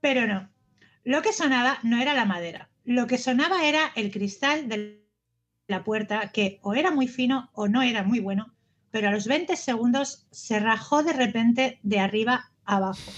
Pero 0.00 0.26
no, 0.26 0.50
lo 1.04 1.20
que 1.20 1.32
sonaba 1.32 1.78
no 1.82 2.00
era 2.00 2.14
la 2.14 2.24
madera, 2.24 2.70
lo 2.84 3.06
que 3.06 3.18
sonaba 3.18 3.64
era 3.66 3.92
el 3.96 4.10
cristal 4.10 4.68
de 4.68 5.02
la 5.66 5.84
puerta 5.84 6.32
que 6.32 6.58
o 6.62 6.74
era 6.74 6.90
muy 6.90 7.06
fino 7.06 7.50
o 7.52 7.68
no 7.68 7.82
era 7.82 8.02
muy 8.02 8.20
bueno, 8.20 8.54
pero 8.90 9.08
a 9.08 9.12
los 9.12 9.26
20 9.26 9.56
segundos 9.56 10.26
se 10.30 10.58
rajó 10.58 11.02
de 11.02 11.12
repente 11.12 11.78
de 11.82 12.00
arriba 12.00 12.51
abajo. 12.64 13.12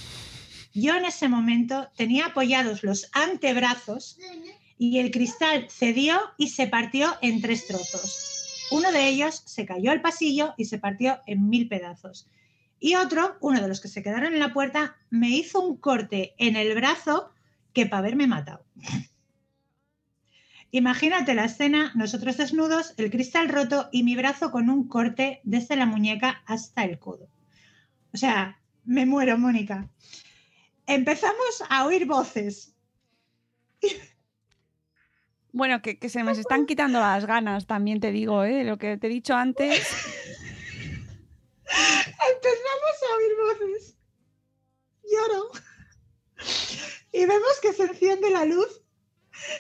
Yo 0.73 0.97
en 0.97 1.05
ese 1.05 1.29
momento 1.29 1.89
tenía 1.97 2.27
apoyados 2.27 2.83
los 2.83 3.09
antebrazos 3.13 4.19
y 4.77 4.99
el 4.99 5.11
cristal 5.11 5.69
cedió 5.71 6.21
y 6.37 6.49
se 6.49 6.67
partió 6.67 7.17
en 7.23 7.41
tres 7.41 7.67
trozos. 7.67 8.67
Uno 8.71 8.91
de 8.91 9.09
ellos 9.09 9.43
se 9.45 9.67
cayó 9.67 9.93
al 9.93 10.03
pasillo 10.03 10.55
y 10.57 10.65
se 10.65 10.79
partió 10.79 11.21
en 11.27 11.49
mil 11.49 11.69
pedazos. 11.69 12.29
Y 12.81 12.97
otro, 12.97 13.37
uno 13.41 13.61
de 13.61 13.69
los 13.69 13.81
que 13.81 13.89
se 13.89 14.03
quedaron 14.03 14.35
en 14.35 14.41
la 14.41 14.53
puerta, 14.53 14.97
me 15.11 15.31
hizo 15.31 15.61
un 15.61 15.77
corte 15.77 16.35
en 16.39 16.57
el 16.57 16.75
brazo 16.75 17.31
que 17.73 17.87
para 17.87 17.99
haberme 17.99 18.27
matado. 18.27 18.67
Imagínate 20.71 21.35
la 21.35 21.45
escena, 21.45 21.93
nosotros 21.95 22.37
desnudos, 22.37 22.95
el 22.97 23.13
cristal 23.13 23.49
roto 23.49 23.89
y 23.93 24.03
mi 24.03 24.17
brazo 24.17 24.51
con 24.51 24.69
un 24.69 24.89
corte 24.89 25.41
desde 25.45 25.77
la 25.77 25.87
muñeca 25.87 26.43
hasta 26.47 26.83
el 26.83 26.99
codo. 26.99 27.29
O 28.13 28.17
sea, 28.17 28.59
me 28.85 29.07
muero, 29.07 29.39
Mónica. 29.39 29.89
Empezamos 30.87 31.63
a 31.69 31.87
oír 31.87 32.07
voces. 32.07 32.75
Bueno, 35.53 35.83
que, 35.83 35.99
que 35.99 36.09
se 36.09 36.25
me 36.25 36.33
están 36.33 36.67
quitando 36.67 36.99
las 37.01 37.27
ganas, 37.27 37.67
también 37.67 38.01
te 38.01 38.11
digo, 38.11 38.45
¿eh? 38.45 38.65
Lo 38.65 38.77
que 38.77 38.97
te 38.97 39.07
he 39.07 39.11
dicho 39.11 39.35
antes. 39.35 39.87
Empezamos 41.67 42.97
a 43.03 43.17
oír 43.17 43.33
voces. 43.41 43.97
Lloro. 45.05 45.51
Y 47.13 47.27
vemos 47.27 47.61
que 47.63 47.73
se 47.73 47.85
enciende 47.85 48.31
la 48.31 48.45
luz 48.45 48.83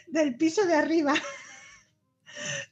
del 0.09 0.37
piso 0.37 0.67
de 0.67 0.75
arriba. 0.75 1.15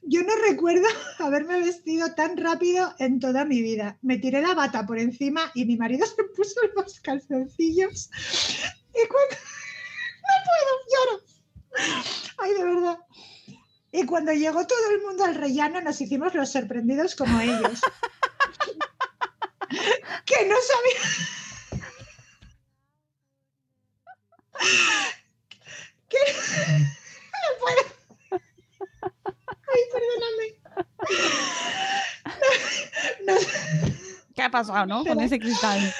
Yo 0.05 0.21
no 0.23 0.35
recuerdo 0.35 0.85
haberme 1.19 1.59
vestido 1.59 2.13
tan 2.13 2.37
rápido 2.37 2.93
en 2.99 3.19
toda 3.19 3.45
mi 3.45 3.61
vida. 3.61 3.97
Me 4.01 4.17
tiré 4.17 4.41
la 4.41 4.53
bata 4.53 4.85
por 4.85 4.99
encima 4.99 5.51
y 5.53 5.65
mi 5.65 5.77
marido 5.77 6.05
se 6.07 6.23
puso 6.35 6.59
los 6.75 6.99
calzoncillos. 6.99 8.09
Y 8.93 9.07
cuando... 9.07 9.35
No 10.23 10.35
puedo, 10.45 10.71
lloro. 10.93 11.15
Ay, 12.37 12.53
de 12.53 12.63
verdad. 12.63 12.97
Y 13.91 14.05
cuando 14.05 14.31
llegó 14.31 14.65
todo 14.65 14.89
el 14.91 15.01
mundo 15.01 15.25
al 15.25 15.35
rellano, 15.35 15.81
nos 15.81 15.99
hicimos 15.99 16.33
los 16.33 16.49
sorprendidos 16.49 17.13
como 17.15 17.41
ellos. 17.41 17.81
que 20.25 20.45
no 20.47 20.55
sabía. 20.61 21.01
que 26.07 26.17
no 26.31 27.59
puedo. 27.59 27.92
Ay, 29.73 29.81
perdóname. 29.91 30.45
¿Qué 34.35 34.41
ha 34.41 34.49
pasado, 34.49 34.85
no? 34.85 35.03
Con 35.05 35.19
ese 35.21 35.39
cristal. 35.39 35.93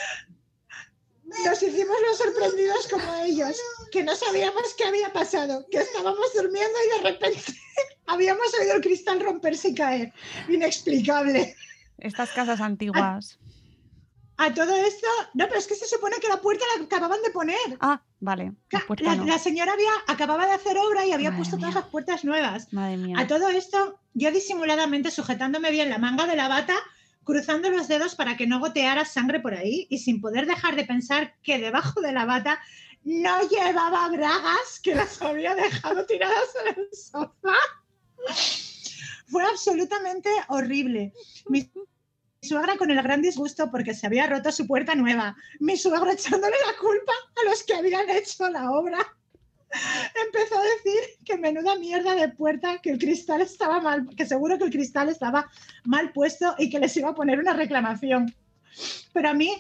nos 1.46 1.64
hicimos 1.64 1.98
los 2.08 2.18
sorprendidos 2.18 2.88
como 2.88 3.16
ellos, 3.24 3.60
que 3.92 4.04
no 4.04 4.16
sabíamos 4.16 4.74
qué 4.78 4.86
había 4.86 5.12
pasado, 5.14 5.66
que 5.70 5.80
estábamos 5.80 6.34
durmiendo 6.34 6.78
y 6.86 6.90
de 6.98 7.12
repente 7.12 7.54
habíamos 8.08 8.54
oído 8.60 8.76
el 8.76 8.82
cristal 8.82 9.20
romperse 9.20 9.70
y 9.70 9.76
caer. 9.76 10.14
Inexplicable. 10.50 11.56
Estas 12.00 12.32
casas 12.32 12.60
antiguas. 12.62 13.40
A 14.46 14.54
todo 14.54 14.76
esto, 14.76 15.08
no, 15.34 15.48
pero 15.48 15.58
es 15.58 15.68
que 15.68 15.76
se 15.76 15.88
supone 15.88 16.18
que 16.18 16.28
la 16.28 16.42
puerta 16.42 16.66
la 16.78 16.84
acababan 16.84 17.22
de 17.22 17.30
poner. 17.30 17.58
Ah, 17.80 18.02
vale. 18.20 18.52
La 18.72 18.80
La, 18.80 18.86
puerta 18.86 19.16
no. 19.16 19.26
la 19.26 19.40
señora 19.40 19.72
había, 19.72 19.92
acababa 20.08 20.46
de 20.46 20.52
hacer 20.52 20.78
obra 20.78 21.06
y 21.06 21.14
había 21.14 21.30
Madre 21.30 21.38
puesto 21.40 21.58
todas 21.58 21.76
las 21.76 21.86
puertas 21.86 22.26
nuevas. 22.26 22.72
Madre 22.74 22.98
mía. 22.98 23.16
A 23.20 23.28
todo 23.28 23.48
esto, 23.50 24.00
yo 24.14 24.32
disimuladamente 24.32 25.12
sujetándome 25.12 25.72
bien 25.72 25.90
la 25.90 25.98
manga 25.98 26.28
de 26.28 26.36
la 26.36 26.50
bata, 26.50 26.76
cruzando 27.24 27.70
los 27.70 27.88
dedos 27.88 28.16
para 28.16 28.36
que 28.36 28.46
no 28.46 28.60
goteara 28.60 29.06
sangre 29.06 29.40
por 29.40 29.54
ahí 29.54 29.88
y 29.90 30.00
sin 30.00 30.20
poder 30.20 30.46
dejar 30.46 30.76
de 30.76 30.84
pensar 30.84 31.36
que 31.42 31.58
debajo 31.58 32.02
de 32.02 32.12
la 32.12 32.26
bata 32.26 32.60
no 33.06 33.48
llevaba 33.48 34.10
bragas 34.10 34.80
que 34.84 34.94
las 34.96 35.22
había 35.22 35.56
dejado 35.56 36.06
tiradas 36.06 36.50
en 36.66 36.80
el 36.82 36.90
sofá. 36.94 37.56
Fue 39.28 39.44
absolutamente 39.46 40.30
horrible. 40.50 41.14
Suegra 42.44 42.78
con 42.78 42.92
el 42.92 43.02
gran 43.02 43.22
disgusto 43.22 43.72
porque 43.72 43.94
se 43.94 44.08
había 44.08 44.28
roto 44.28 44.52
su 44.52 44.68
puerta 44.68 44.96
nueva. 44.96 45.36
Mi 45.60 45.78
suegro 45.78 46.12
echándole 46.12 46.56
la 46.66 46.78
culpa 46.80 47.14
a 47.42 47.50
los 47.50 47.64
que 47.64 47.74
habían 47.76 48.10
hecho 48.10 48.50
la 48.50 48.72
obra 48.72 49.00
empezó 50.26 50.58
a 50.58 50.64
decir 50.64 51.00
que 51.26 51.38
menuda 51.38 51.76
mierda 51.78 52.16
de 52.16 52.30
puerta, 52.30 52.80
que 52.80 52.92
el 52.92 53.00
cristal 53.00 53.42
estaba 53.42 53.82
mal, 53.82 54.08
que 54.16 54.26
seguro 54.26 54.58
que 54.58 54.66
el 54.66 54.72
cristal 54.72 55.10
estaba 55.10 55.50
mal 55.84 56.12
puesto 56.12 56.56
y 56.58 56.70
que 56.70 56.80
les 56.80 56.96
iba 56.98 57.10
a 57.10 57.16
poner 57.16 57.40
una 57.40 57.54
reclamación. 57.54 58.34
Pero 59.14 59.30
a 59.30 59.34
mí 59.34 59.52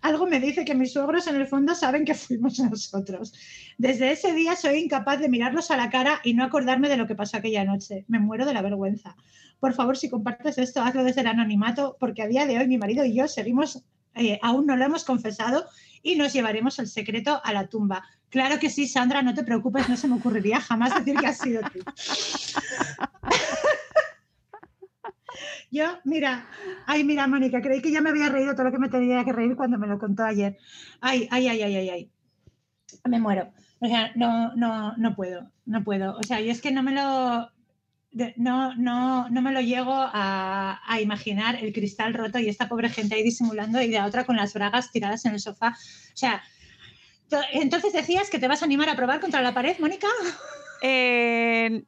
algo 0.00 0.26
me 0.26 0.40
dice 0.40 0.64
que 0.64 0.74
mis 0.74 0.92
suegros 0.92 1.26
en 1.26 1.36
el 1.36 1.46
fondo 1.46 1.74
saben 1.74 2.04
que 2.04 2.14
fuimos 2.14 2.58
nosotros. 2.70 3.32
Desde 3.76 4.12
ese 4.12 4.32
día 4.32 4.56
soy 4.56 4.78
incapaz 4.78 5.20
de 5.20 5.28
mirarlos 5.28 5.70
a 5.70 5.76
la 5.76 5.90
cara 5.90 6.20
y 6.24 6.34
no 6.34 6.44
acordarme 6.44 6.88
de 6.88 6.96
lo 6.96 7.06
que 7.06 7.14
pasó 7.14 7.36
aquella 7.36 7.64
noche. 7.64 8.04
Me 8.08 8.18
muero 8.18 8.46
de 8.46 8.54
la 8.54 8.62
vergüenza. 8.62 9.16
Por 9.60 9.74
favor, 9.74 9.96
si 9.96 10.08
compartes 10.08 10.58
esto, 10.58 10.82
hazlo 10.82 11.04
desde 11.04 11.22
el 11.22 11.26
anonimato, 11.26 11.96
porque 11.98 12.22
a 12.22 12.28
día 12.28 12.46
de 12.46 12.58
hoy 12.58 12.68
mi 12.68 12.78
marido 12.78 13.04
y 13.04 13.14
yo 13.14 13.26
seguimos, 13.26 13.82
eh, 14.14 14.38
aún 14.42 14.66
no 14.66 14.76
lo 14.76 14.84
hemos 14.84 15.04
confesado 15.04 15.66
y 16.02 16.16
nos 16.16 16.32
llevaremos 16.32 16.78
el 16.78 16.86
secreto 16.86 17.40
a 17.42 17.52
la 17.52 17.66
tumba. 17.68 18.04
Claro 18.30 18.58
que 18.58 18.70
sí, 18.70 18.86
Sandra, 18.86 19.22
no 19.22 19.34
te 19.34 19.42
preocupes, 19.42 19.88
no 19.88 19.96
se 19.96 20.06
me 20.06 20.16
ocurriría 20.16 20.60
jamás 20.60 20.94
decir 20.94 21.16
que 21.18 21.26
has 21.26 21.38
sido 21.38 21.62
tú. 21.72 21.80
Yo, 25.70 25.98
mira, 26.04 26.46
ay, 26.86 27.04
mira, 27.04 27.26
Mónica, 27.26 27.60
creí 27.60 27.80
que 27.82 27.90
ya 27.90 28.00
me 28.00 28.10
había 28.10 28.28
reído 28.28 28.54
todo 28.54 28.64
lo 28.64 28.72
que 28.72 28.78
me 28.78 28.88
tenía 28.88 29.24
que 29.24 29.32
reír 29.32 29.56
cuando 29.56 29.78
me 29.78 29.86
lo 29.86 29.98
contó 29.98 30.24
ayer. 30.24 30.56
Ay, 31.00 31.28
ay, 31.30 31.48
ay, 31.48 31.62
ay, 31.62 31.76
ay, 31.76 31.90
ay. 31.90 32.10
Me 33.04 33.20
muero. 33.20 33.52
O 33.80 33.86
sea, 33.86 34.12
no, 34.16 34.54
no, 34.54 34.96
no 34.96 35.14
puedo, 35.14 35.50
no 35.66 35.84
puedo. 35.84 36.16
O 36.16 36.22
sea, 36.22 36.40
yo 36.40 36.50
es 36.50 36.60
que 36.60 36.72
no 36.72 36.82
me 36.82 36.92
lo, 36.92 37.50
no, 38.36 38.74
no, 38.74 39.28
no 39.28 39.42
me 39.42 39.52
lo 39.52 39.60
llego 39.60 39.92
a, 39.94 40.80
imaginar 41.00 41.56
el 41.62 41.72
cristal 41.72 42.14
roto 42.14 42.38
y 42.38 42.48
esta 42.48 42.68
pobre 42.68 42.88
gente 42.88 43.14
ahí 43.14 43.22
disimulando 43.22 43.80
y 43.80 43.88
la 43.88 44.06
otra 44.06 44.24
con 44.24 44.36
las 44.36 44.54
bragas 44.54 44.90
tiradas 44.90 45.24
en 45.26 45.34
el 45.34 45.40
sofá. 45.40 45.68
O 45.68 46.16
sea, 46.16 46.42
to- 47.28 47.40
entonces 47.52 47.92
decías 47.92 48.30
que 48.30 48.38
te 48.38 48.48
vas 48.48 48.62
a 48.62 48.64
animar 48.64 48.88
a 48.88 48.96
probar 48.96 49.20
contra 49.20 49.42
la 49.42 49.54
pared, 49.54 49.76
Mónica. 49.78 50.08
Eh, 50.82 51.84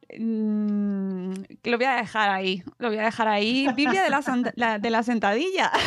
lo 1.63 1.77
voy 1.77 1.85
a 1.85 1.93
dejar 1.95 2.29
ahí. 2.29 2.63
Lo 2.79 2.89
voy 2.89 2.97
a 2.99 3.03
dejar 3.03 3.27
ahí. 3.27 3.67
Biblia 3.75 4.03
de 4.03 4.09
la, 4.09 4.21
la- 4.55 4.79
de 4.79 4.89
la 4.89 5.03
sentadilla. 5.03 5.71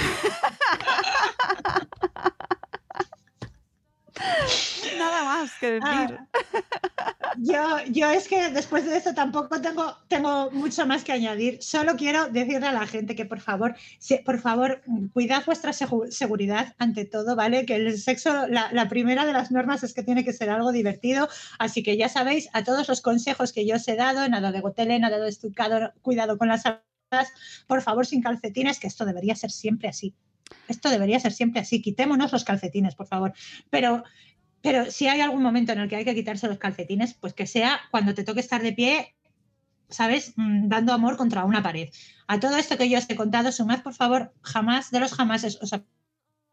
Nada 4.99 5.25
más 5.25 5.51
que 5.61 5.71
decir. 5.73 5.83
Ah, 5.87 6.29
yo, 7.39 7.79
yo 7.91 8.11
es 8.11 8.29
que 8.29 8.51
después 8.51 8.85
de 8.85 8.97
esto 8.97 9.13
tampoco 9.15 9.61
tengo, 9.61 9.97
tengo 10.09 10.51
mucho 10.53 10.87
más 10.87 11.03
que 11.03 11.13
añadir. 11.13 11.63
Solo 11.63 11.97
quiero 11.97 12.29
decirle 12.29 12.69
a 12.69 12.73
la 12.73 12.87
gente 12.87 13.17
que 13.17 13.25
por 13.27 13.41
favor, 13.41 13.75
por 14.25 14.41
favor, 14.41 14.83
cuidad 15.13 15.45
vuestra 15.45 15.73
segu- 15.73 16.11
seguridad 16.11 16.75
ante 16.79 17.05
todo, 17.05 17.35
¿vale? 17.35 17.67
Que 17.67 17.77
el 17.77 17.99
sexo, 17.99 18.47
la, 18.47 18.71
la 18.73 18.89
primera 18.89 19.27
de 19.27 19.33
las 19.33 19.51
normas 19.51 19.83
es 19.83 19.95
que 19.95 20.03
tiene 20.03 20.25
que 20.25 20.33
ser 20.33 20.51
algo 20.51 20.71
divertido. 20.71 21.29
Así 21.59 21.83
que 21.83 21.97
ya 21.97 22.09
sabéis, 22.09 22.49
a 22.53 22.63
todos 22.63 22.89
los 22.89 23.01
consejos 23.01 23.53
que 23.53 23.67
yo 23.67 23.77
os 23.77 23.89
he 23.89 23.97
dado, 23.97 24.29
nada 24.29 24.53
de 24.53 24.61
gotele, 24.61 24.99
nada 24.99 25.19
de 25.19 25.29
estucado, 25.29 25.93
cuidado 26.03 26.39
con 26.39 26.49
las 26.49 26.65
alas, 26.67 27.33
por 27.67 27.83
favor, 27.83 28.07
sin 28.07 28.23
calcetines, 28.23 28.79
que 28.79 28.87
esto 28.87 29.05
debería 29.05 29.35
ser 29.35 29.51
siempre 29.51 29.89
así. 29.89 30.15
Esto 30.69 30.91
debería 30.91 31.21
ser 31.21 31.33
siempre 31.33 31.61
así. 31.61 31.81
Quitémonos 31.83 32.33
los 32.33 32.45
calcetines, 32.45 32.95
por 32.95 33.07
favor. 33.07 33.33
Pero 33.71 34.05
pero 34.61 34.91
si 34.91 35.07
hay 35.09 35.21
algún 35.21 35.43
momento 35.43 35.73
en 35.73 35.81
el 35.81 35.91
que 35.91 35.97
hay 35.97 36.07
que 36.07 36.15
quitarse 36.15 36.49
los 36.49 36.57
calcetines, 36.57 37.13
pues 37.13 37.35
que 37.35 37.47
sea 37.47 37.81
cuando 37.91 38.15
te 38.15 38.25
toque 38.25 38.41
estar 38.41 38.63
de 38.63 38.73
pie, 38.73 39.15
¿sabes? 39.91 40.33
Mm, 40.37 40.69
Dando 40.69 40.95
amor 40.95 41.19
contra 41.19 41.45
una 41.45 41.63
pared. 41.63 41.91
A 42.29 42.41
todo 42.41 42.57
esto 42.57 42.79
que 42.79 42.89
yo 42.89 42.97
os 42.99 43.11
he 43.11 43.15
contado, 43.15 43.53
sumad, 43.53 43.83
por 43.83 43.93
favor, 43.93 44.33
jamás 44.41 44.91
de 44.91 45.01
los 45.01 45.13
jamases 45.13 45.59
os 45.61 45.73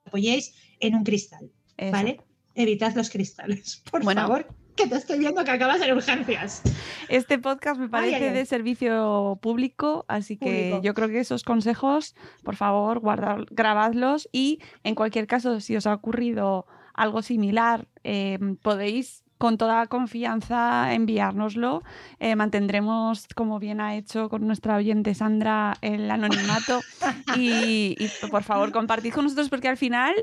apoyéis 0.06 0.54
en 0.82 0.96
un 0.96 1.06
cristal, 1.06 1.52
Eso. 1.78 1.92
¿vale? 1.94 2.20
Evitad 2.54 2.94
los 2.96 3.10
cristales, 3.10 3.82
por 3.92 4.04
Bueno. 4.04 4.22
favor, 4.24 4.48
que 4.76 4.88
te 4.88 4.96
estoy 4.96 5.20
viendo 5.20 5.44
que 5.44 5.52
acabas 5.52 5.82
en 5.82 5.94
urgencias. 5.94 6.62
Este 7.10 7.40
podcast 7.40 7.80
me 7.80 7.90
parece 7.90 8.16
ay, 8.16 8.24
ay. 8.24 8.34
de 8.34 8.46
servicio 8.46 9.40
público, 9.42 10.06
así 10.08 10.38
que 10.38 10.70
Público. 10.70 10.82
yo 10.82 10.94
creo 10.94 11.08
que 11.10 11.20
esos 11.20 11.44
consejos, 11.44 12.16
por 12.44 12.56
favor, 12.56 13.00
guardad, 13.00 13.40
grabadlos 13.52 14.30
y 14.32 14.60
en 14.84 14.96
cualquier 14.96 15.28
caso, 15.28 15.60
si 15.60 15.76
os 15.76 15.88
ha 15.88 15.94
ocurrido 15.94 16.66
algo 16.94 17.22
similar, 17.22 17.88
eh, 18.04 18.40
podéis 18.62 19.24
con 19.42 19.58
toda 19.58 19.88
confianza 19.88 20.94
enviárnoslo. 20.94 21.82
Eh, 22.20 22.36
mantendremos, 22.36 23.26
como 23.36 23.58
bien 23.58 23.82
ha 23.82 23.96
hecho 23.96 24.30
con 24.30 24.46
nuestra 24.46 24.76
oyente 24.76 25.16
Sandra, 25.16 25.80
el 25.82 26.12
anonimato 26.12 26.82
y, 27.36 27.96
y, 27.98 28.28
por 28.30 28.44
favor 28.44 28.72
compartid 28.72 29.12
con 29.12 29.24
nosotros 29.24 29.50
porque 29.50 29.68
al 29.68 29.78
final 29.78 30.14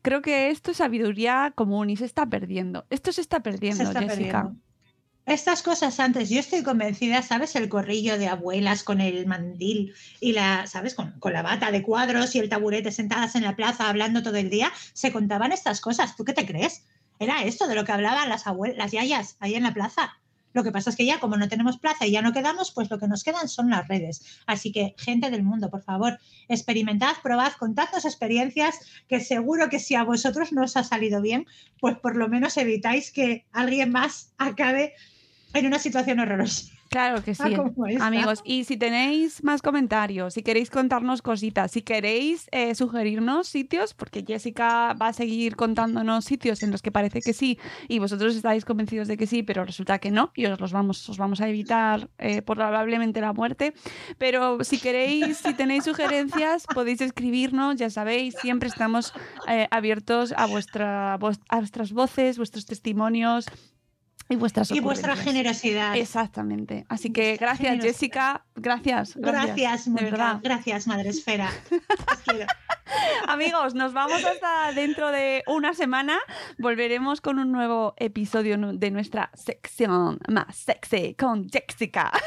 creo 0.00 0.22
que 0.22 0.48
esto 0.48 0.70
es 0.70 0.78
sabiduría 0.78 1.52
común 1.54 1.90
y 1.90 1.98
se 1.98 2.06
está 2.06 2.24
perdiendo. 2.24 2.86
Esto 2.88 3.12
se 3.12 3.20
está 3.20 3.40
perdiendo, 3.40 3.84
Se 3.84 3.90
está 3.90 4.00
Jessica. 4.00 4.16
perdiendo. 4.16 4.60
Estas 5.26 5.62
cosas 5.62 6.00
antes, 6.00 6.30
yo 6.30 6.40
estoy 6.40 6.62
convencida, 6.62 7.20
¿sabes? 7.20 7.54
El 7.56 7.68
corrillo 7.68 8.16
de 8.16 8.28
abuelas 8.28 8.84
con 8.84 9.02
el 9.02 9.26
mandil 9.26 9.94
y 10.18 10.32
la, 10.32 10.66
¿sabes? 10.66 10.94
Con, 10.94 11.12
con 11.20 11.34
la 11.34 11.42
bata 11.42 11.70
de 11.70 11.82
cuadros 11.82 12.34
y 12.34 12.38
el 12.38 12.48
taburete 12.48 12.90
sentadas 12.90 13.36
en 13.36 13.42
la 13.42 13.54
plaza 13.54 13.90
hablando 13.90 14.22
todo 14.22 14.36
el 14.36 14.48
día, 14.48 14.72
se 14.94 15.12
contaban 15.12 15.52
estas 15.52 15.82
cosas. 15.82 16.16
¿Tú 16.16 16.24
qué 16.24 16.32
te 16.32 16.46
crees? 16.46 16.86
Era 17.22 17.44
esto 17.44 17.68
de 17.68 17.76
lo 17.76 17.84
que 17.84 17.92
hablaban 17.92 18.28
las 18.28 18.48
abuelas, 18.48 18.76
las 18.76 18.90
yayas 18.90 19.36
ahí 19.38 19.54
en 19.54 19.62
la 19.62 19.72
plaza. 19.72 20.18
Lo 20.54 20.64
que 20.64 20.72
pasa 20.72 20.90
es 20.90 20.96
que 20.96 21.06
ya, 21.06 21.20
como 21.20 21.36
no 21.36 21.48
tenemos 21.48 21.78
plaza 21.78 22.04
y 22.04 22.10
ya 22.10 22.20
no 22.20 22.32
quedamos, 22.32 22.72
pues 22.72 22.90
lo 22.90 22.98
que 22.98 23.06
nos 23.06 23.22
quedan 23.22 23.48
son 23.48 23.70
las 23.70 23.86
redes. 23.88 24.42
Así 24.46 24.72
que, 24.72 24.94
gente 24.98 25.30
del 25.30 25.44
mundo, 25.44 25.70
por 25.70 25.82
favor, 25.82 26.18
experimentad, 26.48 27.14
probad, 27.22 27.52
contadnos 27.52 28.04
experiencias 28.04 28.80
que 29.08 29.20
seguro 29.20 29.68
que 29.68 29.78
si 29.78 29.94
a 29.94 30.02
vosotros 30.02 30.52
no 30.52 30.64
os 30.64 30.76
ha 30.76 30.84
salido 30.84 31.22
bien, 31.22 31.46
pues 31.80 31.96
por 31.96 32.16
lo 32.16 32.28
menos 32.28 32.56
evitáis 32.56 33.12
que 33.12 33.46
alguien 33.52 33.92
más 33.92 34.32
acabe 34.36 34.94
en 35.54 35.66
una 35.66 35.78
situación 35.78 36.20
horrorosa. 36.20 36.72
Claro 36.92 37.24
que 37.24 37.34
sí, 37.34 37.42
Ah, 37.42 37.88
esta. 37.88 38.06
amigos. 38.06 38.42
Y 38.44 38.64
si 38.64 38.76
tenéis 38.76 39.42
más 39.42 39.62
comentarios, 39.62 40.34
si 40.34 40.42
queréis 40.42 40.70
contarnos 40.70 41.22
cositas, 41.22 41.70
si 41.72 41.82
queréis 41.82 42.48
eh, 42.52 42.74
sugerirnos 42.74 43.48
sitios, 43.48 43.94
porque 43.94 44.24
Jessica 44.26 44.94
va 44.94 45.08
a 45.08 45.12
seguir 45.12 45.56
contándonos 45.56 46.24
sitios 46.26 46.62
en 46.62 46.70
los 46.70 46.82
que 46.82 46.92
parece 46.92 47.20
que 47.22 47.32
sí 47.32 47.58
y 47.88 47.98
vosotros 47.98 48.36
estáis 48.36 48.64
convencidos 48.64 49.08
de 49.08 49.16
que 49.16 49.26
sí, 49.26 49.42
pero 49.42 49.64
resulta 49.64 49.98
que 49.98 50.10
no 50.10 50.32
y 50.34 50.46
os 50.46 50.60
los 50.60 50.72
vamos, 50.72 51.08
os 51.08 51.16
vamos 51.16 51.40
a 51.40 51.48
evitar 51.48 52.10
eh, 52.18 52.42
probablemente 52.42 53.20
la 53.20 53.32
muerte. 53.32 53.72
Pero 54.18 54.62
si 54.62 54.78
queréis, 54.78 55.38
si 55.38 55.54
tenéis 55.54 55.84
sugerencias, 55.84 56.66
podéis 56.74 57.00
escribirnos, 57.00 57.76
ya 57.76 57.88
sabéis, 57.90 58.34
siempre 58.40 58.68
estamos 58.68 59.14
eh, 59.48 59.66
abiertos 59.70 60.34
a, 60.36 60.46
vuestra, 60.46 61.14
a 61.14 61.16
vuestras 61.16 61.92
voces, 61.92 62.36
vuestros 62.36 62.66
testimonios. 62.66 63.46
Y 64.28 64.36
vuestras 64.36 64.70
Y 64.70 64.80
vuestra 64.80 65.16
generosidad. 65.16 65.96
Exactamente. 65.96 66.84
Así 66.88 67.12
que 67.12 67.30
Vuestra 67.30 67.46
gracias. 67.48 67.84
Jessica. 67.84 68.44
Gracias. 68.54 69.16
Gracias, 69.16 69.56
Gracias, 69.56 69.94
de 69.94 70.04
verdad. 70.04 70.40
Gracias, 70.42 70.86
Madre 70.86 71.10
Esfera. 71.10 71.50
Amigos, 73.28 73.74
nos 73.74 73.92
vamos 73.92 74.24
hasta 74.24 74.72
dentro 74.72 75.10
de 75.10 75.42
una 75.46 75.74
semana. 75.74 76.18
Volveremos 76.58 77.20
con 77.20 77.38
un 77.38 77.52
nuevo 77.52 77.94
episodio 77.98 78.56
de 78.58 78.90
nuestra 78.90 79.30
sección 79.34 80.18
más 80.28 80.56
sexy 80.56 81.14
con 81.14 81.48
Jessica. 81.48 82.12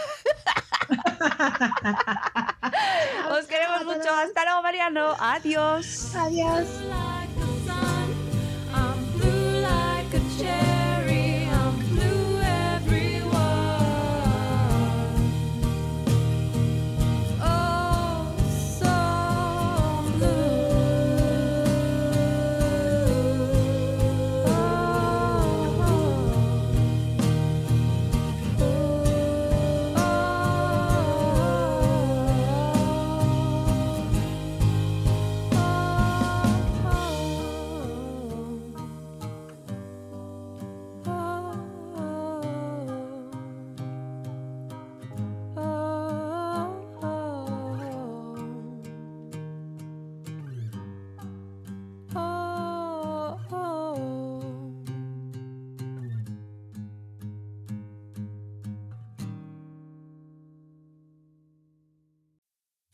Os 3.31 3.45
queremos 3.47 3.85
mucho. 3.85 4.13
Hasta 4.13 4.45
luego, 4.45 4.61
Mariano. 4.61 5.15
Adiós. 5.19 6.15
Adiós. 6.15 6.67